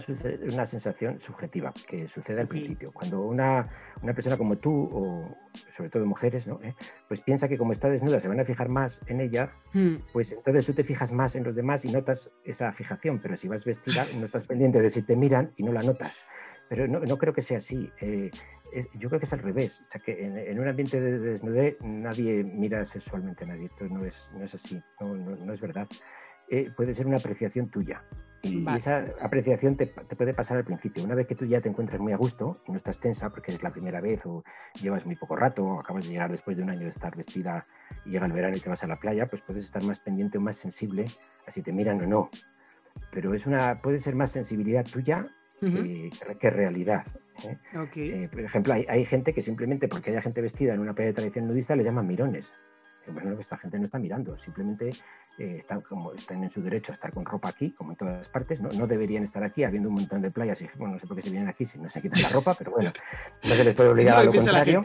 una 0.53 0.65
sensación 0.65 1.21
subjetiva 1.21 1.73
que 1.87 2.09
sucede 2.09 2.41
al 2.41 2.47
principio. 2.47 2.91
Cuando 2.91 3.21
una, 3.21 3.65
una, 4.01 4.13
persona 4.13 4.37
como 4.37 4.57
tú, 4.57 4.89
o 4.91 5.37
sobre 5.75 5.89
todo 5.89 6.05
mujeres, 6.05 6.45
¿no? 6.45 6.59
¿Eh? 6.61 6.75
pues 7.07 7.21
piensa 7.21 7.47
que 7.47 7.57
como 7.57 7.71
está 7.71 7.89
desnuda 7.89 8.19
se 8.19 8.27
van 8.27 8.41
a 8.41 8.45
fijar 8.45 8.67
más 8.67 8.99
en 9.07 9.21
ella, 9.21 9.53
hmm. 9.73 9.95
pues 10.11 10.33
entonces 10.33 10.65
tú 10.65 10.73
te 10.73 10.83
fijas 10.83 11.11
más 11.13 11.35
en 11.35 11.43
los 11.45 11.55
demás 11.55 11.85
y 11.85 11.91
notas 11.91 12.29
esa 12.43 12.71
fijación, 12.73 13.19
pero 13.21 13.37
si 13.37 13.47
vas 13.47 13.63
vestida 13.63 14.05
no 14.19 14.25
estás 14.25 14.45
pendiente 14.45 14.81
de 14.81 14.89
si 14.89 15.03
te 15.03 15.15
miran 15.15 15.53
y 15.55 15.63
no 15.63 15.71
la 15.71 15.83
notas. 15.83 16.19
Pero 16.67 16.87
no, 16.87 16.99
no 16.99 17.17
creo 17.17 17.33
que 17.33 17.41
sea 17.41 17.59
así. 17.59 17.89
Eh, 18.01 18.29
yo 18.95 19.07
creo 19.09 19.19
que 19.19 19.25
es 19.25 19.33
al 19.33 19.39
revés. 19.39 19.81
O 19.87 19.91
sea, 19.91 20.01
que 20.01 20.25
en, 20.25 20.59
un 20.59 20.67
ambiente 20.67 20.99
de 20.99 21.19
desnudez 21.19 21.77
nadie 21.81 22.43
mira 22.43 22.85
sexualmente 22.85 23.43
a 23.45 23.47
nadie. 23.47 23.65
Esto 23.65 23.87
no 23.87 24.03
es, 24.03 24.29
no 24.33 24.43
es 24.43 24.53
así, 24.53 24.81
no, 24.99 25.15
no, 25.15 25.53
es 25.53 25.61
verdad. 25.61 25.87
Eh, 26.49 26.71
puede 26.75 26.93
ser 26.93 27.07
una 27.07 27.17
apreciación 27.17 27.69
tuya. 27.69 28.03
Y 28.43 28.67
esa 28.75 29.05
apreciación 29.21 29.77
te, 29.77 29.85
te, 29.85 30.15
puede 30.17 30.33
pasar 30.33 30.57
al 30.57 30.65
principio. 30.65 31.01
Una 31.03 31.15
vez 31.15 31.27
que 31.27 31.33
tú 31.33 31.45
ya 31.45 31.61
te 31.61 31.69
encuentras 31.69 32.01
muy 32.01 32.11
a 32.11 32.17
gusto 32.17 32.61
y 32.67 32.71
no 32.71 32.77
estás 32.77 32.99
tensa 32.99 33.29
porque 33.29 33.51
es 33.51 33.63
la 33.63 33.71
primera 33.71 34.01
vez 34.01 34.25
o 34.25 34.43
llevas 34.81 35.05
muy 35.05 35.15
poco 35.15 35.37
rato 35.37 35.63
o 35.63 35.79
acabas 35.79 36.05
de 36.05 36.11
llegar 36.11 36.29
después 36.29 36.57
de 36.57 36.63
un 36.63 36.69
año 36.69 36.81
de 36.81 36.89
estar 36.89 37.15
vestida 37.15 37.65
y 38.05 38.09
llega 38.09 38.25
el 38.25 38.33
verano 38.33 38.57
y 38.57 38.59
te 38.59 38.69
vas 38.69 38.83
a 38.83 38.87
la 38.87 38.97
playa, 38.97 39.27
pues 39.27 39.41
puedes 39.43 39.63
estar 39.63 39.81
más 39.83 39.99
pendiente 39.99 40.39
o 40.39 40.41
más 40.41 40.57
sensible 40.57 41.05
a 41.47 41.51
si 41.51 41.61
te 41.61 41.71
miran 41.71 42.01
o 42.01 42.05
no. 42.05 42.29
Pero 43.11 43.33
es 43.33 43.45
una, 43.45 43.81
puede 43.81 43.97
ser 43.97 44.13
más 44.13 44.31
sensibilidad 44.31 44.85
tuya 44.85 45.25
que, 46.39 46.49
realidad. 46.49 47.05
¿eh? 47.47 47.57
Eh, 47.95 48.29
por 48.29 48.41
ejemplo, 48.41 48.73
hay, 48.73 49.05
gente 49.05 49.33
que 49.33 49.41
simplemente 49.41 49.87
porque 49.87 50.11
haya 50.11 50.21
gente 50.21 50.41
vestida 50.41 50.73
en 50.73 50.81
una 50.81 50.93
playa 50.93 51.11
de 51.11 51.13
tradición 51.13 51.47
nudista 51.47 51.75
les 51.75 51.85
llaman 51.85 52.07
mirones. 52.07 52.51
Bueno, 53.07 53.37
esta 53.37 53.57
gente 53.57 53.77
no 53.77 53.85
está 53.85 53.99
mirando, 53.99 54.37
simplemente 54.37 54.91
eh, 55.39 55.57
están, 55.59 55.81
como, 55.81 56.13
están 56.13 56.43
en 56.43 56.51
su 56.51 56.61
derecho 56.61 56.91
a 56.91 56.93
estar 56.93 57.11
con 57.11 57.25
ropa 57.25 57.49
aquí, 57.49 57.71
como 57.71 57.91
en 57.91 57.97
todas 57.97 58.27
partes. 58.29 58.61
¿no? 58.61 58.69
no 58.69 58.87
deberían 58.87 59.23
estar 59.23 59.43
aquí, 59.43 59.63
habiendo 59.63 59.89
un 59.89 59.95
montón 59.95 60.21
de 60.21 60.31
playas. 60.31 60.61
Y 60.61 60.69
bueno, 60.75 60.95
no 60.95 60.99
sé 60.99 61.07
por 61.07 61.17
qué 61.17 61.23
se 61.23 61.29
vienen 61.29 61.49
aquí 61.49 61.65
si 61.65 61.79
no 61.79 61.89
se 61.89 62.01
quitan 62.01 62.21
la 62.21 62.29
ropa, 62.29 62.53
pero 62.53 62.71
bueno, 62.71 62.91
no 63.43 63.49
se 63.49 63.63
les 63.63 63.75
puede 63.75 63.89
obligar 63.89 64.19
a 64.19 64.23
lo 64.23 64.33
contrario. 64.33 64.81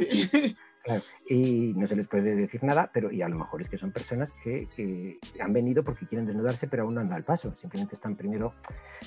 Y 1.28 1.72
no 1.76 1.86
se 1.86 1.96
les 1.96 2.06
puede 2.06 2.34
decir 2.34 2.62
nada, 2.64 2.90
pero 2.92 3.10
y 3.10 3.22
a 3.22 3.28
lo 3.28 3.36
mejor 3.36 3.60
es 3.60 3.68
que 3.68 3.78
son 3.78 3.92
personas 3.92 4.32
que, 4.42 5.18
han 5.40 5.52
venido 5.52 5.84
porque 5.84 6.06
quieren 6.06 6.26
desnudarse, 6.26 6.68
pero 6.68 6.84
aún 6.84 6.94
no 6.94 7.00
han 7.00 7.08
dado 7.08 7.18
el 7.18 7.24
paso. 7.24 7.54
Simplemente 7.56 7.94
están 7.94 8.16
primero 8.16 8.54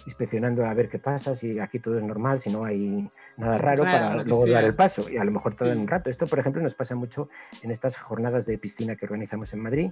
inspeccionando 0.05 0.65
a 0.65 0.73
ver 0.73 0.89
qué 0.89 0.99
pasa, 0.99 1.35
si 1.35 1.59
aquí 1.59 1.79
todo 1.79 1.97
es 1.97 2.03
normal, 2.03 2.39
si 2.39 2.49
no 2.49 2.63
hay 2.65 3.09
nada 3.37 3.57
raro 3.57 3.83
para 3.83 4.23
luego 4.23 4.45
dar 4.47 4.63
el 4.63 4.75
paso. 4.75 5.09
Y 5.09 5.17
a 5.17 5.23
lo 5.23 5.31
mejor 5.31 5.55
todo 5.55 5.71
en 5.71 5.79
un 5.79 5.87
rato. 5.87 6.09
Esto, 6.09 6.27
por 6.27 6.39
ejemplo, 6.39 6.61
nos 6.61 6.75
pasa 6.75 6.95
mucho 6.95 7.29
en 7.61 7.71
estas 7.71 7.97
jornadas 7.97 8.45
de 8.45 8.57
piscina 8.57 8.95
que 8.95 9.05
organizamos 9.05 9.53
en 9.53 9.59
Madrid, 9.59 9.91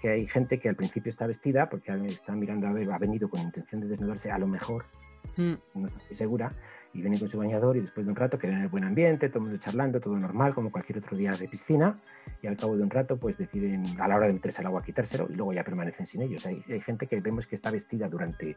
que 0.00 0.10
hay 0.10 0.26
gente 0.26 0.58
que 0.58 0.68
al 0.68 0.76
principio 0.76 1.10
está 1.10 1.26
vestida 1.26 1.68
porque 1.68 1.92
está 2.06 2.32
mirando 2.32 2.66
a 2.66 2.72
ver, 2.72 2.90
ha 2.90 2.98
venido 2.98 3.28
con 3.28 3.40
intención 3.40 3.80
de 3.80 3.88
desnudarse, 3.88 4.30
a 4.30 4.38
lo 4.38 4.46
mejor, 4.46 4.84
hmm. 5.36 5.52
no 5.74 5.86
estoy 5.86 6.16
segura, 6.16 6.52
y 6.94 7.00
viene 7.00 7.18
con 7.18 7.28
su 7.28 7.38
bañador 7.38 7.76
y 7.76 7.80
después 7.80 8.04
de 8.04 8.10
un 8.10 8.16
rato 8.16 8.38
que 8.38 8.48
en 8.48 8.58
el 8.58 8.68
buen 8.68 8.84
ambiente, 8.84 9.28
todo 9.28 9.38
el 9.38 9.44
mundo 9.44 9.58
charlando, 9.58 10.00
todo 10.00 10.18
normal, 10.18 10.54
como 10.54 10.70
cualquier 10.70 10.98
otro 10.98 11.16
día 11.16 11.32
de 11.32 11.48
piscina, 11.48 11.96
y 12.42 12.46
al 12.46 12.56
cabo 12.56 12.76
de 12.76 12.82
un 12.82 12.90
rato 12.90 13.16
pues 13.16 13.38
deciden 13.38 13.84
a 14.00 14.08
la 14.08 14.16
hora 14.16 14.26
de 14.26 14.34
meterse 14.34 14.60
al 14.60 14.66
agua 14.66 14.82
quitárselo 14.82 15.26
y 15.30 15.34
luego 15.34 15.52
ya 15.52 15.64
permanecen 15.64 16.06
sin 16.06 16.22
ellos. 16.22 16.44
Hay 16.46 16.62
gente 16.84 17.06
que 17.06 17.20
vemos 17.20 17.46
que 17.46 17.54
está 17.54 17.70
vestida 17.70 18.08
durante 18.08 18.56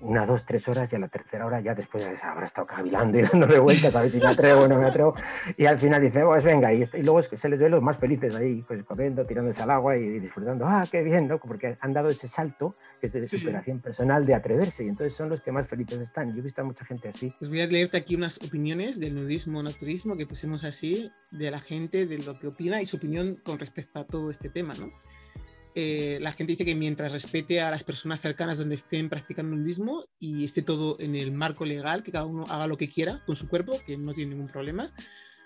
una, 0.00 0.26
dos, 0.26 0.44
tres 0.44 0.66
horas 0.68 0.92
y 0.92 0.96
a 0.96 0.98
la 0.98 1.08
tercera 1.08 1.46
hora 1.46 1.60
ya 1.60 1.74
después 1.74 2.06
habrá 2.24 2.44
estado 2.44 2.66
cavilando 2.66 3.18
y 3.18 3.22
dándole 3.32 3.58
vueltas 3.58 3.94
a 3.94 4.02
ver 4.02 4.10
si 4.10 4.18
me 4.18 4.26
atrevo 4.26 4.62
o 4.62 4.68
no 4.68 4.78
me 4.78 4.86
atrevo. 4.86 5.14
Y 5.56 5.66
al 5.66 5.78
final 5.78 6.00
dice, 6.00 6.22
pues 6.24 6.44
venga, 6.44 6.72
y, 6.72 6.88
y 6.94 7.02
luego 7.02 7.22
se 7.22 7.48
les 7.48 7.58
ve 7.58 7.68
los 7.68 7.82
más 7.82 7.98
felices 7.98 8.34
ahí, 8.34 8.62
pues 8.66 8.84
corriendo, 8.84 9.24
tirándose 9.26 9.62
al 9.62 9.70
agua 9.70 9.96
y 9.96 10.20
disfrutando, 10.20 10.66
ah, 10.66 10.84
qué 10.90 11.02
bien, 11.02 11.28
¿no? 11.28 11.38
Porque 11.38 11.76
han 11.80 11.92
dado 11.92 12.08
ese 12.08 12.28
salto 12.28 12.74
que 13.00 13.06
es 13.06 13.12
de 13.12 13.28
superación 13.28 13.80
personal, 13.80 14.26
de 14.26 14.34
atreverse, 14.34 14.84
y 14.84 14.88
entonces 14.88 15.14
son 15.14 15.28
los 15.28 15.42
que 15.42 15.52
más 15.52 15.66
felices 15.66 16.00
están. 16.00 16.32
Yo 16.32 16.40
he 16.40 16.42
visto 16.42 16.60
a 16.60 16.64
mucha 16.64 16.84
gente 16.84 17.08
así. 17.08 17.32
Pues 17.38 17.50
voy 17.50 17.60
a 17.60 17.66
leerte 17.66 17.96
aquí 17.96 18.14
unas 18.16 18.38
opiniones 18.42 18.98
del 18.98 19.14
nudismo, 19.14 19.62
naturismo, 19.62 20.16
que 20.16 20.26
pusimos 20.26 20.64
así, 20.64 21.10
de 21.30 21.50
la 21.50 21.60
gente, 21.60 22.06
de 22.06 22.18
lo 22.18 22.38
que 22.38 22.48
opina 22.48 22.80
y 22.82 22.86
su 22.86 22.96
opinión 22.96 23.36
con 23.44 23.58
respecto 23.58 24.00
a 24.00 24.04
todo 24.04 24.30
este 24.30 24.48
tema, 24.48 24.74
¿no? 24.74 24.90
Eh, 25.80 26.18
la 26.20 26.32
gente 26.32 26.54
dice 26.54 26.64
que 26.64 26.74
mientras 26.74 27.12
respete 27.12 27.60
a 27.60 27.70
las 27.70 27.84
personas 27.84 28.20
cercanas 28.20 28.58
donde 28.58 28.74
estén 28.74 29.08
practicando 29.08 29.54
nudismo 29.54 30.06
y 30.18 30.44
esté 30.44 30.60
todo 30.60 30.96
en 30.98 31.14
el 31.14 31.30
marco 31.30 31.64
legal, 31.64 32.02
que 32.02 32.10
cada 32.10 32.24
uno 32.24 32.44
haga 32.48 32.66
lo 32.66 32.76
que 32.76 32.88
quiera 32.88 33.22
con 33.26 33.36
su 33.36 33.46
cuerpo, 33.46 33.80
que 33.86 33.96
no 33.96 34.12
tiene 34.12 34.32
ningún 34.32 34.48
problema. 34.48 34.92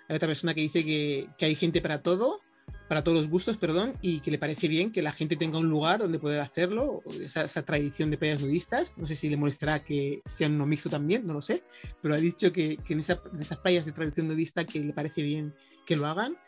Hay 0.08 0.16
otra 0.16 0.28
persona 0.28 0.54
que 0.54 0.62
dice 0.62 0.86
que, 0.86 1.28
que 1.36 1.44
hay 1.44 1.54
gente 1.54 1.82
para 1.82 2.02
todo, 2.02 2.40
para 2.88 3.04
todos 3.04 3.18
los 3.18 3.28
gustos, 3.28 3.58
perdón, 3.58 3.92
y 4.00 4.20
que 4.20 4.30
le 4.30 4.38
parece 4.38 4.68
bien 4.68 4.90
que 4.90 5.02
la 5.02 5.12
gente 5.12 5.36
tenga 5.36 5.58
un 5.58 5.68
lugar 5.68 5.98
donde 5.98 6.18
poder 6.18 6.40
hacerlo, 6.40 7.02
esa, 7.20 7.42
esa 7.42 7.62
tradición 7.66 8.10
de 8.10 8.16
playas 8.16 8.40
nudistas. 8.40 8.96
No 8.96 9.06
sé 9.06 9.16
si 9.16 9.28
le 9.28 9.36
molestará 9.36 9.84
que 9.84 10.22
sean 10.24 10.54
uno 10.54 10.64
mixto 10.64 10.88
también, 10.88 11.26
no 11.26 11.34
lo 11.34 11.42
sé, 11.42 11.62
pero 12.00 12.14
ha 12.14 12.16
dicho 12.18 12.54
que, 12.54 12.78
que 12.78 12.94
en, 12.94 13.00
en, 13.00 13.40
esas 13.42 13.58
playas 13.58 13.84
de 13.84 13.92
tradición 13.92 14.28
nudista 14.28 14.64
que 14.64 14.80
le 14.80 14.94
parece 14.94 15.22
bien 15.22 15.54
que 15.84 15.94
lo 15.94 16.06
hagan. 16.06 16.38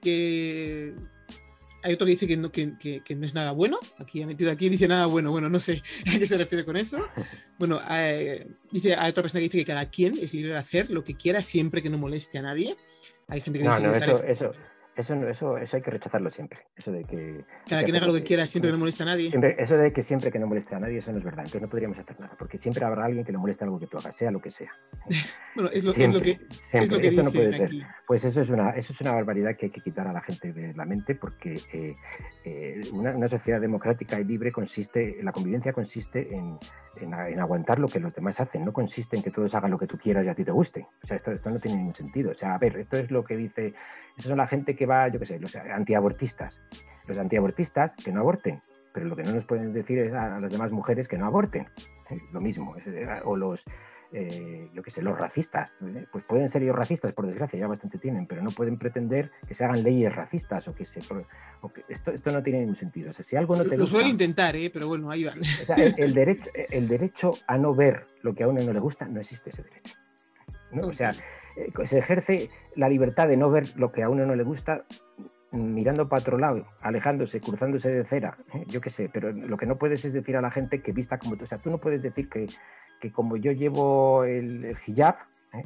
Que 0.00 0.94
hay 1.84 1.92
otro 1.92 2.06
que 2.06 2.12
dice 2.12 2.26
que 2.26 2.36
no, 2.36 2.50
que, 2.50 2.72
que, 2.78 3.14
no 3.14 3.26
es 3.26 3.34
nada 3.34 3.52
bueno. 3.52 3.78
Aquí 3.98 4.22
ha 4.22 4.26
metido 4.26 4.50
aquí 4.50 4.70
dice 4.70 4.88
nada 4.88 5.04
bueno. 5.04 5.30
Bueno, 5.30 5.50
no 5.50 5.60
sé 5.60 5.82
a 6.14 6.18
qué 6.18 6.26
se 6.26 6.38
refiere 6.38 6.64
con 6.64 6.76
eso. 6.76 6.98
Bueno, 7.56 7.78
eh, 7.88 8.48
dice, 8.72 8.96
hay 8.96 9.10
otra 9.12 9.22
persona 9.22 9.38
que 9.38 9.44
dice 9.44 9.58
que 9.58 9.64
cada 9.64 9.88
quien 9.88 10.18
es 10.18 10.34
libre 10.34 10.54
de 10.54 10.58
hacer 10.58 10.90
lo 10.90 11.04
que 11.04 11.14
quiera 11.14 11.40
siempre 11.40 11.82
que 11.82 11.88
no 11.88 11.98
moleste 11.98 12.36
a 12.36 12.42
nadie. 12.42 12.74
Hay 13.28 13.40
gente 13.40 13.60
que 13.60 13.64
no, 13.64 13.76
dice 13.76 13.86
no, 13.86 13.94
eso, 13.94 14.24
eso, 14.24 14.52
eso, 14.96 15.14
eso, 15.28 15.56
eso 15.56 15.76
hay 15.76 15.82
que 15.82 15.90
rechazarlo 15.90 16.30
siempre. 16.30 16.60
Eso 16.76 16.92
de 16.92 17.04
que. 17.04 17.44
Cada 17.68 17.82
quien 17.82 17.96
haga 17.96 18.06
lo 18.06 18.14
que 18.14 18.22
quiera, 18.22 18.46
siempre 18.46 18.68
que 18.68 18.72
no 18.72 18.78
moleste 18.78 19.02
a 19.02 19.06
nadie. 19.06 19.30
eso 19.58 19.76
de 19.76 19.92
que 19.92 20.02
siempre 20.02 20.30
que 20.30 20.38
no 20.38 20.46
moleste 20.46 20.74
a 20.74 20.80
nadie, 20.80 20.98
eso 20.98 21.12
no 21.12 21.18
es 21.18 21.24
verdad. 21.24 21.40
Entonces 21.40 21.62
no 21.62 21.68
podríamos 21.68 21.98
hacer 21.98 22.18
nada, 22.20 22.34
porque 22.38 22.58
siempre 22.58 22.84
habrá 22.84 23.04
alguien 23.04 23.24
que 23.24 23.32
le 23.32 23.38
moleste 23.38 23.64
algo 23.64 23.78
que 23.78 23.86
tú 23.86 23.98
hagas, 23.98 24.14
sea 24.14 24.30
lo 24.30 24.40
que 24.40 24.50
sea. 24.50 24.70
bueno, 25.54 25.70
es 25.72 25.84
lo, 25.84 25.92
es 25.92 26.14
lo 26.14 26.20
que. 26.20 26.38
Siempre. 26.50 27.08
eso 27.08 27.22
no 27.22 27.32
puede 27.32 27.52
ser. 27.52 27.70
Pues 28.06 28.24
eso 28.24 28.40
es, 28.40 28.50
una, 28.50 28.70
eso 28.70 28.92
es 28.92 29.00
una 29.00 29.12
barbaridad 29.12 29.56
que 29.56 29.66
hay 29.66 29.72
que 29.72 29.80
quitar 29.80 30.06
a 30.06 30.12
la 30.12 30.20
gente 30.20 30.52
de 30.52 30.74
la 30.74 30.84
mente, 30.84 31.14
porque 31.14 31.60
eh, 31.72 31.96
eh, 32.44 32.80
una, 32.92 33.16
una, 33.16 33.28
sociedad 33.28 33.60
democrática 33.60 34.20
y 34.20 34.24
libre 34.24 34.52
consiste, 34.52 35.18
la 35.22 35.32
convivencia 35.32 35.72
consiste 35.72 36.34
en, 36.34 36.58
en, 37.00 37.40
aguantar 37.40 37.78
lo 37.78 37.88
que 37.88 38.00
los 38.00 38.14
demás 38.14 38.40
hacen, 38.40 38.64
no 38.64 38.72
consiste 38.72 39.16
en 39.16 39.22
que 39.22 39.30
todos 39.30 39.54
hagan 39.54 39.70
lo 39.70 39.78
que 39.78 39.86
tú 39.86 39.98
quieras 39.98 40.24
y 40.24 40.28
a 40.28 40.34
ti 40.34 40.44
te 40.44 40.52
guste. 40.52 40.86
O 41.02 41.06
sea, 41.06 41.16
esto, 41.16 41.32
esto 41.32 41.50
no 41.50 41.58
tiene 41.58 41.78
ningún 41.78 41.94
sentido. 41.94 42.30
O 42.30 42.34
sea, 42.34 42.54
a 42.54 42.58
ver, 42.58 42.76
esto 42.76 42.96
es 42.96 43.10
lo 43.10 43.24
que 43.24 43.36
dice, 43.36 43.74
eso 44.16 44.28
son 44.28 44.38
la 44.38 44.46
gente 44.46 44.76
que 44.76 44.83
va, 44.86 45.08
yo 45.08 45.18
qué 45.18 45.26
sé, 45.26 45.38
los 45.38 45.54
antiabortistas. 45.56 46.60
Los 47.06 47.18
antiabortistas 47.18 47.94
que 47.96 48.12
no 48.12 48.20
aborten, 48.20 48.60
pero 48.92 49.06
lo 49.06 49.16
que 49.16 49.22
no 49.24 49.32
nos 49.32 49.44
pueden 49.44 49.72
decir 49.72 49.98
es 49.98 50.12
a, 50.12 50.38
las 50.40 50.52
demás 50.52 50.70
mujeres 50.70 51.08
que 51.08 51.18
no 51.18 51.26
aborten. 51.26 51.66
lo 52.32 52.40
mismo. 52.40 52.74
o 53.24 53.36
los, 53.36 53.64
eh, 54.12 54.70
yo 54.72 54.82
qué 54.82 54.90
sé, 54.90 55.02
los 55.02 55.18
racistas. 55.18 55.72
¿eh? 55.82 56.06
Pues 56.12 56.24
pueden 56.24 56.48
ser 56.48 56.62
ellos 56.62 56.76
racistas, 56.76 57.12
por 57.12 57.26
desgracia, 57.26 57.58
ya 57.58 57.66
bastante 57.66 57.98
tienen, 57.98 58.26
pero 58.26 58.42
no 58.42 58.50
pueden 58.50 58.78
pretender 58.78 59.32
que 59.46 59.54
se 59.54 59.64
hagan 59.64 59.82
leyes 59.82 60.14
racistas 60.14 60.68
o 60.68 60.72
que 60.72 60.84
se. 60.84 61.00
esto, 61.88 62.12
esto 62.12 62.30
no 62.30 62.42
tiene 62.42 62.60
ningún 62.60 62.76
sentido. 62.76 63.10
O 63.10 63.12
sea, 63.12 63.24
si 63.24 63.34
algo 63.34 63.56
no 63.56 63.64
te 63.64 63.76
Lo 63.76 63.86
suele 63.86 64.08
intentar, 64.08 64.54
¿eh? 64.54 64.70
pero 64.72 64.86
bueno, 64.86 65.10
ahí 65.10 65.24
van. 65.24 65.40
el, 65.96 66.14
derecho, 66.14 66.50
el 66.54 66.86
derecho 66.86 67.32
a 67.48 67.58
no 67.58 67.74
ver 67.74 68.06
lo 68.22 68.34
que 68.34 68.44
a 68.44 68.48
uno 68.48 68.62
no 68.62 68.72
le 68.72 68.80
gusta, 68.80 69.08
no 69.08 69.18
existe 69.18 69.50
ese 69.50 69.62
derecho. 69.62 69.96
O 70.82 70.92
sea, 70.92 71.10
eh, 71.56 71.70
se 71.84 71.98
ejerce 71.98 72.50
la 72.74 72.88
libertad 72.88 73.28
de 73.28 73.36
no 73.36 73.50
ver 73.50 73.66
lo 73.76 73.92
que 73.92 74.02
a 74.02 74.08
uno 74.08 74.26
no 74.26 74.34
le 74.34 74.42
gusta 74.42 74.84
mirando 75.54 76.08
para 76.08 76.20
otro 76.20 76.38
lado, 76.38 76.66
alejándose, 76.80 77.40
cruzándose 77.40 77.90
de 77.90 78.04
cera, 78.04 78.36
yo 78.66 78.80
qué 78.80 78.90
sé, 78.90 79.08
pero 79.12 79.30
lo 79.32 79.56
que 79.56 79.66
no 79.66 79.76
puedes 79.78 80.04
es 80.04 80.12
decir 80.12 80.36
a 80.36 80.40
la 80.40 80.50
gente 80.50 80.82
que 80.82 80.92
vista 80.92 81.18
como 81.18 81.36
tú, 81.36 81.44
o 81.44 81.46
sea, 81.46 81.58
tú 81.58 81.70
no 81.70 81.78
puedes 81.78 82.02
decir 82.02 82.28
que, 82.28 82.46
que 83.00 83.12
como 83.12 83.36
yo 83.36 83.52
llevo 83.52 84.24
el, 84.24 84.76
hijab 84.86 85.16
¿eh? 85.52 85.62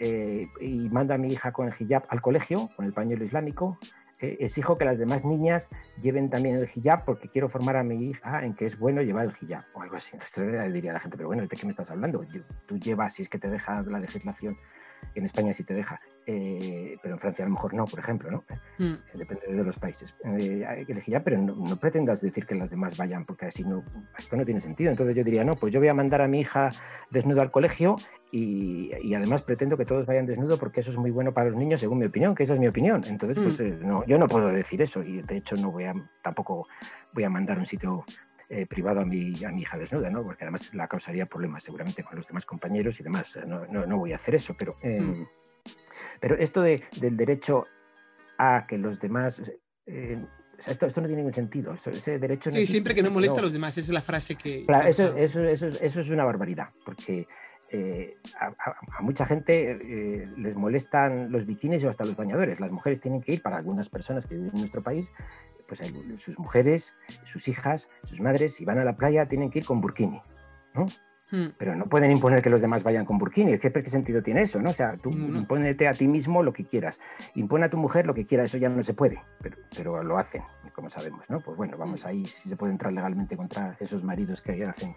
Eh, 0.00 0.48
y 0.60 0.88
mando 0.88 1.14
a 1.14 1.18
mi 1.18 1.28
hija 1.28 1.52
con 1.52 1.68
el 1.68 1.74
hijab 1.78 2.04
al 2.08 2.20
colegio, 2.20 2.70
con 2.74 2.86
el 2.86 2.92
pañuelo 2.92 3.24
islámico, 3.24 3.78
eh, 4.20 4.38
exijo 4.40 4.78
que 4.78 4.84
las 4.84 4.98
demás 4.98 5.24
niñas 5.24 5.68
lleven 6.02 6.30
también 6.30 6.56
el 6.56 6.68
hijab 6.74 7.04
porque 7.04 7.28
quiero 7.28 7.48
formar 7.48 7.76
a 7.76 7.84
mi 7.84 8.10
hija 8.10 8.44
en 8.44 8.54
que 8.54 8.66
es 8.66 8.78
bueno 8.78 9.02
llevar 9.02 9.26
el 9.26 9.32
hijab 9.40 9.64
o 9.74 9.82
algo 9.82 9.96
así. 9.96 10.10
Entonces 10.12 10.72
diría 10.72 10.92
la 10.92 11.00
gente, 11.00 11.16
pero 11.16 11.28
bueno, 11.28 11.42
¿de 11.42 11.48
qué 11.48 11.66
me 11.66 11.72
estás 11.72 11.90
hablando? 11.90 12.24
Tú 12.66 12.78
llevas, 12.78 13.14
si 13.14 13.22
es 13.22 13.28
que 13.28 13.38
te 13.38 13.48
deja 13.48 13.82
la 13.82 14.00
legislación 14.00 14.56
en 15.14 15.24
España 15.24 15.52
sí 15.52 15.64
te 15.64 15.74
deja, 15.74 16.00
eh, 16.26 16.96
pero 17.02 17.14
en 17.14 17.18
Francia 17.18 17.44
a 17.44 17.48
lo 17.48 17.54
mejor 17.54 17.74
no, 17.74 17.84
por 17.84 17.98
ejemplo, 17.98 18.30
¿no? 18.30 18.44
Hmm. 18.78 18.94
Depende 19.14 19.46
de 19.48 19.64
los 19.64 19.76
países. 19.78 20.14
Eh, 20.38 20.64
hay 20.66 20.84
que 20.84 20.92
elegir 20.92 21.12
ya, 21.12 21.24
pero 21.24 21.38
no, 21.38 21.76
pretendas 21.76 22.20
decir 22.20 22.46
que 22.46 22.54
las 22.54 22.70
demás 22.70 22.96
vayan, 22.96 23.24
porque 23.24 23.46
así 23.46 23.64
no, 23.64 23.82
esto 24.16 24.36
no 24.36 24.44
tiene 24.44 24.60
sentido. 24.60 24.90
Entonces 24.90 25.16
yo 25.16 25.24
diría, 25.24 25.44
no, 25.44 25.56
pues 25.56 25.72
yo 25.72 25.80
voy 25.80 25.88
a 25.88 25.94
mandar 25.94 26.22
a 26.22 26.28
mi 26.28 26.40
hija 26.40 26.70
desnuda 27.10 27.42
al 27.42 27.50
colegio 27.50 27.96
y, 28.32 28.92
además 29.14 29.42
pretendo 29.42 29.76
que 29.76 29.84
todos 29.84 30.06
vayan 30.06 30.26
desnudos 30.26 30.58
porque 30.58 30.80
eso 30.80 30.90
es 30.90 30.96
muy 30.96 31.10
bueno 31.10 31.32
para 31.32 31.50
los 31.50 31.56
niños, 31.56 31.80
según 31.80 31.98
mi 31.98 32.06
opinión, 32.06 32.34
que 32.34 32.44
esa 32.44 32.54
es 32.54 32.60
mi 32.60 32.68
opinión. 32.68 33.02
Entonces, 33.06 33.36
pues 33.42 33.80
hmm. 33.80 33.86
no, 33.86 34.04
yo 34.06 34.18
no 34.18 34.28
puedo 34.28 34.48
decir 34.48 34.80
eso 34.82 35.02
y 35.02 35.22
de 35.22 35.38
hecho 35.38 35.56
no 35.56 35.70
voy 35.72 35.84
a, 35.84 35.94
tampoco 36.22 36.68
voy 37.12 37.24
a 37.24 37.30
mandar 37.30 37.56
a 37.56 37.60
un 37.60 37.66
sitio 37.66 38.04
eh, 38.52 38.66
privado 38.66 38.98
a 38.98 39.04
mi, 39.04 39.32
a 39.44 39.52
mi 39.52 39.60
hija 39.60 39.78
desnuda, 39.78 40.10
¿no? 40.10 40.24
porque 40.24 40.42
además 40.42 40.74
la 40.74 40.88
causaría 40.88 41.24
problemas 41.24 41.62
seguramente 41.62 42.02
con 42.02 42.16
los 42.16 42.26
demás 42.26 42.44
compañeros 42.44 42.98
y 42.98 43.04
demás. 43.04 43.38
No, 43.46 43.64
no, 43.64 43.96
voy 43.96 44.12
a 44.12 44.16
hacer 44.16 44.34
eso, 44.34 44.56
pero, 44.58 44.74
em, 44.82 45.20
mm. 45.20 45.28
pero 46.18 46.34
esto 46.34 46.60
de, 46.60 46.82
del 47.00 47.16
derecho 47.16 47.64
a 48.38 48.66
que 48.66 48.76
los 48.76 48.98
demás... 48.98 49.40
Eh, 49.86 50.18
esto, 50.66 50.86
esto, 50.86 51.00
no 51.00 51.06
tiene 51.06 51.22
ningún 51.22 51.32
sentido. 51.32 51.74
ese 51.74 52.18
derecho 52.18 52.50
sí, 52.50 52.66
siempre 52.66 52.92
que 52.92 53.04
no 53.04 53.12
molesta 53.12 53.38
a 53.38 53.42
los 53.44 53.52
demás, 53.52 53.78
esa 53.78 53.86
es 53.86 53.94
la 53.94 54.02
frase 54.02 54.34
que... 54.34 54.66
Claro, 54.66 54.88
eso, 54.88 55.16
eso, 55.16 55.44
eso, 55.44 55.68
eso, 55.68 56.00
es 56.00 56.08
una 56.08 56.24
barbaridad, 56.24 56.70
porque 56.84 57.28
eh, 57.70 58.16
a, 58.40 58.52
mucha 59.00 59.26
gente 59.26 60.26
les 60.36 60.56
molestan 60.56 61.30
los 61.30 61.46
bikinis 61.46 61.84
o 61.84 61.88
hasta 61.88 62.04
los 62.04 62.16
bañadores. 62.16 62.58
Las 62.58 62.72
mujeres 62.72 63.00
tienen 63.00 63.22
que 63.22 63.34
ir, 63.34 63.42
para 63.42 63.58
algunas 63.58 63.88
personas 63.88 64.26
que 64.26 64.34
viven 64.34 64.50
en 64.52 64.58
nuestro 64.58 64.82
país, 64.82 65.08
pues 65.70 65.80
sus 66.18 66.36
mujeres, 66.36 66.94
sus 67.24 67.46
hijas, 67.46 67.88
sus 68.04 68.18
madres, 68.18 68.54
si 68.54 68.64
van 68.64 68.80
a 68.80 68.84
la 68.84 68.96
playa, 68.96 69.26
tienen 69.26 69.50
que 69.50 69.60
ir 69.60 69.64
con 69.64 69.80
burkini, 69.80 70.20
¿no? 70.74 70.86
Hmm. 71.30 71.50
Pero 71.58 71.76
no 71.76 71.84
pueden 71.84 72.10
imponer 72.10 72.42
que 72.42 72.50
los 72.50 72.60
demás 72.60 72.82
vayan 72.82 73.04
con 73.04 73.16
burkini. 73.18 73.56
¿Qué, 73.56 73.70
¿Qué, 73.70 73.88
sentido 73.88 74.20
tiene 74.20 74.42
eso? 74.42 74.60
¿no? 74.60 74.70
O 74.70 74.72
sea, 74.72 74.96
tú 74.96 75.10
impónete 75.10 75.86
a 75.86 75.92
ti 75.92 76.08
mismo 76.08 76.42
lo 76.42 76.52
que 76.52 76.64
quieras. 76.64 76.98
Impone 77.36 77.66
a 77.66 77.70
tu 77.70 77.76
mujer 77.76 78.04
lo 78.04 78.14
que 78.14 78.26
quiera. 78.26 78.42
Eso 78.42 78.58
ya 78.58 78.68
no 78.68 78.82
se 78.82 78.94
puede, 78.94 79.22
pero, 79.40 79.56
pero 79.76 80.02
lo 80.02 80.18
hacen, 80.18 80.42
como 80.74 80.90
sabemos. 80.90 81.30
¿no? 81.30 81.38
Pues 81.38 81.56
bueno, 81.56 81.78
vamos 81.78 82.04
hmm. 82.04 82.08
ahí, 82.08 82.24
si 82.24 82.48
se 82.48 82.56
puede 82.56 82.72
entrar 82.72 82.92
legalmente 82.92 83.36
contra 83.36 83.76
esos 83.78 84.02
maridos 84.02 84.42
que 84.42 84.64
hacen 84.64 84.96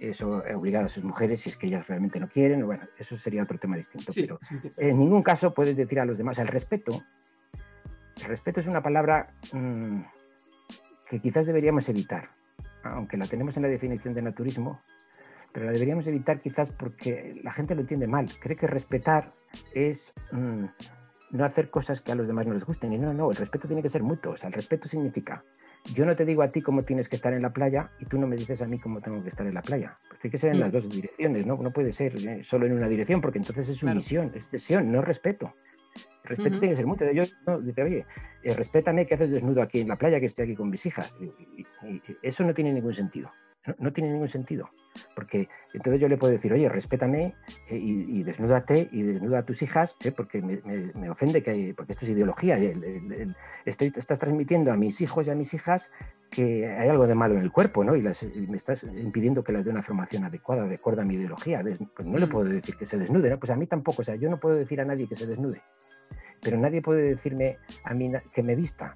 eso, 0.00 0.42
obligar 0.52 0.84
a 0.84 0.88
sus 0.88 1.04
mujeres 1.04 1.42
si 1.42 1.50
es 1.50 1.56
que 1.56 1.68
ellas 1.68 1.86
realmente 1.86 2.18
no 2.18 2.28
quieren. 2.28 2.66
Bueno, 2.66 2.82
eso 2.98 3.16
sería 3.16 3.44
otro 3.44 3.56
tema 3.56 3.76
distinto. 3.76 4.12
pero 4.12 4.40
en 4.78 4.98
ningún 4.98 5.22
caso 5.22 5.54
puedes 5.54 5.76
decir 5.76 6.00
a 6.00 6.04
los 6.04 6.18
demás 6.18 6.40
el 6.40 6.48
respeto 6.48 7.04
respeto 8.24 8.60
es 8.60 8.66
una 8.66 8.82
palabra 8.82 9.34
mm, 9.52 10.00
que 11.08 11.20
quizás 11.20 11.46
deberíamos 11.46 11.88
evitar, 11.88 12.28
aunque 12.82 13.16
la 13.16 13.26
tenemos 13.26 13.56
en 13.56 13.62
la 13.62 13.68
definición 13.68 14.14
de 14.14 14.22
naturismo, 14.22 14.80
pero 15.52 15.66
la 15.66 15.72
deberíamos 15.72 16.06
evitar 16.06 16.40
quizás 16.40 16.70
porque 16.70 17.40
la 17.42 17.52
gente 17.52 17.74
lo 17.74 17.80
entiende 17.80 18.06
mal. 18.06 18.28
Cree 18.40 18.56
que 18.56 18.66
respetar 18.66 19.32
es 19.74 20.12
mm, 20.32 20.64
no 21.30 21.44
hacer 21.44 21.70
cosas 21.70 22.00
que 22.00 22.12
a 22.12 22.14
los 22.14 22.26
demás 22.26 22.46
no 22.46 22.54
les 22.54 22.64
gusten. 22.64 22.92
Y 22.92 22.98
no, 22.98 23.12
no, 23.12 23.30
el 23.30 23.36
respeto 23.36 23.66
tiene 23.66 23.82
que 23.82 23.88
ser 23.88 24.02
mutuo. 24.02 24.32
O 24.32 24.36
sea, 24.36 24.48
el 24.48 24.52
respeto 24.52 24.88
significa, 24.88 25.44
yo 25.94 26.04
no 26.04 26.14
te 26.16 26.24
digo 26.24 26.42
a 26.42 26.48
ti 26.48 26.60
cómo 26.60 26.82
tienes 26.82 27.08
que 27.08 27.16
estar 27.16 27.32
en 27.32 27.42
la 27.42 27.52
playa 27.52 27.90
y 27.98 28.06
tú 28.06 28.18
no 28.18 28.26
me 28.26 28.36
dices 28.36 28.62
a 28.62 28.66
mí 28.66 28.78
cómo 28.78 29.00
tengo 29.00 29.22
que 29.22 29.28
estar 29.28 29.46
en 29.46 29.54
la 29.54 29.62
playa. 29.62 29.96
Pues 30.08 30.20
tiene 30.20 30.32
que 30.32 30.38
ser 30.38 30.52
en 30.52 30.60
las 30.60 30.72
dos 30.72 30.88
direcciones, 30.88 31.46
¿no? 31.46 31.56
No 31.56 31.70
puede 31.70 31.92
ser 31.92 32.16
eh, 32.16 32.44
solo 32.44 32.66
en 32.66 32.72
una 32.72 32.88
dirección 32.88 33.20
porque 33.20 33.38
entonces 33.38 33.68
es 33.68 33.78
sumisión, 33.78 34.32
es 34.34 34.48
cesión, 34.48 34.90
no 34.90 35.02
respeto. 35.02 35.54
Respeto 36.26 36.58
tiene 36.58 36.72
que 36.72 36.76
ser 36.76 36.86
mutuo. 36.86 37.10
Yo 37.12 37.24
no, 37.46 37.60
dice, 37.60 37.82
oye, 37.82 38.06
eh, 38.42 38.54
respétame 38.54 39.06
que 39.06 39.14
haces 39.14 39.30
desnudo 39.30 39.62
aquí 39.62 39.80
en 39.80 39.88
la 39.88 39.96
playa, 39.96 40.20
que 40.20 40.26
estoy 40.26 40.44
aquí 40.44 40.54
con 40.56 40.70
mis 40.70 40.84
hijas. 40.86 41.16
Y, 41.20 41.66
eso 42.22 42.44
no 42.44 42.54
tiene 42.54 42.72
ningún 42.72 42.94
sentido. 42.94 43.30
No, 43.78 43.92
tiene 43.92 44.12
ningún 44.12 44.28
sentido. 44.28 44.70
Porque 45.16 45.48
entonces 45.74 46.00
yo 46.00 46.08
le 46.08 46.16
puedo 46.16 46.32
decir, 46.32 46.52
oye, 46.52 46.68
respétame 46.68 47.34
eh, 47.68 47.76
y, 47.76 48.22
desnúdate 48.22 48.88
y 48.92 49.02
desnuda 49.02 49.40
a 49.40 49.42
tus 49.44 49.60
hijas, 49.62 49.96
eh, 50.04 50.12
porque 50.12 50.40
me, 50.40 51.10
ofende 51.10 51.42
que 51.42 51.50
hay, 51.50 51.72
porque 51.72 51.92
esto 51.92 52.04
es 52.04 52.12
ideología. 52.12 52.58
estás 53.64 54.18
transmitiendo 54.20 54.70
a 54.72 54.76
mis 54.76 55.00
hijos 55.00 55.26
y 55.26 55.30
a 55.30 55.34
mis 55.34 55.52
hijas 55.54 55.90
que 56.30 56.68
hay 56.68 56.88
algo 56.88 57.08
de 57.08 57.16
malo 57.16 57.34
en 57.34 57.42
el 57.42 57.50
cuerpo, 57.50 57.82
¿no? 57.82 57.96
Y, 57.96 58.02
me 58.02 58.56
estás 58.56 58.84
impidiendo 58.84 59.42
que 59.42 59.52
las 59.52 59.64
dé 59.64 59.70
una 59.70 59.82
formación 59.82 60.22
adecuada, 60.22 60.66
de 60.66 60.76
acuerdo 60.76 61.02
a 61.02 61.04
mi 61.04 61.14
ideología. 61.14 61.62
Pues 61.96 62.06
no 62.06 62.18
le 62.18 62.26
mm. 62.26 62.28
puedo 62.28 62.44
decir 62.44 62.76
que 62.76 62.86
se 62.86 62.96
desnude, 62.96 63.30
¿no? 63.30 63.38
Pues 63.40 63.50
a 63.50 63.56
mí 63.56 63.66
tampoco. 63.66 64.02
O 64.02 64.04
sea, 64.04 64.14
yo 64.14 64.30
no 64.30 64.38
puedo 64.38 64.54
decir 64.54 64.80
a 64.80 64.84
nadie 64.84 65.08
que 65.08 65.16
se 65.16 65.26
desnude 65.26 65.60
pero 66.42 66.56
nadie 66.58 66.82
puede 66.82 67.02
decirme 67.02 67.58
a 67.84 67.94
mí 67.94 68.10
que 68.32 68.42
me 68.42 68.54
vista, 68.54 68.92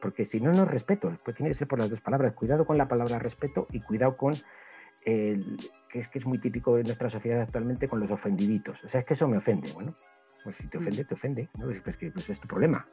porque 0.00 0.24
si 0.24 0.40
no, 0.40 0.52
no 0.52 0.64
respeto. 0.64 1.16
Pues 1.24 1.36
tiene 1.36 1.50
que 1.50 1.54
ser 1.54 1.68
por 1.68 1.78
las 1.78 1.90
dos 1.90 2.00
palabras. 2.00 2.34
Cuidado 2.34 2.66
con 2.66 2.78
la 2.78 2.88
palabra 2.88 3.18
respeto 3.18 3.66
y 3.70 3.80
cuidado 3.80 4.16
con 4.16 4.34
el 5.04 5.56
que 5.88 6.00
es 6.00 6.08
que 6.08 6.18
es 6.18 6.26
muy 6.26 6.38
típico 6.38 6.76
en 6.78 6.84
nuestra 6.84 7.08
sociedad 7.08 7.40
actualmente 7.40 7.88
con 7.88 8.00
los 8.00 8.10
ofendiditos. 8.10 8.84
O 8.84 8.88
sea, 8.88 9.00
es 9.00 9.06
que 9.06 9.14
eso 9.14 9.26
me 9.26 9.38
ofende. 9.38 9.72
Bueno, 9.72 9.94
pues 10.42 10.56
si 10.56 10.66
te 10.66 10.78
mm. 10.78 10.82
ofende, 10.82 11.04
te 11.04 11.14
ofende. 11.14 11.48
¿no? 11.58 11.66
Pues, 11.82 11.96
que, 11.96 12.10
pues 12.10 12.30
es 12.30 12.40
tu 12.40 12.48
problema. 12.48 12.86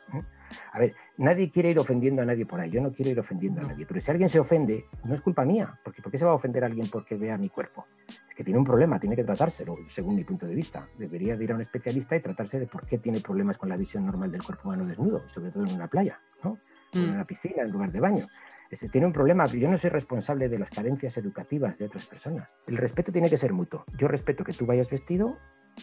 A 0.73 0.79
ver, 0.79 0.93
nadie 1.17 1.49
quiere 1.51 1.71
ir 1.71 1.79
ofendiendo 1.79 2.21
a 2.21 2.25
nadie 2.25 2.45
por 2.45 2.59
ahí. 2.59 2.69
Yo 2.69 2.81
no 2.81 2.91
quiero 2.91 3.11
ir 3.11 3.19
ofendiendo 3.19 3.61
a 3.61 3.65
nadie. 3.65 3.85
Pero 3.85 3.99
si 3.99 4.11
alguien 4.11 4.29
se 4.29 4.39
ofende, 4.39 4.85
no 5.03 5.13
es 5.13 5.21
culpa 5.21 5.45
mía. 5.45 5.79
Porque 5.83 6.01
¿por 6.01 6.11
qué 6.11 6.17
se 6.17 6.25
va 6.25 6.31
a 6.31 6.35
ofender 6.35 6.63
a 6.63 6.67
alguien 6.67 6.87
porque 6.89 7.15
vea 7.15 7.37
mi 7.37 7.49
cuerpo? 7.49 7.85
Es 8.07 8.35
que 8.35 8.43
tiene 8.43 8.59
un 8.59 8.65
problema, 8.65 8.99
tiene 8.99 9.15
que 9.15 9.23
tratárselo, 9.23 9.75
según 9.85 10.15
mi 10.15 10.23
punto 10.23 10.45
de 10.45 10.55
vista. 10.55 10.87
Debería 10.97 11.35
de 11.35 11.43
ir 11.43 11.51
a 11.51 11.55
un 11.55 11.61
especialista 11.61 12.15
y 12.15 12.21
tratarse 12.21 12.59
de 12.59 12.67
por 12.67 12.85
qué 12.85 12.97
tiene 12.97 13.19
problemas 13.19 13.57
con 13.57 13.69
la 13.69 13.77
visión 13.77 14.05
normal 14.05 14.31
del 14.31 14.43
cuerpo 14.43 14.69
humano 14.69 14.85
desnudo, 14.85 15.27
sobre 15.27 15.51
todo 15.51 15.65
en 15.65 15.73
una 15.73 15.87
playa, 15.87 16.19
¿no? 16.43 16.57
en 16.93 17.09
mm. 17.09 17.13
una 17.13 17.25
piscina, 17.25 17.63
en 17.63 17.71
lugar 17.71 17.91
de 17.91 17.99
baño. 17.99 18.27
Ese 18.69 18.89
tiene 18.89 19.07
un 19.07 19.13
problema. 19.13 19.45
Yo 19.45 19.69
no 19.69 19.77
soy 19.77 19.89
responsable 19.89 20.49
de 20.49 20.57
las 20.57 20.69
carencias 20.69 21.17
educativas 21.17 21.77
de 21.77 21.85
otras 21.85 22.07
personas. 22.07 22.49
El 22.67 22.77
respeto 22.77 23.11
tiene 23.11 23.29
que 23.29 23.37
ser 23.37 23.53
mutuo. 23.53 23.85
Yo 23.97 24.07
respeto 24.07 24.43
que 24.43 24.53
tú 24.53 24.65
vayas 24.65 24.89
vestido 24.89 25.37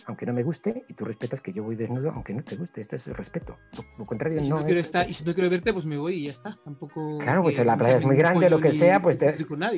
aunque 0.07 0.27
no 0.27 0.33
me 0.33 0.43
guste, 0.43 0.85
y 0.89 0.95
tú 0.95 1.05
respetas 1.05 1.41
que 1.41 1.53
yo 1.53 1.65
voy 1.65 1.77
desnudo, 1.77 2.11
aunque 2.11 2.35
no 2.35 2.43
te 2.43 2.57
guste. 2.57 2.81
Esto 2.81 2.97
es 2.97 3.07
el 3.07 3.15
respeto. 3.15 3.59
Lo, 3.99 4.07
contrario, 4.07 4.41
y 4.41 4.45
si 4.45 4.51
no. 4.51 4.65
quiero 4.65 4.81
estar, 4.81 5.09
y 5.09 5.15
si 5.15 5.25
no 5.25 5.35
quiero 5.35 5.51
verte, 5.51 5.73
pues 5.73 5.85
me 5.85 5.97
voy 5.97 6.15
y 6.15 6.25
ya 6.25 6.31
está. 6.31 6.59
Tampoco. 6.65 7.19
Claro, 7.19 7.43
pues 7.43 7.65
la 7.65 7.77
playa 7.77 7.99
es 7.99 8.05
muy 8.05 8.17
grande, 8.17 8.51
lo 8.51 8.61
que 8.61 8.73
sea, 8.73 9.01
pues 9.01 9.19
te, 9.19 9.27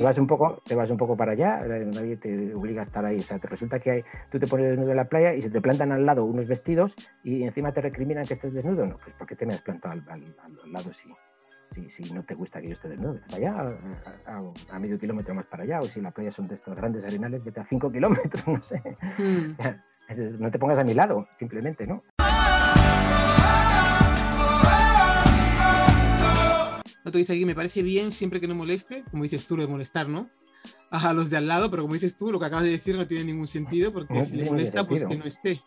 vas 0.03 0.18
un 0.18 0.27
poco, 0.27 0.62
te 0.64 0.74
vas 0.74 0.90
un 0.90 0.96
poco 0.96 1.16
para 1.16 1.33
allá. 1.33 1.61
Nadie 1.66 2.16
te 2.16 2.55
obliga 2.55 2.81
a 2.81 2.85
estar 2.85 3.05
ahí. 3.05 3.18
O 3.18 3.22
sea, 3.22 3.38
te 3.38 3.48
resulta 3.48 3.79
que 3.79 3.90
hay, 3.90 4.05
tú 4.31 4.38
te 4.38 4.46
pones 4.46 4.70
desnudo 4.70 4.90
en 4.90 4.96
la 4.96 5.09
playa 5.09 5.35
y 5.35 5.42
se 5.42 5.50
te 5.50 5.61
plantan 5.61 5.92
al 5.92 6.05
lado 6.05 6.24
unos 6.24 6.46
vestidos 6.48 6.94
y 7.22 7.42
encima 7.42 7.72
te 7.72 7.81
recriminan 7.81 8.24
que 8.24 8.35
estés 8.35 8.53
desnudo. 8.53 8.87
No, 8.87 8.96
pues 8.96 9.14
¿por 9.16 9.27
qué 9.27 9.37
te 9.37 9.46
me 9.46 9.55
has 9.55 9.62
plantado 9.62 9.94
al, 10.09 10.37
lado 10.72 10.92
si, 10.92 11.09
si, 11.90 12.14
no 12.14 12.22
te 12.22 12.35
gusta 12.35 12.61
que 12.61 12.68
yo 12.68 12.74
esté 12.74 12.88
desnudo? 12.88 13.14
Vete 13.14 13.27
para 13.29 13.62
allá, 13.62 13.79
a, 14.70 14.79
medio 14.79 14.98
kilómetro 14.98 15.35
más 15.35 15.46
para 15.46 15.64
allá. 15.64 15.81
O 15.81 15.85
si 15.85 16.00
la 16.00 16.11
playa 16.11 16.31
son 16.31 16.46
de 16.46 16.55
estos 16.55 16.74
grandes 16.74 17.05
arenales, 17.05 17.44
vete 17.44 17.61
a 17.61 17.64
cinco 17.64 17.90
kilómetros, 17.90 18.46
no 18.46 18.62
sé. 18.62 18.83
Hmm. 19.18 19.55
No 20.38 20.51
te 20.51 20.59
pongas 20.59 20.79
a 20.79 20.85
mi 20.85 20.95
lado, 20.95 21.27
simplemente, 21.38 21.87
¿no? 21.87 22.03
Otro 27.07 27.19
dice 27.19 27.35
aquí, 27.35 27.45
me 27.45 27.55
parece 27.55 27.83
bien 27.83 28.11
siempre 28.11 28.40
que 28.40 28.49
no 28.49 28.55
moleste, 28.55 29.05
como 29.11 29.23
dices 29.25 29.47
tú, 29.47 29.57
lo 29.57 29.62
de 29.62 29.69
molestar, 29.69 30.09
¿no? 30.09 30.29
A 30.90 31.12
los 31.12 31.29
de 31.29 31.37
al 31.37 31.47
lado, 31.47 31.71
pero 31.71 31.83
como 31.83 31.95
dices 31.95 32.17
tú, 32.17 32.33
lo 32.33 32.40
que 32.40 32.47
acabas 32.47 32.64
de 32.64 32.71
decir 32.71 32.97
no 32.97 33.07
tiene 33.07 33.25
ningún 33.25 33.47
sentido, 33.47 33.93
porque 33.93 34.25
si 34.25 34.37
le 34.37 34.45
molesta, 34.45 34.87
pues 34.87 35.05
que 35.05 35.17
no 35.17 35.25
esté. 35.25 35.61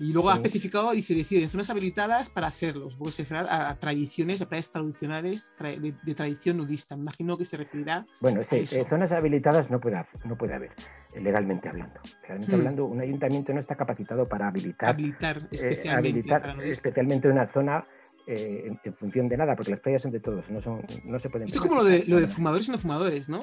Y 0.00 0.14
luego 0.14 0.30
ha 0.30 0.34
especificado, 0.34 0.92
dice, 0.92 1.14
decir, 1.14 1.46
zonas 1.50 1.68
habilitadas 1.68 2.30
para 2.30 2.46
hacerlos, 2.46 2.96
porque 2.96 3.12
se 3.12 3.22
refiere 3.22 3.46
a, 3.50 3.76
tradiciones, 3.78 4.40
a 4.40 4.48
playas 4.48 4.72
tradicionales 4.72 5.52
de, 5.58 6.14
tradición 6.14 6.56
nudista. 6.56 6.96
Me 6.96 7.02
imagino 7.02 7.36
que 7.36 7.44
se 7.44 7.58
referirá 7.58 8.06
Bueno, 8.18 8.42
sí, 8.42 8.64
eh, 8.72 8.84
zonas 8.88 9.12
habilitadas 9.12 9.70
no 9.70 9.78
puede, 9.78 10.02
no 10.24 10.38
puede 10.38 10.54
haber, 10.54 10.70
eh, 11.12 11.20
legalmente 11.20 11.68
hablando. 11.68 12.00
Legalmente 12.22 12.50
hmm. 12.50 12.58
hablando, 12.58 12.84
un 12.86 13.00
ayuntamiento 13.02 13.52
no 13.52 13.60
está 13.60 13.76
capacitado 13.76 14.26
para 14.26 14.48
habilitar, 14.48 14.88
habilitar 14.88 15.36
eh, 15.36 15.48
especialmente, 15.50 16.70
especialmente 16.70 17.28
una 17.28 17.46
zona 17.46 17.84
en, 18.26 18.78
función 18.94 19.28
de 19.28 19.36
nada, 19.36 19.54
porque 19.54 19.72
las 19.72 19.80
playas 19.80 20.00
son 20.00 20.12
de 20.12 20.20
todos, 20.20 20.48
no, 20.48 20.62
son, 20.62 20.80
no 21.04 21.20
se 21.20 21.28
pueden... 21.28 21.46
Esto 21.48 21.58
es 21.58 21.66
como 21.66 21.82
lo 21.82 21.84
de, 21.84 22.04
lo 22.06 22.18
de 22.18 22.26
fumadores 22.26 22.68
y 22.68 22.72
no 22.72 22.78
fumadores, 22.78 23.28
¿no? 23.28 23.40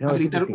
Habilitar 0.00 0.46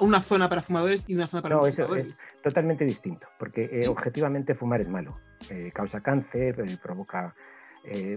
una 0.00 0.20
zona 0.20 0.48
para 0.48 0.62
fumadores 0.62 1.08
y 1.08 1.14
una 1.14 1.26
zona 1.26 1.42
para 1.42 1.56
no, 1.56 1.66
eso 1.66 1.94
es 1.96 2.20
totalmente 2.42 2.84
distinto, 2.84 3.26
porque 3.38 3.70
eh, 3.72 3.88
objetivamente 3.88 4.54
fumar 4.54 4.80
es 4.80 4.88
malo. 4.88 5.14
Eh, 5.50 5.70
causa 5.72 6.00
cáncer, 6.00 6.60
eh, 6.60 6.76
provoca 6.82 7.34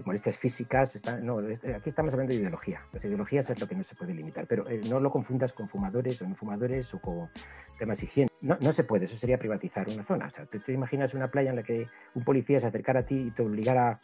molestias 0.04 0.36
físicas. 0.36 0.96
no, 1.22 1.38
aquí 1.38 1.88
estamos 1.88 2.12
hablando 2.14 2.32
de 2.32 2.38
ideología. 2.38 2.82
Las 2.92 3.04
ideologías 3.04 3.50
es 3.50 3.60
lo 3.60 3.66
que 3.66 3.74
no 3.74 3.82
se 3.82 3.96
puede 3.96 4.14
limitar, 4.14 4.46
pero 4.46 4.64
no 4.88 5.00
lo 5.00 5.10
confundas 5.10 5.52
con 5.52 5.68
fumadores 5.68 6.22
o 6.22 6.28
no 6.28 6.36
fumadores 6.36 6.94
o 6.94 7.00
con 7.00 7.28
temas 7.76 8.00
higiene. 8.00 8.30
No, 8.42 8.56
no 8.60 8.72
se 8.72 8.84
puede, 8.84 9.06
eso 9.06 9.16
sería 9.16 9.38
privatizar 9.38 9.88
una 9.88 10.04
zona. 10.04 10.26
O 10.26 10.30
sea, 10.30 10.46
¿te, 10.46 10.72
imaginas 10.72 11.14
una 11.14 11.32
playa 11.32 11.50
en 11.50 11.56
la 11.56 11.62
que 11.64 11.88
un 12.14 12.22
policía 12.22 12.60
se 12.60 12.66
acercara 12.66 13.00
a 13.00 13.02
ti 13.02 13.16
y 13.16 13.30
te 13.32 13.42
obligara, 13.42 13.98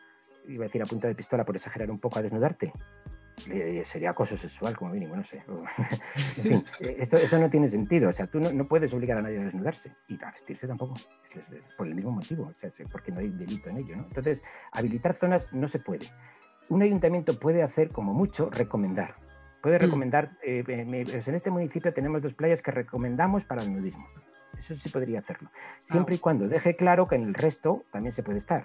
iba 0.49 0.65
a 0.65 0.67
decir 0.67 0.83
a 0.83 0.87
punta 0.87 1.07
de 1.07 1.15
pistola 1.15 1.45
por 1.45 1.55
exagerar 1.55 1.93
un 1.93 2.01
poco, 2.01 2.19
a 2.19 2.23
desnudarte? 2.23 2.73
Eh, 3.51 3.83
sería 3.85 4.11
acoso 4.11 4.37
sexual 4.37 4.77
como 4.77 4.93
mínimo, 4.93 5.16
no 5.16 5.24
sé. 5.24 5.43
en 6.39 6.43
fin, 6.43 6.64
eh, 6.80 6.97
esto, 6.99 7.16
esto, 7.16 7.39
no 7.39 7.51
tiene 7.51 7.68
sentido. 7.68 8.09
O 8.09 8.12
sea, 8.12 8.26
tú 8.26 8.41
no, 8.41 8.68
puedes 8.68 8.93
obligar 8.95 9.18
a 9.18 9.22
nadie 9.22 9.39
a 9.39 9.45
desnudarse 9.45 9.95
y 10.09 10.22
a 10.22 10.30
vestirse 10.30 10.66
tampoco, 10.66 10.95
por 11.76 11.87
el 11.87 11.95
mismo 11.95 12.12
motivo, 12.12 12.47
o 12.47 12.53
sea, 12.53 12.70
porque 12.91 13.11
no 13.11 13.20
hay 13.20 13.30
delito 13.30 13.70
en 13.70 13.78
ello. 13.78 13.97
¿no? 13.97 14.05
Entonces, 14.05 14.43
habilitar 14.72 15.14
zonas 15.14 15.53
no 15.53 15.68
se 15.68 15.78
puede. 15.78 16.07
Un 16.68 16.83
ayuntamiento 16.83 17.39
puede 17.39 17.62
hacer 17.62 17.91
como 17.91 18.14
mucho 18.14 18.49
recomendar. 18.51 19.14
Puede 19.62 19.78
mm. 19.78 19.83
recomendar, 19.83 20.30
eh, 20.43 20.64
en 20.66 21.35
este 21.35 21.51
municipio 21.51 21.93
tenemos 21.93 22.22
dos 22.22 22.35
playas 22.35 22.62
que 22.62 22.70
recomendamos 22.70 23.45
para 23.45 23.62
el 23.62 23.72
nudismo. 23.72 24.07
Eso 24.71 24.81
sí 24.81 24.89
podría 24.89 25.19
hacerlo. 25.19 25.51
Siempre 25.85 26.17
y 26.17 26.19
cuando 26.19 26.49
deje 26.49 26.77
claro 26.77 27.07
que 27.07 27.17
en 27.17 27.25
el 27.25 27.35
resto 27.35 27.85
también 27.91 28.13
se 28.13 28.23
puede 28.23 28.39
estar. 28.39 28.63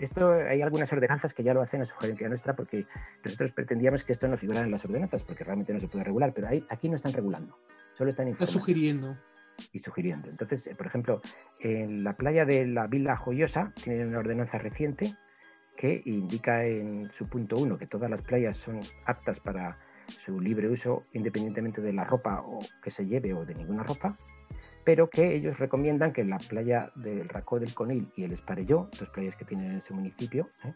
Esto 0.00 0.32
hay 0.32 0.62
algunas 0.62 0.92
ordenanzas 0.92 1.32
que 1.32 1.42
ya 1.42 1.54
lo 1.54 1.62
hacen 1.62 1.80
a 1.80 1.84
sugerencia 1.84 2.28
nuestra 2.28 2.56
porque 2.56 2.86
nosotros 3.24 3.52
pretendíamos 3.52 4.04
que 4.04 4.12
esto 4.12 4.26
no 4.26 4.36
figurara 4.36 4.64
en 4.66 4.72
las 4.72 4.84
ordenanzas 4.84 5.22
porque 5.22 5.44
realmente 5.44 5.72
no 5.72 5.80
se 5.80 5.88
puede 5.88 6.04
regular, 6.04 6.32
pero 6.34 6.48
ahí, 6.48 6.66
aquí 6.68 6.88
no 6.88 6.96
están 6.96 7.12
regulando, 7.12 7.58
solo 7.96 8.10
están 8.10 8.26
informando. 8.28 8.44
Está 8.44 8.58
sugiriendo. 8.58 9.16
Y 9.72 9.78
sugiriendo. 9.78 10.28
Entonces, 10.28 10.66
eh, 10.66 10.74
por 10.74 10.86
ejemplo, 10.86 11.22
en 11.60 12.04
la 12.04 12.14
playa 12.14 12.44
de 12.44 12.66
la 12.66 12.88
Villa 12.88 13.16
Joyosa 13.16 13.72
tienen 13.82 14.08
una 14.08 14.18
ordenanza 14.18 14.58
reciente 14.58 15.14
que 15.76 16.02
indica 16.04 16.64
en 16.64 17.10
su 17.12 17.28
punto 17.28 17.56
uno 17.56 17.78
que 17.78 17.86
todas 17.86 18.10
las 18.10 18.22
playas 18.22 18.56
son 18.56 18.80
aptas 19.04 19.40
para 19.40 19.78
su 20.08 20.40
libre 20.40 20.68
uso 20.68 21.04
independientemente 21.12 21.80
de 21.80 21.92
la 21.92 22.04
ropa 22.04 22.42
o 22.42 22.58
que 22.82 22.90
se 22.90 23.06
lleve 23.06 23.34
o 23.34 23.44
de 23.44 23.54
ninguna 23.54 23.82
ropa 23.82 24.16
pero 24.86 25.10
que 25.10 25.34
ellos 25.34 25.58
recomiendan 25.58 26.12
que 26.12 26.22
la 26.22 26.38
playa 26.38 26.92
del 26.94 27.28
Racó 27.28 27.58
del 27.58 27.74
Conil 27.74 28.06
y 28.14 28.22
el 28.22 28.30
Esparelló, 28.30 28.88
dos 28.96 29.08
playas 29.10 29.34
que 29.34 29.44
tienen 29.44 29.72
en 29.72 29.78
ese 29.78 29.92
municipio, 29.92 30.48
¿eh? 30.64 30.72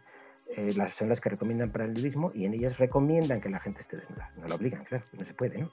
Eh, 0.56 0.72
las, 0.76 0.94
son 0.94 1.08
las 1.08 1.20
que 1.20 1.28
recomiendan 1.28 1.70
para 1.70 1.84
el 1.84 1.92
nudismo 1.92 2.32
y 2.34 2.44
en 2.44 2.54
ellas 2.54 2.78
recomiendan 2.78 3.40
que 3.40 3.48
la 3.48 3.60
gente 3.60 3.82
esté 3.82 3.98
desnuda. 3.98 4.32
No 4.36 4.48
lo 4.48 4.56
obligan, 4.56 4.82
claro, 4.82 5.04
no 5.12 5.24
se 5.24 5.32
puede, 5.32 5.58
¿no? 5.58 5.70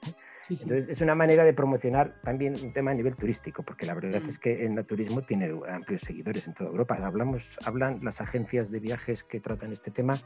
Entonces 0.48 0.88
es 0.88 1.00
una 1.00 1.16
manera 1.16 1.42
de 1.42 1.52
promocionar 1.52 2.14
también 2.22 2.54
un 2.62 2.72
tema 2.72 2.92
a 2.92 2.94
nivel 2.94 3.16
turístico, 3.16 3.64
porque 3.64 3.86
la 3.86 3.94
verdad 3.94 4.22
mm. 4.22 4.28
es 4.28 4.38
que 4.38 4.64
el 4.64 4.76
naturismo 4.76 5.22
tiene 5.22 5.52
amplios 5.68 6.02
seguidores 6.02 6.46
en 6.46 6.54
toda 6.54 6.70
Europa. 6.70 6.96
Hablamos, 7.02 7.58
hablan 7.64 7.98
las 8.04 8.20
agencias 8.20 8.70
de 8.70 8.78
viajes 8.78 9.24
que 9.24 9.40
tratan 9.40 9.72
este 9.72 9.90
tema 9.90 10.16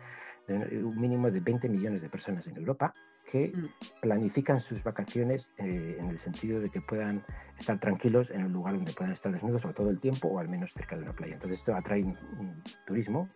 de 0.46 0.84
un 0.84 1.00
mínimo 1.00 1.30
de 1.30 1.40
20 1.40 1.70
millones 1.70 2.02
de 2.02 2.10
personas 2.10 2.46
en 2.46 2.58
Europa 2.58 2.92
que 3.31 3.53
mm. 3.55 4.01
planifican 4.01 4.61
sus 4.61 4.83
vacaciones 4.83 5.51
eh, 5.59 5.97
en 5.99 6.09
el 6.09 6.18
sentido 6.18 6.61
de 6.61 6.68
que 6.68 6.81
puedan 6.81 7.25
estar 7.59 7.79
tranquilos 7.79 8.31
en 8.31 8.45
un 8.45 8.53
lugar 8.53 8.75
donde 8.75 8.93
puedan 8.93 9.12
estar 9.12 9.33
desnudos 9.33 9.64
o 9.64 9.73
todo 9.73 9.91
el 9.91 10.01
tiempo 10.01 10.29
o 10.29 10.39
al 10.39 10.49
menos 10.49 10.73
cerca 10.73 10.97
de 10.97 11.03
una 11.03 11.12
playa. 11.12 11.35
Entonces 11.35 11.61
esto 11.61 11.75
atrae 11.75 12.03
un 12.03 12.62
turismo 12.87 13.29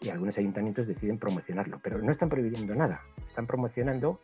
y 0.00 0.10
algunos 0.10 0.36
ayuntamientos 0.38 0.86
deciden 0.86 1.18
promocionarlo, 1.18 1.80
pero 1.82 1.98
no 1.98 2.10
están 2.10 2.28
prohibiendo 2.28 2.74
nada, 2.74 3.02
están 3.28 3.46
promocionando 3.46 4.20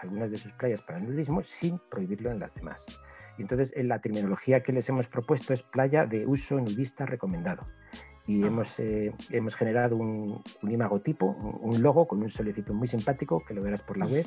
algunas 0.00 0.30
de 0.30 0.36
sus 0.36 0.52
playas 0.52 0.80
para 0.82 0.98
el 0.98 1.08
nudismo 1.08 1.42
sin 1.42 1.78
prohibirlo 1.90 2.30
en 2.30 2.40
las 2.40 2.54
demás. 2.54 2.84
Y 3.38 3.42
entonces 3.42 3.72
en 3.76 3.88
la 3.88 4.00
terminología 4.00 4.62
que 4.62 4.72
les 4.72 4.88
hemos 4.88 5.06
propuesto 5.06 5.54
es 5.54 5.62
playa 5.62 6.04
de 6.04 6.26
uso 6.26 6.56
nudista 6.56 7.06
recomendado. 7.06 7.64
Y 8.26 8.44
hemos, 8.44 8.78
eh, 8.78 9.12
hemos 9.30 9.56
generado 9.56 9.96
un, 9.96 10.42
un 10.62 10.70
imagotipo, 10.70 11.26
un, 11.26 11.82
logo 11.82 12.06
con 12.06 12.22
un 12.22 12.30
solecito 12.30 12.72
muy 12.72 12.86
simpático, 12.86 13.42
que 13.44 13.54
lo 13.54 13.62
verás 13.62 13.82
por 13.82 13.96
la 13.96 14.06
web, 14.06 14.24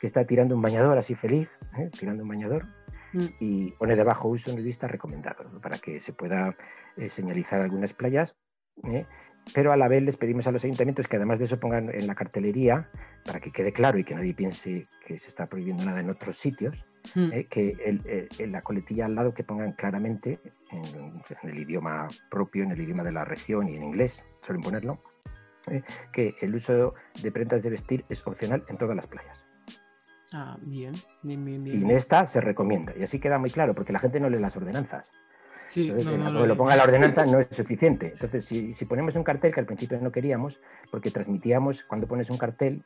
que 0.00 0.06
está 0.06 0.24
tirando 0.24 0.54
un 0.54 0.62
bañador 0.62 0.98
así 0.98 1.14
feliz, 1.14 1.48
¿eh? 1.78 1.90
tirando 1.98 2.22
un 2.22 2.28
bañador, 2.28 2.64
mm. 3.12 3.26
y 3.40 3.70
pone 3.72 3.96
debajo 3.96 4.28
uso 4.28 4.54
nudista 4.54 4.86
recomendado, 4.88 5.60
para 5.60 5.78
que 5.78 6.00
se 6.00 6.12
pueda 6.12 6.56
eh, 6.96 7.08
señalizar 7.08 7.60
algunas 7.60 7.92
playas 7.92 8.36
pero 9.54 9.72
a 9.72 9.76
la 9.76 9.88
vez 9.88 10.02
les 10.02 10.16
pedimos 10.16 10.46
a 10.46 10.52
los 10.52 10.64
ayuntamientos 10.64 11.06
que 11.06 11.16
además 11.16 11.38
de 11.38 11.44
eso 11.44 11.60
pongan 11.60 11.90
en 11.94 12.06
la 12.06 12.14
cartelería, 12.14 12.88
para 13.24 13.40
que 13.40 13.52
quede 13.52 13.72
claro 13.72 13.98
y 13.98 14.04
que 14.04 14.14
nadie 14.14 14.34
piense 14.34 14.86
que 15.06 15.18
se 15.18 15.28
está 15.28 15.46
prohibiendo 15.46 15.84
nada 15.84 16.00
en 16.00 16.10
otros 16.10 16.36
sitios, 16.36 16.84
eh, 17.32 17.46
que 17.48 17.74
eh, 17.78 18.28
en 18.38 18.52
la 18.52 18.62
coletilla 18.62 19.06
al 19.06 19.14
lado 19.14 19.32
que 19.32 19.44
pongan 19.44 19.72
claramente 19.72 20.40
en, 20.72 21.48
el 21.48 21.58
idioma 21.58 22.08
propio, 22.30 22.64
en 22.64 22.72
el 22.72 22.80
idioma 22.80 23.04
de 23.04 23.12
la 23.12 23.24
región 23.24 23.68
y 23.68 23.76
en 23.76 23.84
inglés, 23.84 24.24
suelen 24.40 24.62
ponerlo, 24.62 25.00
eh, 25.70 25.82
que 26.12 26.34
el 26.40 26.54
uso 26.54 26.94
de 27.22 27.32
prendas 27.32 27.62
de 27.62 27.70
vestir 27.70 28.04
es 28.08 28.26
opcional 28.26 28.64
en 28.68 28.76
todas 28.76 28.96
las 28.96 29.06
playas. 29.06 29.45
Ah, 30.32 30.56
bien, 30.60 30.92
bien, 31.22 31.44
bien, 31.44 31.62
bien. 31.62 31.80
Y 31.80 31.84
en 31.84 31.90
esta 31.90 32.26
se 32.26 32.40
recomienda, 32.40 32.92
y 32.98 33.02
así 33.02 33.20
queda 33.20 33.38
muy 33.38 33.50
claro, 33.50 33.74
porque 33.74 33.92
la 33.92 33.98
gente 33.98 34.20
no 34.20 34.28
lee 34.28 34.38
las 34.38 34.56
ordenanzas. 34.56 35.10
Sí, 35.66 35.90
lo 35.90 36.56
ponga 36.56 36.76
la 36.76 36.84
ordenanza 36.84 37.26
no 37.26 37.40
es 37.40 37.48
suficiente. 37.50 38.12
Entonces, 38.12 38.44
si, 38.44 38.72
ponemos 38.86 39.14
un 39.14 39.24
cartel 39.24 39.52
que 39.52 39.60
al 39.60 39.66
principio 39.66 39.98
no 40.00 40.12
queríamos, 40.12 40.60
porque 40.90 41.10
transmitíamos 41.10 41.82
cuando 41.84 42.06
pones 42.06 42.30
un 42.30 42.38
cartel 42.38 42.82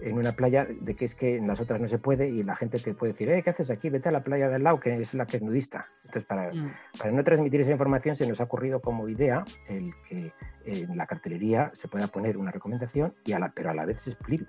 en 0.00 0.18
una 0.18 0.32
playa 0.32 0.66
de 0.68 0.96
que 0.96 1.04
es 1.04 1.14
que 1.14 1.36
en 1.36 1.46
las 1.46 1.60
otras 1.60 1.80
no 1.80 1.86
se 1.86 1.98
puede 1.98 2.28
y 2.28 2.42
la 2.42 2.56
gente 2.56 2.78
te 2.78 2.94
puede 2.94 3.12
decir, 3.12 3.30
eh, 3.30 3.42
¿qué 3.42 3.50
haces 3.50 3.70
aquí? 3.70 3.88
Vete 3.88 4.08
a 4.08 4.12
la 4.12 4.22
playa 4.22 4.48
del 4.48 4.64
lado, 4.64 4.80
que 4.80 5.00
es 5.00 5.14
la 5.14 5.26
que 5.26 5.36
es 5.36 5.42
nudista. 5.42 5.86
Entonces, 6.04 6.24
para, 6.24 6.50
mm. 6.52 6.72
para 6.98 7.12
no 7.12 7.22
transmitir 7.22 7.60
esa 7.60 7.72
información, 7.72 8.16
se 8.16 8.26
nos 8.26 8.40
ha 8.40 8.44
ocurrido 8.44 8.80
como 8.80 9.08
idea 9.08 9.44
el 9.68 9.92
que 10.08 10.32
en 10.64 10.96
la 10.96 11.06
cartelería 11.06 11.70
se 11.74 11.88
pueda 11.88 12.06
poner 12.06 12.36
una 12.36 12.50
recomendación, 12.50 13.14
y 13.24 13.32
a 13.32 13.38
la, 13.38 13.50
pero 13.50 13.70
a 13.70 13.74
la 13.74 13.84
vez 13.84 13.98
se 13.98 14.10
explique 14.10 14.46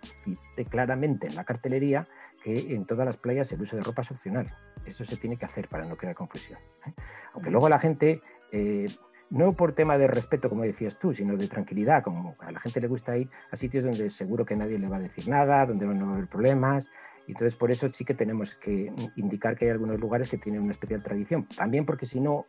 claramente 0.69 1.27
en 1.27 1.35
la 1.35 1.43
cartelería 1.43 2.07
que 2.43 2.75
en 2.75 2.85
todas 2.85 3.05
las 3.05 3.17
playas 3.17 3.51
el 3.51 3.61
uso 3.61 3.75
de 3.77 3.81
ropa 3.81 4.01
es 4.01 4.11
opcional. 4.11 4.47
Eso 4.85 5.05
se 5.05 5.17
tiene 5.17 5.37
que 5.37 5.45
hacer 5.45 5.69
para 5.69 5.85
no 5.85 5.95
crear 5.95 6.13
confusión. 6.13 6.59
¿eh? 6.85 6.93
Aunque 7.33 7.49
luego 7.49 7.69
la 7.69 7.79
gente, 7.79 8.21
eh, 8.51 8.87
no 9.29 9.53
por 9.53 9.73
tema 9.73 9.97
de 9.97 10.07
respeto, 10.07 10.49
como 10.49 10.63
decías 10.63 10.99
tú, 10.99 11.13
sino 11.13 11.37
de 11.37 11.47
tranquilidad, 11.47 12.03
como 12.03 12.35
a 12.39 12.51
la 12.51 12.59
gente 12.59 12.81
le 12.81 12.87
gusta 12.87 13.17
ir 13.17 13.29
a 13.51 13.55
sitios 13.55 13.85
donde 13.85 14.09
seguro 14.09 14.45
que 14.45 14.55
nadie 14.55 14.77
le 14.77 14.89
va 14.89 14.97
a 14.97 14.99
decir 14.99 15.27
nada, 15.29 15.65
donde 15.65 15.85
no 15.85 16.05
va 16.05 16.11
a 16.11 16.15
haber 16.15 16.27
problemas. 16.27 16.91
Y 17.25 17.31
entonces 17.31 17.55
por 17.55 17.71
eso 17.71 17.89
sí 17.91 18.03
que 18.03 18.13
tenemos 18.13 18.55
que 18.55 18.91
indicar 19.15 19.55
que 19.55 19.65
hay 19.65 19.71
algunos 19.71 19.99
lugares 20.01 20.29
que 20.29 20.37
tienen 20.37 20.61
una 20.61 20.73
especial 20.73 21.01
tradición. 21.01 21.47
También 21.55 21.85
porque 21.85 22.05
si 22.05 22.19
no, 22.19 22.45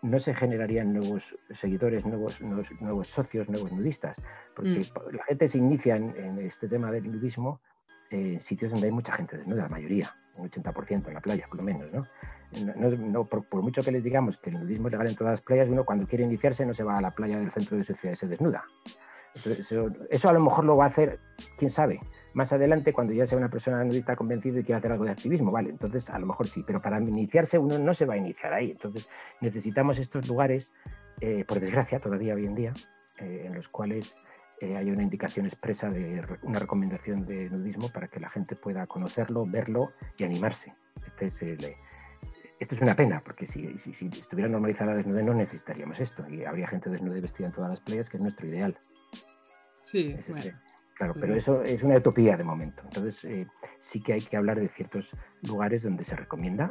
no 0.00 0.20
se 0.20 0.32
generarían 0.32 0.92
nuevos 0.92 1.36
seguidores, 1.50 2.06
nuevos, 2.06 2.40
nuevos, 2.40 3.08
socios, 3.08 3.48
nuevos 3.48 3.72
nudistas. 3.72 4.22
Porque 4.54 4.70
mm. 4.70 5.16
la 5.16 5.24
gente 5.24 5.48
se 5.48 5.58
inicia 5.58 5.96
en, 5.96 6.38
este 6.38 6.68
tema 6.68 6.92
del 6.92 7.04
nudismo 7.04 7.60
en 8.12 8.40
sitios 8.40 8.70
donde 8.70 8.86
hay 8.86 8.92
mucha 8.92 9.12
gente 9.12 9.36
desnuda, 9.36 9.62
la 9.62 9.68
mayoría, 9.68 10.14
un 10.36 10.50
80% 10.50 11.08
en 11.08 11.14
la 11.14 11.20
playa, 11.20 11.46
por 11.48 11.58
lo 11.58 11.62
menos, 11.64 11.92
¿no? 11.92 12.06
no, 12.96 13.24
por, 13.24 13.62
mucho 13.62 13.82
que 13.82 13.92
les 13.92 14.04
digamos 14.04 14.36
que 14.38 14.50
el 14.50 14.60
nudismo 14.60 14.88
es 14.88 14.92
legal 14.92 15.08
en 15.08 15.16
todas 15.16 15.32
las 15.32 15.40
playas, 15.40 15.68
uno 15.68 15.84
cuando 15.84 16.06
quiere 16.06 16.24
iniciarse 16.24 16.66
no 16.66 16.74
se 16.74 16.84
va 16.84 16.98
a 16.98 17.00
la 17.00 17.10
playa 17.10 17.38
del 17.38 17.50
centro 17.50 17.76
de 17.76 17.84
su 17.84 17.94
ciudad 17.94 18.12
y 18.12 18.16
se 18.16 18.28
desnuda. 18.28 18.64
eso, 20.10 20.28
a 20.28 20.32
lo 20.32 20.40
mejor 20.40 20.64
lo 20.64 20.76
va 20.76 20.84
a 20.84 20.88
hacer, 20.88 21.18
quién 21.56 21.70
sabe, 21.70 22.00
más 22.34 22.52
adelante 22.52 22.92
cuando 22.92 23.12
ya 23.12 23.26
sea 23.26 23.38
una 23.38 23.48
persona 23.48 23.82
nudista 23.84 24.16
convencida 24.16 24.60
y 24.60 24.64
quiera 24.64 24.78
hacer 24.78 24.92
algo 24.92 25.04
de 25.04 25.12
activismo, 25.12 25.50
vale, 25.50 25.70
entonces 25.70 26.08
a 26.10 26.18
lo 26.18 26.26
mejor 26.26 26.46
sí, 26.46 26.62
pero 26.66 26.80
para 26.80 26.98
iniciarse 26.98 27.58
uno 27.58 27.78
no 27.78 27.94
se 27.94 28.04
va 28.04 28.14
a 28.14 28.18
iniciar 28.18 28.52
ahí. 28.52 28.72
Entonces 28.72 29.08
necesitamos 29.40 29.98
estos 29.98 30.28
lugares, 30.28 30.72
eh, 31.20 31.44
por 31.46 31.60
desgracia, 31.60 32.00
todavía 32.00 32.34
hoy 32.34 32.46
en 32.46 32.54
día, 32.54 32.74
eh, 33.18 33.44
en 33.46 33.54
los 33.54 33.68
cuales 33.68 34.14
eh, 34.62 34.76
hay 34.76 34.92
una 34.92 35.02
indicación 35.02 35.44
expresa 35.44 35.90
de 35.90 36.24
una 36.42 36.60
recomendación 36.60 37.26
de 37.26 37.50
nudismo 37.50 37.88
para 37.88 38.06
que 38.06 38.20
la 38.20 38.30
gente 38.30 38.54
pueda 38.54 38.86
conocerlo, 38.86 39.44
verlo 39.44 39.92
y 40.16 40.22
animarse. 40.22 40.72
Este 41.04 41.26
es 41.26 41.42
el, 41.42 41.74
esto 42.60 42.76
es 42.76 42.80
una 42.80 42.94
pena, 42.94 43.20
porque 43.24 43.44
si, 43.44 43.76
si, 43.76 44.06
estuviera 44.06 44.48
normalizada 44.48 44.92
la 44.92 44.98
desnudez 44.98 45.24
no 45.24 45.34
necesitaríamos 45.34 45.98
esto 45.98 46.24
y 46.28 46.44
habría 46.44 46.68
gente 46.68 46.90
desnuda 46.90 47.18
y 47.18 47.20
vestida 47.20 47.48
en 47.48 47.52
todas 47.52 47.70
las 47.70 47.80
playas, 47.80 48.08
que 48.08 48.18
es 48.18 48.22
nuestro 48.22 48.46
ideal. 48.46 48.78
Sí, 49.80 50.14
claro, 50.94 51.14
pero 51.18 51.34
eso 51.34 51.64
es 51.64 51.82
una 51.82 51.96
utopía 51.96 52.36
de 52.36 52.44
momento. 52.44 52.82
Entonces 52.84 53.24
eh, 53.24 53.48
sí 53.80 54.00
que 54.00 54.12
hay 54.12 54.20
que 54.20 54.36
hablar 54.36 54.60
de 54.60 54.68
ciertos 54.68 55.10
lugares 55.42 55.82
donde 55.82 56.04
se 56.04 56.14
recomienda, 56.14 56.68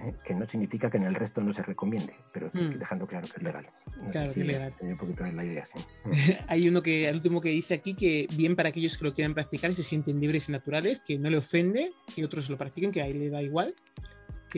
¿eh? 0.00 0.14
que 0.24 0.34
no 0.34 0.46
significa 0.46 0.90
que 0.90 0.96
en 0.96 1.04
el 1.04 1.14
resto 1.14 1.40
no 1.40 1.52
se 1.52 1.62
recomiende, 1.62 2.14
pero 2.32 2.48
hmm. 2.52 2.78
dejando 2.78 3.06
claro 3.06 3.26
que 3.26 3.36
es 3.36 3.42
legal. 3.42 3.66
claro, 4.10 4.32
que 4.32 4.40
es 4.40 4.46
legal. 4.46 4.74
Un 4.80 4.96
poquito 4.96 5.24
la 5.24 5.44
idea, 5.44 5.64
hay 6.48 6.68
uno 6.68 6.82
que, 6.82 7.08
el 7.08 7.16
último 7.16 7.40
que 7.40 7.50
dice 7.50 7.74
aquí, 7.74 7.94
que 7.94 8.26
bien 8.34 8.56
para 8.56 8.70
aquellos 8.70 8.96
que 8.96 9.04
lo 9.04 9.14
quieran 9.14 9.34
practicar 9.34 9.70
y 9.70 9.74
se 9.74 9.82
sienten 9.82 10.20
libres 10.20 10.48
y 10.48 10.52
naturales, 10.52 11.00
que 11.00 11.18
no 11.18 11.30
le 11.30 11.38
ofende 11.38 11.92
que 12.14 12.24
otros 12.24 12.48
lo 12.50 12.56
practiquen, 12.56 12.92
que 12.92 13.02
a 13.02 13.06
él 13.06 13.18
le 13.18 13.30
da 13.30 13.42
igual 13.42 13.74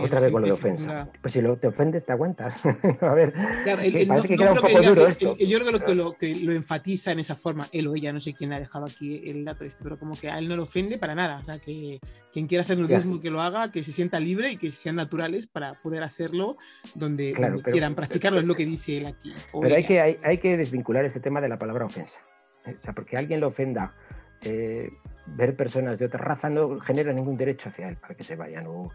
otra 0.00 0.20
vez 0.20 0.32
con 0.32 0.42
lo 0.42 0.48
de 0.48 0.54
ofensa. 0.54 1.10
Pues 1.20 1.32
si 1.32 1.40
lo, 1.40 1.56
te 1.56 1.68
ofendes, 1.68 2.04
te 2.04 2.12
aguantas. 2.12 2.54
a 3.00 3.14
ver, 3.14 3.32
parece 3.64 4.28
que 4.28 4.36
queda 4.36 4.52
un 4.52 4.60
poco 4.60 4.82
duro 4.82 5.06
esto. 5.06 5.36
yo 5.36 5.58
creo 5.58 5.80
que 5.80 5.94
lo, 5.94 6.12
que 6.12 6.34
lo 6.36 6.52
enfatiza 6.52 7.12
en 7.12 7.20
esa 7.20 7.36
forma, 7.36 7.68
él 7.72 7.86
o 7.86 7.94
ella, 7.94 8.12
no 8.12 8.20
sé 8.20 8.34
quién 8.34 8.52
ha 8.52 8.60
dejado 8.60 8.86
aquí 8.86 9.22
el 9.28 9.44
dato 9.44 9.64
este, 9.64 9.82
pero 9.82 9.98
como 9.98 10.18
que 10.18 10.30
a 10.30 10.38
él 10.38 10.48
no 10.48 10.56
le 10.56 10.62
ofende 10.62 10.98
para 10.98 11.14
nada. 11.14 11.38
O 11.40 11.44
sea, 11.44 11.58
que 11.58 12.00
quien 12.32 12.46
quiera 12.46 12.62
hacer 12.62 12.78
nudismo 12.78 13.20
que 13.20 13.30
lo 13.30 13.40
haga, 13.40 13.70
que 13.70 13.84
se 13.84 13.92
sienta 13.92 14.20
libre 14.20 14.52
y 14.52 14.56
que 14.56 14.72
sean 14.72 14.96
naturales 14.96 15.46
para 15.46 15.74
poder 15.74 16.02
hacerlo 16.02 16.56
donde, 16.94 17.34
quieran 17.70 17.94
practicarlo, 17.94 18.38
es 18.38 18.44
lo 18.44 18.54
que 18.54 18.66
dice 18.66 18.98
él 18.98 19.06
aquí. 19.06 19.34
Pero 19.60 19.74
hay 19.74 19.84
que, 19.84 20.00
hay, 20.00 20.18
hay, 20.22 20.38
que 20.38 20.56
desvincular 20.56 21.04
ese 21.04 21.20
tema 21.20 21.40
de 21.40 21.48
la 21.48 21.58
palabra 21.58 21.86
ofensa. 21.86 22.18
¿eh? 22.66 22.76
O 22.78 22.82
sea, 22.82 22.92
porque 22.92 23.16
alguien 23.16 23.40
lo 23.40 23.48
ofenda. 23.48 23.94
Eh, 24.42 24.90
ver 25.26 25.56
personas 25.56 25.98
de 25.98 26.06
otra 26.06 26.20
raza 26.20 26.48
no 26.48 26.78
genera 26.78 27.12
ningún 27.12 27.36
derecho 27.36 27.68
hacia 27.68 27.88
él 27.88 27.96
para 27.96 28.14
que 28.14 28.24
se 28.24 28.36
vayan. 28.36 28.66
O, 28.66 28.90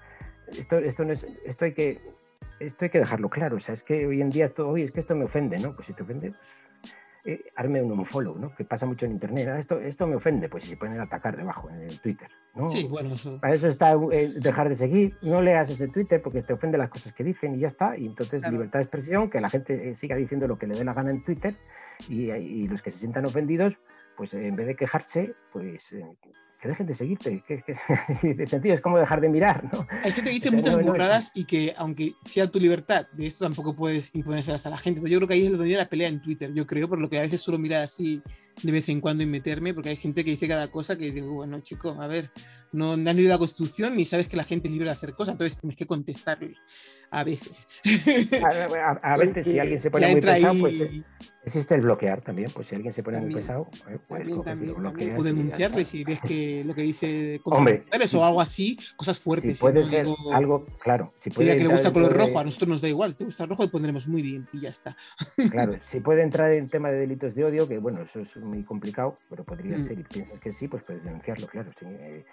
esto, 0.57 0.77
esto, 0.77 1.05
no 1.05 1.13
es, 1.13 1.25
esto, 1.45 1.65
hay 1.65 1.73
que, 1.73 2.01
esto 2.59 2.85
hay 2.85 2.89
que 2.89 2.99
dejarlo 2.99 3.29
claro. 3.29 3.57
O 3.57 3.59
sea, 3.59 3.73
es 3.73 3.83
que 3.83 4.05
hoy 4.05 4.21
en 4.21 4.29
día, 4.29 4.53
todo, 4.53 4.69
oye, 4.69 4.83
es 4.83 4.91
que 4.91 4.99
esto 4.99 5.15
me 5.15 5.25
ofende, 5.25 5.57
¿no? 5.59 5.75
Pues 5.75 5.87
si 5.87 5.93
te 5.93 6.03
ofende, 6.03 6.29
pues, 6.29 6.41
eh, 7.25 7.41
arme 7.55 7.81
un 7.81 7.91
homofollow, 7.91 8.37
¿no? 8.37 8.49
Que 8.49 8.65
pasa 8.65 8.85
mucho 8.85 9.05
en 9.05 9.13
internet. 9.13 9.47
Ah, 9.47 9.59
esto, 9.59 9.79
esto 9.79 10.05
me 10.07 10.15
ofende, 10.15 10.49
pues 10.49 10.63
si 10.63 10.71
se 10.71 10.77
ponen 10.77 10.99
a 10.99 11.03
atacar 11.03 11.37
debajo 11.37 11.69
en 11.69 11.83
el 11.83 12.01
Twitter, 12.01 12.27
¿no? 12.53 12.67
Sí, 12.67 12.85
bueno, 12.89 13.13
eso. 13.13 13.39
Para 13.39 13.53
eso 13.53 13.69
está 13.69 13.93
eh, 14.11 14.33
dejar 14.35 14.67
de 14.67 14.75
seguir. 14.75 15.15
No 15.21 15.41
leas 15.41 15.69
ese 15.69 15.87
Twitter 15.87 16.21
porque 16.21 16.41
te 16.41 16.51
ofende 16.51 16.77
las 16.77 16.89
cosas 16.89 17.13
que 17.13 17.23
dicen 17.23 17.55
y 17.55 17.59
ya 17.59 17.67
está. 17.67 17.97
Y 17.97 18.07
entonces 18.07 18.43
libertad 18.49 18.79
de 18.79 18.83
expresión, 18.83 19.29
que 19.29 19.39
la 19.39 19.49
gente 19.49 19.89
eh, 19.89 19.95
siga 19.95 20.17
diciendo 20.17 20.47
lo 20.47 20.57
que 20.57 20.67
le 20.67 20.75
dé 20.75 20.83
la 20.83 20.93
gana 20.93 21.11
en 21.11 21.23
Twitter 21.23 21.55
y, 22.09 22.29
y 22.31 22.67
los 22.67 22.81
que 22.81 22.91
se 22.91 22.97
sientan 22.97 23.25
ofendidos, 23.25 23.77
pues 24.17 24.33
en 24.33 24.55
vez 24.57 24.67
de 24.67 24.75
quejarse, 24.75 25.33
pues 25.53 25.93
que 26.63 26.69
dejen 26.69 26.87
de 26.87 26.93
seguirte. 26.93 27.43
Que, 27.45 27.61
de 28.33 28.47
sentido 28.47 28.73
es 28.73 28.79
como 28.79 28.97
dejar 28.97 29.19
de 29.19 29.27
mirar, 29.27 29.65
¿no? 29.71 29.85
Hay 30.03 30.13
gente 30.13 30.29
que 30.29 30.35
dice 30.35 30.49
muchas 30.49 30.81
burradas 30.81 31.31
y 31.35 31.43
que, 31.43 31.73
aunque 31.77 32.13
sea 32.21 32.49
tu 32.49 32.57
libertad, 32.57 33.05
de 33.11 33.27
esto 33.27 33.43
tampoco 33.43 33.75
puedes 33.75 34.15
imponerse 34.15 34.53
a 34.53 34.69
la 34.69 34.77
gente. 34.77 35.01
yo 35.09 35.19
creo 35.19 35.27
que 35.27 35.33
ahí 35.33 35.45
es 35.45 35.51
donde 35.51 35.75
la 35.75 35.89
pelea 35.89 36.07
en 36.07 36.21
Twitter, 36.21 36.53
yo 36.53 36.65
creo, 36.65 36.87
por 36.87 36.99
lo 36.99 37.09
que 37.09 37.17
a 37.19 37.21
veces 37.21 37.41
suelo 37.41 37.59
mirar 37.59 37.83
así 37.83 38.21
de 38.61 38.71
vez 38.71 38.89
en 38.89 39.01
cuando 39.01 39.23
y 39.23 39.25
meterme, 39.25 39.73
porque 39.73 39.89
hay 39.89 39.95
gente 39.95 40.23
que 40.23 40.31
dice 40.31 40.47
cada 40.47 40.69
cosa 40.69 40.97
que 40.97 41.11
digo, 41.11 41.33
bueno, 41.33 41.59
chico, 41.61 41.97
a 41.99 42.07
ver, 42.07 42.31
no, 42.71 42.97
no 42.97 43.09
has 43.09 43.15
leído 43.15 43.31
la 43.31 43.37
Constitución 43.37 43.95
ni 43.95 44.05
sabes 44.05 44.27
que 44.27 44.37
la 44.37 44.43
gente 44.43 44.67
es 44.67 44.73
libre 44.73 44.89
de 44.89 44.95
hacer 44.95 45.13
cosas, 45.13 45.33
entonces 45.33 45.59
tienes 45.59 45.77
que 45.77 45.85
contestarle 45.85 46.55
a 47.13 47.23
veces. 47.23 47.67
A, 49.03 49.17
veces, 49.17 49.45
si 49.45 49.59
alguien 49.59 49.79
se 49.79 49.91
pone 49.91 50.07
muy 50.11 50.21
pesado, 50.21 50.59
pues 50.59 50.81
eh, 50.81 51.03
existe 51.45 51.75
el 51.75 51.81
bloquear 51.81 52.21
también. 52.21 52.49
Pues 52.51 52.67
si 52.67 52.75
alguien 52.75 52.91
se 52.91 53.03
pone 53.03 53.21
muy 53.21 53.33
pesado, 53.33 53.67
eh, 53.87 53.99
pues 54.07 54.27
o 54.31 55.23
denunciarle 55.23 55.85
si 55.85 56.03
ves 56.03 56.19
que 56.21 56.63
lo 56.65 56.73
que 56.73 56.81
dice 56.81 57.39
Hombre, 57.43 57.83
o 58.15 58.25
algo 58.25 58.41
así, 58.41 58.77
cosas 58.95 59.19
fuertes. 59.19 59.57
Si 59.57 59.61
puede 59.61 59.85
ser 59.85 60.07
algo, 60.33 60.65
claro. 60.79 61.13
Si 61.19 61.29
puede 61.29 61.55
que 61.55 61.63
le 61.63 61.69
gusta 61.69 61.93
color 61.93 62.11
rojo, 62.11 62.39
a 62.39 62.43
nosotros 62.43 62.69
nos 62.69 62.81
da 62.81 62.89
igual. 62.89 63.15
te 63.15 63.25
gusta 63.25 63.43
el 63.43 63.49
rojo, 63.49 63.63
lo 63.63 63.71
pondremos 63.71 64.07
muy 64.07 64.23
bien 64.23 64.47
y 64.51 64.61
ya 64.61 64.69
está. 64.69 64.97
Claro, 65.51 65.73
si 65.85 65.99
puede 65.99 66.23
entrar 66.23 66.51
en 66.51 66.67
tema 66.67 66.89
de 66.89 66.99
delitos 66.99 67.35
de 67.35 67.45
odio, 67.45 67.67
que 67.67 67.77
bueno, 67.77 68.01
eso 68.01 68.19
es 68.21 68.35
muy 68.43 68.63
complicado, 68.63 69.17
pero 69.29 69.43
podría 69.43 69.77
mm. 69.77 69.81
ser 69.81 69.99
y 69.99 70.03
piensas 70.03 70.39
que 70.39 70.51
sí, 70.51 70.67
pues 70.67 70.83
puedes 70.83 71.03
denunciarlo, 71.03 71.47
claro. 71.47 71.71
Eh, 71.81 72.25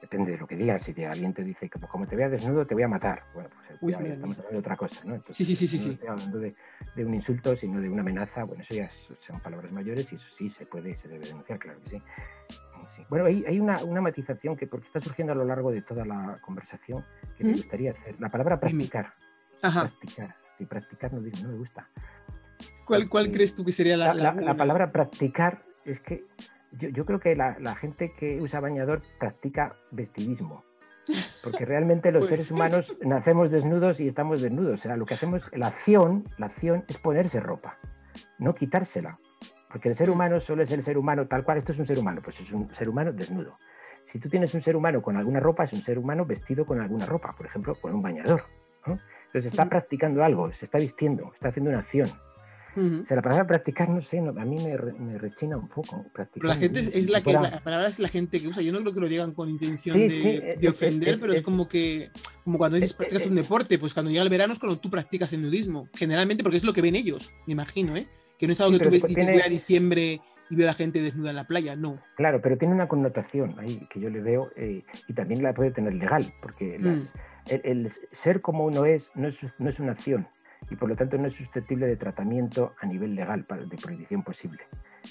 depende 0.00 0.32
de 0.32 0.38
lo 0.38 0.46
que 0.46 0.56
digas. 0.56 0.82
Si 0.82 1.04
alguien 1.04 1.32
te 1.32 1.42
dice 1.42 1.68
que 1.68 1.78
pues, 1.78 1.90
como 1.90 2.06
te 2.06 2.16
vea 2.16 2.28
desnudo, 2.28 2.66
te 2.66 2.74
voy 2.74 2.82
a 2.82 2.88
matar. 2.88 3.24
Bueno, 3.34 3.50
pues 3.80 3.94
estamos 3.94 4.38
hablando 4.38 4.52
de 4.52 4.58
otra 4.58 4.76
cosa, 4.76 5.04
¿no? 5.04 5.22
sí, 5.28 5.44
sí, 5.44 5.56
sí, 5.56 5.66
sí. 5.66 5.88
No 5.88 5.92
estoy 5.92 6.08
hablando 6.08 6.38
de, 6.38 7.04
un 7.04 7.14
insulto, 7.14 7.56
sino 7.56 7.80
de 7.80 7.88
una 7.88 8.02
amenaza. 8.02 8.44
Bueno, 8.44 8.62
eso 8.62 8.74
ya 8.74 8.90
son 9.20 9.40
palabras 9.40 9.72
mayores 9.72 10.12
y 10.12 10.16
eso 10.16 10.28
sí 10.30 10.50
se 10.50 10.66
puede 10.66 10.90
y 10.90 10.94
se 10.94 11.08
debe 11.08 11.26
denunciar, 11.26 11.58
claro 11.58 11.80
que 11.82 11.90
sí. 11.90 12.02
Bueno, 13.08 13.26
hay, 13.26 13.44
hay 13.46 13.60
una, 13.60 13.82
una, 13.84 14.00
matización 14.00 14.56
que 14.56 14.66
porque 14.66 14.86
está 14.86 15.00
surgiendo 15.00 15.32
a 15.32 15.36
lo 15.36 15.44
largo 15.44 15.70
de 15.70 15.82
toda 15.82 16.04
la 16.04 16.38
conversación 16.40 17.04
que 17.36 17.44
me 17.44 17.52
gustaría 17.52 17.90
hacer. 17.90 18.20
La 18.20 18.28
palabra 18.28 18.58
practicar. 18.58 19.12
Ajá. 19.62 19.82
Practicar. 19.82 20.36
Y 20.58 20.64
practicar 20.64 21.12
no, 21.12 21.20
no 21.20 21.48
me 21.48 21.58
gusta. 21.58 21.88
¿Cuál, 22.84 23.08
cuál 23.08 23.30
crees 23.30 23.54
tú 23.54 23.64
que 23.64 23.72
sería 23.72 23.96
la, 23.96 24.14
la, 24.14 24.32
la 24.32 24.56
palabra 24.56 24.92
practicar? 24.92 25.64
Es 25.84 26.00
que 26.00 26.24
yo, 26.78 27.04
creo 27.04 27.20
que 27.20 27.34
la, 27.34 27.74
gente 27.74 28.12
que 28.12 28.40
usa 28.40 28.60
bañador 28.60 29.02
practica 29.18 29.72
vestidismo. 29.90 30.64
Porque 31.42 31.64
realmente 31.64 32.10
los 32.12 32.22
pues 32.22 32.30
seres 32.30 32.50
humanos 32.50 32.96
nacemos 33.00 33.50
desnudos 33.50 34.00
y 34.00 34.06
estamos 34.06 34.42
desnudos. 34.42 34.80
O 34.80 34.82
sea, 34.82 34.96
lo 34.96 35.06
que 35.06 35.14
hacemos, 35.14 35.50
la 35.56 35.68
acción, 35.68 36.24
la 36.38 36.46
acción 36.46 36.84
es 36.88 36.98
ponerse 36.98 37.40
ropa, 37.40 37.78
no 38.38 38.54
quitársela. 38.54 39.18
Porque 39.70 39.88
el 39.88 39.94
ser 39.94 40.10
humano 40.10 40.40
solo 40.40 40.62
es 40.62 40.70
el 40.70 40.82
ser 40.82 40.98
humano 40.98 41.26
tal 41.26 41.44
cual. 41.44 41.58
Esto 41.58 41.72
es 41.72 41.78
un 41.78 41.86
ser 41.86 41.98
humano, 41.98 42.20
pues 42.22 42.40
es 42.40 42.52
un 42.52 42.68
ser 42.70 42.88
humano 42.88 43.12
desnudo. 43.12 43.56
Si 44.02 44.20
tú 44.20 44.28
tienes 44.28 44.54
un 44.54 44.62
ser 44.62 44.76
humano 44.76 45.02
con 45.02 45.16
alguna 45.16 45.40
ropa, 45.40 45.64
es 45.64 45.72
un 45.72 45.82
ser 45.82 45.98
humano 45.98 46.24
vestido 46.24 46.64
con 46.64 46.80
alguna 46.80 47.06
ropa, 47.06 47.32
por 47.32 47.46
ejemplo, 47.46 47.74
con 47.74 47.94
un 47.94 48.02
bañador. 48.02 48.44
Entonces 48.86 49.46
está 49.46 49.68
practicando 49.68 50.22
algo, 50.22 50.52
se 50.52 50.64
está 50.64 50.78
vistiendo, 50.78 51.32
está 51.32 51.48
haciendo 51.48 51.70
una 51.70 51.80
acción. 51.80 52.08
O 52.76 53.04
sea, 53.06 53.16
la 53.16 53.22
palabra 53.22 53.46
practicar, 53.46 53.88
no 53.88 54.02
sé, 54.02 54.18
a 54.18 54.44
mí 54.44 54.56
me, 54.56 54.76
me, 54.98 55.18
rechina 55.18 55.56
un 55.56 55.68
poco. 55.68 56.04
Practicar, 56.12 56.48
la 56.48 56.54
gente 56.54 56.80
es, 56.80 57.08
la 57.08 57.22
que, 57.22 57.32
la 57.32 57.60
palabra 57.60 57.88
es 57.88 57.98
la 57.98 58.08
gente 58.08 58.40
que 58.40 58.48
usa. 58.48 58.60
Yo 58.62 58.72
no 58.72 58.80
creo 58.80 58.92
que 58.92 59.00
lo 59.00 59.08
digan 59.08 59.32
con 59.32 59.48
intención 59.48 59.96
de, 59.96 60.58
de, 60.60 60.68
ofender, 60.68 61.18
pero 61.18 61.32
es, 61.32 61.42
como 61.42 61.68
que, 61.68 62.10
como 62.44 62.58
cuando 62.58 62.76
dices 62.76 62.92
practicas 62.92 63.24
un 63.26 63.34
deporte, 63.34 63.78
pues 63.78 63.94
cuando 63.94 64.10
llega 64.10 64.22
el 64.22 64.28
verano 64.28 64.52
es 64.52 64.58
cuando 64.58 64.78
tú 64.78 64.90
practicas 64.90 65.32
el 65.32 65.42
nudismo. 65.42 65.88
Generalmente 65.94 66.42
porque 66.42 66.58
es 66.58 66.64
lo 66.64 66.74
que 66.74 66.82
ven 66.82 66.96
ellos, 66.96 67.30
me 67.46 67.54
imagino, 67.54 67.96
¿eh? 67.96 68.06
Que 68.38 68.46
no 68.46 68.52
es 68.52 68.60
algo 68.60 68.78
que 68.78 68.84
tú 68.84 68.90
ves 68.90 69.04
y 69.04 69.08
dices, 69.08 69.30
voy 69.30 69.40
a 69.40 69.48
diciembre 69.48 70.20
y 70.50 70.56
veo 70.56 70.66
a 70.66 70.70
la 70.72 70.74
gente 70.74 71.02
desnuda 71.02 71.30
en 71.30 71.36
la 71.36 71.44
playa, 71.44 71.76
no. 71.76 71.98
Claro, 72.16 72.40
pero 72.42 72.56
tiene 72.56 72.74
una 72.74 72.88
connotación 72.88 73.54
ahí 73.58 73.86
que 73.90 74.00
yo 74.00 74.10
le 74.10 74.20
veo 74.20 74.50
eh, 74.56 74.84
y 75.08 75.12
también 75.14 75.42
la 75.42 75.54
puede 75.54 75.70
tener 75.70 75.94
legal, 75.94 76.32
porque 76.40 76.78
mm. 76.78 77.58
el, 77.64 77.90
ser 78.12 78.40
como 78.40 78.66
uno 78.66 78.84
es 78.84 79.10
no, 79.14 79.28
es 79.28 79.42
no 79.58 79.68
es 79.68 79.80
una 79.80 79.92
acción, 79.92 80.28
y 80.70 80.76
por 80.76 80.88
lo 80.88 80.96
tanto 80.96 81.18
no 81.18 81.26
es 81.26 81.34
susceptible 81.34 81.86
de 81.86 81.96
tratamiento 81.96 82.74
a 82.80 82.86
nivel 82.86 83.14
legal 83.14 83.44
de 83.46 83.76
prohibición 83.76 84.22
posible. 84.22 84.62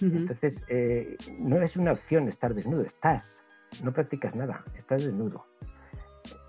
Entonces, 0.01 0.63
eh, 0.67 1.15
no 1.39 1.61
es 1.61 1.77
una 1.77 1.93
opción 1.93 2.27
estar 2.27 2.53
desnudo, 2.53 2.81
estás, 2.81 3.43
no 3.83 3.93
practicas 3.93 4.35
nada, 4.35 4.63
estás 4.75 5.05
desnudo. 5.05 5.47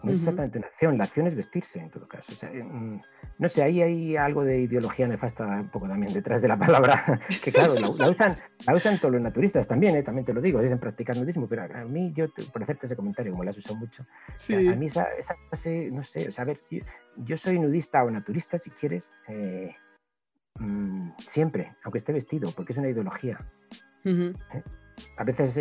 No 0.07 0.12
es 0.12 0.18
exactamente 0.18 0.59
una 0.59 0.68
acción, 0.68 0.98
la 0.98 1.04
acción 1.04 1.26
es 1.26 1.34
vestirse 1.34 1.80
en 1.80 1.90
todo 1.90 2.07
caso. 2.07 2.32
Mm, 2.46 3.00
no 3.38 3.48
sé, 3.48 3.64
ahí 3.64 3.82
hay 3.82 4.16
algo 4.16 4.44
de 4.44 4.61
ideología 4.61 5.09
nefasta 5.09 5.44
un 5.44 5.68
poco 5.68 5.88
también 5.88 6.12
detrás 6.12 6.40
de 6.40 6.46
la 6.46 6.57
palabra, 6.57 7.20
que 7.42 7.50
claro, 7.50 7.74
la, 7.74 8.09
usan, 8.09 8.36
la 8.64 8.74
usan 8.74 8.98
todos 8.98 9.14
los 9.14 9.20
naturistas 9.20 9.66
también, 9.66 9.96
¿eh? 9.96 10.04
también 10.04 10.24
te 10.24 10.32
lo 10.32 10.40
digo, 10.40 10.62
dicen 10.62 10.78
practicar 10.78 11.16
nudismo, 11.16 11.48
pero 11.48 11.62
a 11.64 11.84
mí, 11.84 12.12
yo, 12.14 12.26
por 12.52 12.62
hacerte 12.62 12.86
ese 12.86 12.94
comentario, 12.94 13.32
como 13.32 13.42
la 13.42 13.50
has 13.50 13.59
usado 13.59 13.74
mucho, 13.74 14.07
a 14.30 14.76
mí 14.76 14.86
esa, 14.86 15.09
esa 15.18 15.34
no 15.90 16.04
sé, 16.04 16.28
o 16.28 16.32
sea, 16.32 16.42
a 16.42 16.46
ver, 16.46 16.61
yo, 17.16 17.36
soy 17.36 17.59
nudista 17.59 18.04
o 18.04 18.11
naturista, 18.11 18.59
si 18.59 18.70
quieres, 18.70 19.11
eh, 19.26 19.74
mm, 20.61 21.11
siempre, 21.18 21.74
aunque 21.82 21.98
esté 21.98 22.12
vestido, 22.12 22.52
porque 22.52 22.74
es 22.74 22.78
una 22.78 22.90
ideología. 22.90 23.44
¿eh? 24.04 24.62
A 25.16 25.24
veces 25.24 25.57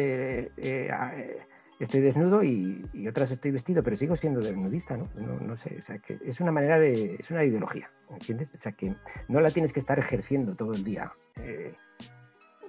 estoy 1.80 2.02
desnudo 2.02 2.44
y, 2.44 3.08
otras 3.08 3.32
estoy 3.32 3.52
vestido, 3.52 3.84
pero 3.84 3.96
sigo 3.96 4.16
siendo 4.16 4.40
desnudista, 4.40 4.98
¿no? 4.98 5.08
No, 5.42 5.56
sé, 5.56 5.76
o 5.78 5.82
sea, 5.82 6.00
que 6.00 6.20
es 6.26 6.40
una 6.40 6.52
manera 6.52 6.80
de, 6.80 7.18
es 7.20 7.30
una 7.32 7.44
ideología, 7.44 7.90
¿entiendes? 8.10 8.52
O 8.58 8.62
sea, 8.62 8.72
que 8.72 8.96
no 9.28 9.42
la 9.42 9.52
tienes 9.52 9.74
que 9.74 9.80
estar 9.80 10.00
ejerciendo 10.00 10.56
todo 10.56 10.74
el 10.74 10.84
día, 10.84 11.12
eh, 11.38 11.74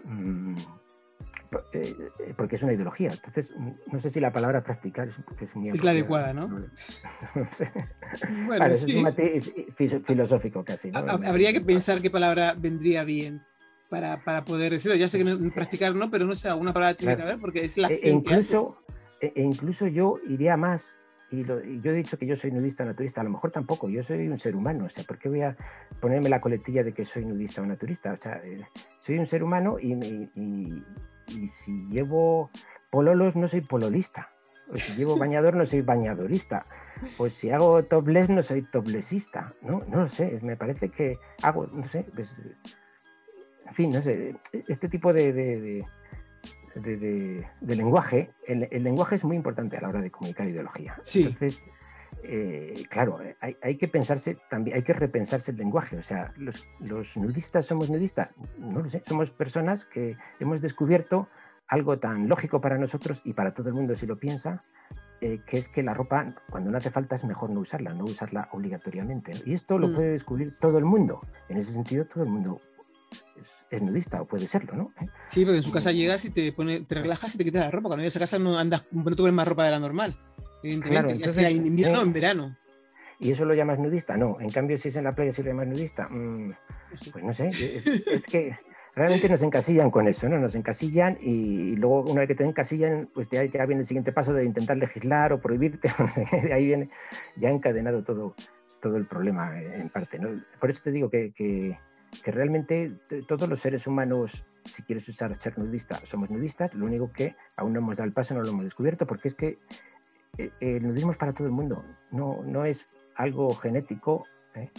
mm, 0.05 0.57
eh, 1.73 2.35
porque 2.37 2.57
es 2.57 2.63
una 2.63 2.73
ideología. 2.73 3.11
Entonces, 3.13 3.55
no 3.91 4.01
sé 4.01 4.11
si 4.11 4.21
la 4.21 4.33
palabra 4.33 4.63
practicar 4.63 5.09
es, 5.09 5.17
es 5.73 5.85
la 5.85 5.93
adecuada, 5.93 6.33
¿no? 6.33 6.49
no 6.49 6.61
sé. 7.53 7.73
Bueno, 8.47 8.67
es 8.67 8.85
un 8.85 9.03
matiz 9.03 9.53
filosófico 10.05 10.65
casi. 10.65 10.91
Habría 10.95 11.53
que 11.53 11.61
pensar 11.61 12.01
qué 12.01 12.11
palabra 12.11 12.55
vendría 12.59 13.05
bien 13.05 13.43
para, 13.89 14.23
para, 14.25 14.45
poder 14.45 14.73
decirlo. 14.73 14.97
Ya 14.97 15.09
sé 15.09 15.19
que 15.19 15.25
no, 15.25 15.51
practicar 15.51 15.95
no, 15.95 16.11
pero 16.11 16.27
no 16.27 16.35
sé, 16.35 16.49
alguna 16.49 16.73
palabra 16.73 16.97
tiene 16.97 17.17
que 17.17 17.23
haber 17.23 17.39
porque 17.39 17.65
es 17.65 17.77
la 17.79 17.89
e, 17.89 18.11
incluso, 18.11 18.83
e, 19.21 19.33
e, 19.35 19.43
incluso 19.43 19.87
yo 19.87 20.19
iría 20.29 20.57
más, 20.57 20.99
y, 21.31 21.45
yo 21.45 21.61
he 21.61 21.95
dicho 21.95 22.19
que 22.19 22.27
yo 22.27 22.37
soy 22.37 22.53
nudista 22.53 22.85
o 22.85 22.87
naturista, 22.87 23.21
a 23.21 23.25
lo 23.25 23.31
mejor 23.31 23.51
tampoco, 23.51 23.89
yo 23.89 24.03
soy 24.03 24.29
un 24.29 24.39
ser 24.39 24.55
humano, 24.55 24.85
o 24.87 24.89
sea, 24.89 25.05
¿por 25.05 25.19
qué 25.19 25.29
voy 25.29 25.43
a 25.43 25.57
ponerme 26.01 26.29
la 26.29 26.41
coletilla 26.41 26.83
de 26.83 26.93
que 26.93 27.05
soy 27.05 27.25
nudista 27.25 27.63
o 27.63 27.67
naturista? 27.67 28.13
O 28.13 28.17
sea, 28.17 28.41
eh, 28.45 28.65
soy 29.01 29.19
un 29.19 29.27
ser 29.27 29.43
humano 29.43 29.79
y, 29.81 29.93
y, 29.93 31.49
si 31.49 31.87
llevo 31.89 32.51
pololos 32.91 33.35
no 33.35 33.49
soy 33.49 33.61
pololista, 33.61 34.31
o 34.69 34.75
si 34.77 34.95
llevo 34.95 35.17
bañador 35.19 35.57
no 35.57 35.67
soy 35.67 35.83
bañadorista, 35.83 36.65
pues 37.17 37.35
si 37.35 37.51
hago 37.51 37.85
topless 37.85 38.29
no 38.29 38.43
soy 38.43 38.63
toplessista, 38.63 39.53
¿no? 39.63 39.83
No 39.89 40.03
lo 40.03 40.09
sé, 40.09 40.39
me 40.43 40.57
parece 40.57 40.91
que 40.91 41.19
hago, 41.43 41.67
no 41.67 41.85
sé, 41.85 42.07
pues, 42.15 42.37
en 43.67 43.75
fin, 43.75 43.91
no 43.91 44.01
sé, 44.01 44.37
este 44.69 44.89
tipo 44.89 45.13
de 45.13 45.33
de, 45.33 45.85
lenguaje, 47.61 48.31
el, 48.47 48.83
lenguaje 48.83 49.17
es 49.17 49.25
muy 49.25 49.37
importante 49.37 49.77
a 49.77 49.81
la 49.81 49.89
hora 49.89 50.01
de 50.01 50.11
comunicar 50.11 50.49
ideología. 50.49 50.95
Entonces, 51.15 51.65
eh, 52.23 52.85
claro, 52.91 53.19
hay, 53.41 53.77
que 53.77 53.89
pensarse 53.89 54.37
también, 54.51 54.77
hay 54.77 54.83
que 54.83 54.93
repensarse 54.93 55.51
el 55.51 55.57
lenguaje. 55.57 55.97
O 55.97 56.03
sea, 56.03 56.29
los, 56.37 56.67
nudistas 57.17 57.67
somos 57.67 57.91
nudistas, 57.91 58.31
no 58.59 58.81
lo 58.81 58.89
sé, 58.89 59.03
somos 59.07 59.31
personas 59.31 59.85
que 59.85 60.17
hemos 60.41 60.61
descubierto 60.61 61.29
algo 61.69 61.99
tan 61.99 62.29
lógico 62.29 62.61
para 62.61 62.79
nosotros 62.79 63.23
y 63.25 63.33
para 63.33 63.53
todo 63.53 63.69
el 63.69 63.75
mundo 63.75 63.95
si 63.95 64.07
lo 64.07 64.17
piensa, 64.17 64.63
eh, 65.21 65.41
que 65.47 65.59
es 65.59 65.69
que 65.69 65.83
la 65.83 65.95
ropa, 65.95 66.27
cuando 66.51 66.71
no 66.71 66.79
hace 66.79 66.91
falta, 66.91 67.17
es 67.17 67.25
mejor 67.25 67.51
no 67.51 67.61
usarla, 67.61 67.93
no 67.93 68.05
usarla 68.05 68.49
obligatoriamente. 68.53 69.33
Y 69.45 69.55
esto 69.55 69.79
lo 69.79 69.89
mm. 69.89 69.95
puede 69.95 70.11
descubrir 70.11 70.57
todo 70.59 70.79
el 70.79 70.85
mundo. 70.85 71.21
En 71.49 71.57
ese 71.59 71.73
sentido, 71.73 72.05
todo 72.05 72.25
el 72.25 72.31
mundo 72.31 72.61
es, 73.71 73.83
nudista, 73.83 74.23
o 74.23 74.27
puede 74.27 74.47
serlo, 74.47 74.75
¿no? 74.75 74.93
Sí, 75.25 75.45
porque 75.45 75.59
en 75.59 75.63
su 75.63 75.73
casa 75.73 75.93
llegas 75.93 76.25
y 76.25 76.31
te, 76.31 76.53
pone, 76.53 76.81
te 76.81 76.95
relajas 76.95 77.35
y 77.35 77.39
te 77.39 77.45
quitas 77.45 77.63
la 77.63 77.71
ropa. 77.71 77.89
Cuando 77.89 78.03
llegas 78.03 78.17
a 78.17 78.21
casa 78.21 78.39
no 78.39 78.59
andas, 78.59 78.85
no 78.91 79.05
te 79.05 79.17
pones 79.17 79.35
más 79.35 79.49
ropa 79.49 79.65
de 79.65 79.71
la 79.71 79.79
normal. 79.79 80.17
Evidentemente, 80.63 81.19
ya 81.19 81.29
sea 81.29 81.49
en 81.51 81.67
invierno 81.67 82.01
o 82.01 82.03
en 82.03 82.13
verano. 82.13 82.57
¿Y 83.19 83.33
eso 83.33 83.45
lo 83.45 83.55
llamas 83.55 83.79
nudista? 83.79 84.17
No. 84.17 84.39
En 84.41 84.51
cambio, 84.51 84.77
si 84.77 84.89
es 84.89 84.97
en 84.97 85.05
la 85.05 85.13
playa, 85.13 85.33
si 85.33 85.43
lo 85.43 85.51
llamas 85.51 85.69
nudista, 85.69 86.09
mm, 86.09 86.53
pues 87.13 87.25
no 87.25 87.33
sé. 87.33 87.49
Es, 87.49 88.25
que 88.27 88.57
realmente 88.95 89.29
nos 89.29 89.43
encasillan 89.43 89.91
con 89.91 90.07
eso, 90.09 90.29
¿no? 90.29 90.39
Nos 90.39 90.55
encasillan 90.55 91.19
y, 91.21 91.77
luego 91.77 92.03
una 92.11 92.21
vez 92.21 92.29
que 92.29 92.35
te 92.35 92.45
encasillan, 92.45 93.09
pues 93.15 93.29
ya, 93.31 93.45
ya, 93.45 93.65
viene 93.65 93.83
el 93.83 93.87
siguiente 93.87 94.13
paso 94.13 94.35
de 94.35 94.45
intentar 94.45 94.77
legislar 94.77 95.33
o 95.33 95.41
prohibirte. 95.41 95.91
de 96.43 96.53
ahí 96.53 96.67
viene 96.67 96.91
ya 97.37 97.49
encadenado 97.49 98.03
todo, 98.03 98.35
todo 98.81 98.97
el 98.97 99.07
problema 99.07 99.59
en 99.59 99.89
parte, 99.89 100.19
¿no? 100.19 100.29
Por 100.61 100.71
eso 100.71 100.83
te 100.85 100.91
digo 100.91 101.09
que, 101.09 101.33
que 101.33 101.79
que 102.23 102.31
realmente 102.31 102.93
todos 103.27 103.49
los 103.49 103.61
seres 103.61 103.87
humanos, 103.87 104.45
si 104.65 104.83
quieres 104.83 105.09
usar 105.09 105.35
ser 105.37 105.59
nudista, 105.59 105.97
somos 106.05 106.31
nudistas, 106.31 106.75
lo 106.75 106.87
único 106.87 107.13
que 107.13 107.37
aún 107.57 107.73
no 107.73 107.81
hemos 107.81 107.99
dado 107.99 108.07
el 108.07 108.13
paso, 108.13 108.35
no 108.35 108.43
lo 108.43 108.49
hemos 108.49 108.65
descubierto, 108.65 109.07
porque 109.07 109.29
es 109.29 109.35
que 109.35 109.59
eh, 110.39 110.51
el 110.61 110.87
nudismo 110.87 111.13
es 111.13 111.19
para 111.19 111.33
todo 111.33 111.47
el 111.47 111.53
mundo, 111.53 111.85
no, 112.11 112.43
no 112.45 112.65
es 112.65 112.85
algo 113.15 113.55
genético. 113.55 114.25
¿eh? 114.55 114.71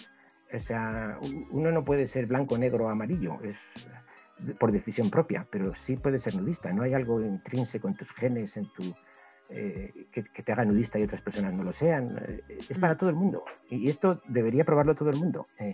O 0.54 0.60
sea, 0.60 1.20
uno 1.52 1.72
no 1.72 1.84
puede 1.84 2.08
ser 2.08 2.26
blanco, 2.26 2.58
negro 2.58 2.86
o 2.86 2.90
amarillo, 2.90 3.38
es 3.44 3.60
por 4.60 4.72
decisión 4.72 5.10
propia, 5.10 5.48
pero 5.50 5.74
sí 5.76 5.98
puede 5.98 6.20
ser 6.20 6.36
nudista. 6.36 6.72
No 6.72 6.84
hay 6.84 6.94
algo 6.94 7.22
intrínseco 7.22 7.88
en 7.88 7.96
tus 7.96 8.12
genes, 8.12 8.56
en 8.58 8.66
tu, 8.72 8.96
eh, 9.50 10.08
que, 10.12 10.24
te 10.24 10.52
haga 10.52 10.66
nudista 10.66 11.00
y 11.00 11.04
otras 11.04 11.22
personas 11.22 11.54
no 11.54 11.64
lo 11.64 11.72
sean. 11.72 12.18
Eh, 12.28 12.58
es 12.70 12.78
para 12.78 12.94
mm. 12.94 12.98
todo 12.98 13.10
el 13.10 13.16
mundo. 13.16 13.44
Y 13.70 13.90
esto 13.90 14.22
debería 14.28 14.64
probarlo 14.64 14.96
todo 14.96 15.10
el 15.10 15.18
mundo. 15.18 15.48
Eh. 15.60 15.74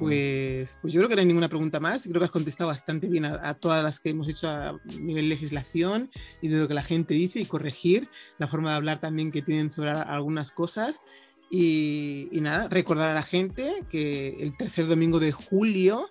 Pues, 0.00 0.78
pues 0.80 0.92
yo 0.92 1.00
creo 1.00 1.08
que 1.08 1.14
no 1.14 1.20
hay 1.20 1.26
ninguna 1.26 1.48
pregunta 1.48 1.78
más. 1.78 2.04
Creo 2.04 2.18
que 2.18 2.24
has 2.24 2.30
contestado 2.30 2.68
bastante 2.68 3.06
bien 3.06 3.24
a, 3.26 3.54
todas 3.54 3.84
las 3.84 4.00
que 4.00 4.10
hemos 4.10 4.28
hecho 4.28 4.48
a 4.48 4.80
nivel 4.98 5.28
legislación 5.28 6.10
y 6.40 6.48
de 6.48 6.58
lo 6.58 6.68
que 6.68 6.74
la 6.74 6.82
gente 6.82 7.14
dice 7.14 7.40
y 7.40 7.44
corregir 7.44 8.08
la 8.38 8.48
forma 8.48 8.70
de 8.70 8.76
hablar 8.76 8.98
también 8.98 9.30
que 9.30 9.42
tienen 9.42 9.70
sobre 9.70 9.90
algunas 9.90 10.52
cosas. 10.52 11.02
Y, 11.50 12.28
y 12.32 12.40
nada, 12.40 12.68
recordar 12.68 13.10
a 13.10 13.14
la 13.14 13.22
gente 13.22 13.84
que 13.90 14.36
el 14.40 14.56
tercer 14.56 14.86
domingo 14.86 15.20
de 15.20 15.32
julio 15.32 16.08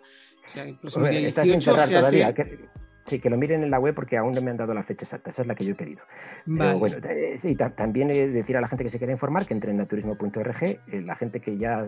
sí, 3.06 3.20
que 3.20 3.30
lo 3.30 3.38
miren 3.38 3.64
en 3.64 3.72
la 3.72 3.80
web 3.80 3.96
porque 3.96 4.18
aún 4.18 4.34
no 4.34 4.42
me 4.42 4.52
han 4.52 4.58
dado 4.58 4.74
la 4.74 4.84
fecha 4.84 5.06
exacta, 5.06 5.30
esa 5.30 5.42
es 5.42 5.48
la 5.48 5.56
que 5.56 5.66
yo 5.66 5.72
he 5.72 5.76
pedido. 5.76 6.02
bueno, 6.46 6.98
sí, 7.42 7.56
también 7.56 8.08
decir 8.08 8.58
a 8.58 8.62
la 8.62 8.68
gente 8.68 8.84
que 8.84 8.90
se 8.90 8.98
quiera 8.98 9.14
informar 9.14 9.46
que 9.46 9.54
entre 9.54 9.72
en 9.72 9.78
naturismo.org, 9.78 10.64
eh, 10.64 10.80
la 11.04 11.16
gente 11.16 11.40
que 11.40 11.58
ya 11.58 11.88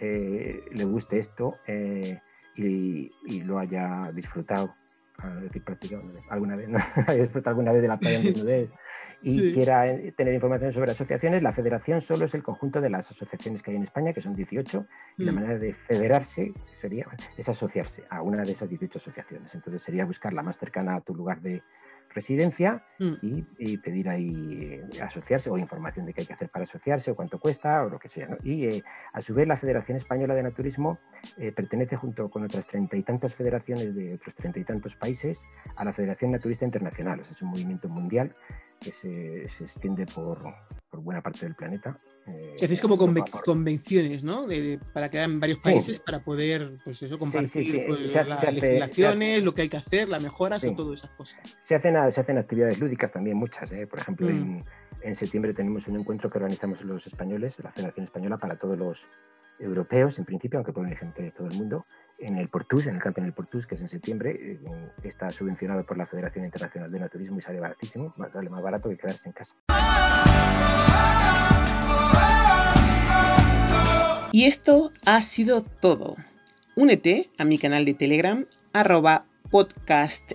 eh, 0.00 0.64
le 0.72 0.84
guste 0.84 1.18
esto 1.18 1.56
eh, 1.66 2.20
y, 2.56 3.10
lo 3.42 3.58
haya 3.58 4.10
disfrutado, 4.12 4.74
decir, 5.42 5.62
alguna 6.30 6.56
vez, 6.56 6.68
¿no? 6.68 6.78
disfrutado 7.14 7.50
alguna 7.50 7.72
vez 7.72 7.82
de 7.82 7.88
la 7.88 7.98
playa 7.98 8.20
de 8.20 8.70
y 9.22 9.52
quiera 9.52 9.90
eh, 9.90 10.12
tener 10.12 10.34
información 10.34 10.72
sobre 10.72 10.92
asociaciones, 10.92 11.42
la 11.42 11.52
federación 11.52 12.00
solo 12.00 12.26
es 12.26 12.34
el 12.34 12.42
conjunto 12.42 12.80
de 12.80 12.90
las 12.90 13.10
asociaciones 13.10 13.62
que 13.62 13.72
hay 13.72 13.76
en 13.76 13.82
España, 13.82 14.12
que 14.12 14.20
son 14.20 14.34
18, 14.34 14.86
y 15.16 15.24
la 15.24 15.32
mm. 15.32 15.34
manera 15.34 15.58
de 15.58 15.72
federarse 15.72 16.52
sería, 16.80 17.06
es 17.36 17.48
asociarse 17.48 18.04
a 18.10 18.22
una 18.22 18.44
de 18.44 18.52
esas 18.52 18.68
18 18.68 18.98
asociaciones. 18.98 19.54
Entonces 19.54 19.82
sería 19.82 20.04
buscar 20.04 20.32
la 20.32 20.42
más 20.42 20.58
cercana 20.58 20.96
a 20.96 21.00
tu 21.00 21.14
lugar 21.14 21.40
de 21.40 21.62
residencia 22.18 22.70
mm. 22.98 23.14
y, 23.58 23.76
pedir 23.78 24.08
ahí 24.08 24.30
eh, 24.62 25.02
asociarse 25.02 25.50
o 25.50 25.58
información 25.58 26.04
de 26.06 26.12
qué 26.12 26.22
hay 26.22 26.26
que 26.26 26.32
hacer 26.34 26.50
para 26.50 26.64
asociarse 26.64 27.10
o 27.10 27.14
cuánto 27.14 27.38
cuesta 27.38 27.82
o 27.84 27.88
lo 27.88 27.98
que 27.98 28.08
sea. 28.08 28.36
Y 28.42 28.66
eh, 28.66 28.82
a 29.12 29.20
su 29.22 29.34
vez 29.34 29.46
la 29.46 29.56
Federación 29.56 29.96
Española 29.96 30.34
de 30.34 30.42
Naturismo 30.42 30.98
pertenece 31.56 31.96
junto 31.96 32.30
con 32.30 32.44
otras 32.44 32.66
treinta 32.66 32.96
y 32.96 33.02
tantas 33.02 33.34
federaciones 33.34 33.94
de 33.94 34.14
otros 34.14 34.34
treinta 34.34 34.58
y 34.60 34.64
tantos 34.64 34.94
países 34.94 35.42
a 35.76 35.84
la 35.84 35.92
Federación 35.92 36.30
Naturista 36.30 36.64
Internacional. 36.64 37.20
O 37.20 37.24
sea, 37.24 37.34
es 37.34 37.42
un 37.42 37.50
movimiento 37.50 37.88
mundial 37.88 38.34
que 38.80 38.92
se, 38.92 39.44
extiende 39.44 40.06
por, 40.06 40.38
buena 41.02 41.22
parte 41.22 41.40
del 41.46 41.54
planeta. 41.54 41.96
Eh, 42.26 42.54
hacéis 42.62 42.80
como 42.80 42.98
convenciones, 42.98 44.22
¿no? 44.22 44.46
para 44.92 45.10
quedar 45.10 45.30
en 45.30 45.40
varios 45.40 45.62
países 45.62 45.98
para 45.98 46.20
poder, 46.20 46.76
pues 46.84 47.02
eso, 47.02 47.18
compartir 47.18 47.84
pues, 47.86 48.14
las 48.14 48.54
legislaciones, 48.54 49.42
lo 49.42 49.54
que 49.54 49.62
hay 49.62 49.68
que 49.68 49.78
hacer, 49.78 50.08
las 50.08 50.22
mejoras 50.22 50.62
y 50.64 50.74
todas 50.74 51.00
esas 51.00 51.10
cosas. 51.16 51.40
Se 51.60 51.74
hacen, 51.74 51.94
se 52.12 52.20
hacen 52.20 52.38
actividades 52.38 52.78
lúdicas 52.78 53.12
también, 53.12 53.36
muchas. 53.36 53.72
¿eh? 53.72 53.86
Por 53.86 53.98
ejemplo, 53.98 54.28
en, 54.28 54.58
mm. 54.58 54.64
en 55.02 55.14
septiembre 55.14 55.54
tenemos 55.54 55.88
un 55.88 55.98
encuentro 55.98 56.28
que 56.28 56.38
organizamos 56.38 56.82
los 56.82 57.06
españoles, 57.06 57.54
la 57.62 57.72
Federación 57.72 58.04
Española, 58.04 58.36
para 58.36 58.56
todos 58.56 58.78
los 58.78 58.98
europeos, 59.58 60.18
en 60.18 60.24
principio, 60.24 60.58
aunque 60.58 60.72
pueden 60.72 60.90
ir 60.90 60.98
gente 60.98 61.22
de 61.22 61.30
todo 61.30 61.46
el 61.48 61.54
mundo, 61.54 61.84
en 62.18 62.36
el 62.36 62.48
Portus, 62.48 62.86
en 62.86 62.96
el 62.96 63.02
campo 63.02 63.20
en 63.20 63.26
el 63.26 63.32
Portus, 63.32 63.66
que 63.66 63.76
es 63.76 63.80
en 63.80 63.88
septiembre, 63.88 64.36
eh, 64.38 64.60
está 65.04 65.30
subvencionado 65.30 65.84
por 65.84 65.96
la 65.96 66.06
Federación 66.06 66.44
Internacional 66.44 66.90
de 66.90 66.98
Naturismo 66.98 67.38
y 67.38 67.42
sale 67.42 67.60
baratísimo, 67.60 68.12
más, 68.16 68.30
más 68.34 68.62
barato 68.62 68.88
que 68.88 68.96
quedarse 68.96 69.28
en 69.28 69.32
casa. 69.32 69.54
Y 74.32 74.44
esto 74.44 74.90
ha 75.06 75.22
sido 75.22 75.62
todo. 75.62 76.16
Únete 76.76 77.30
a 77.38 77.44
mi 77.44 77.58
canal 77.58 77.84
de 77.84 77.94
Telegram, 77.94 78.46
arroba 78.72 79.26
podcast 79.50 80.32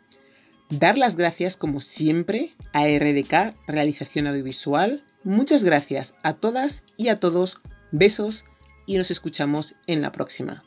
Dar 0.70 0.98
las 0.98 1.16
gracias 1.16 1.56
como 1.56 1.80
siempre 1.80 2.54
a 2.72 2.86
RDK 2.86 3.54
Realización 3.66 4.26
Audiovisual. 4.26 5.02
Muchas 5.24 5.64
gracias 5.64 6.14
a 6.22 6.34
todas 6.34 6.84
y 6.96 7.08
a 7.08 7.18
todos. 7.18 7.60
Besos 7.90 8.44
y 8.86 8.98
nos 8.98 9.10
escuchamos 9.10 9.74
en 9.86 10.02
la 10.02 10.12
próxima. 10.12 10.62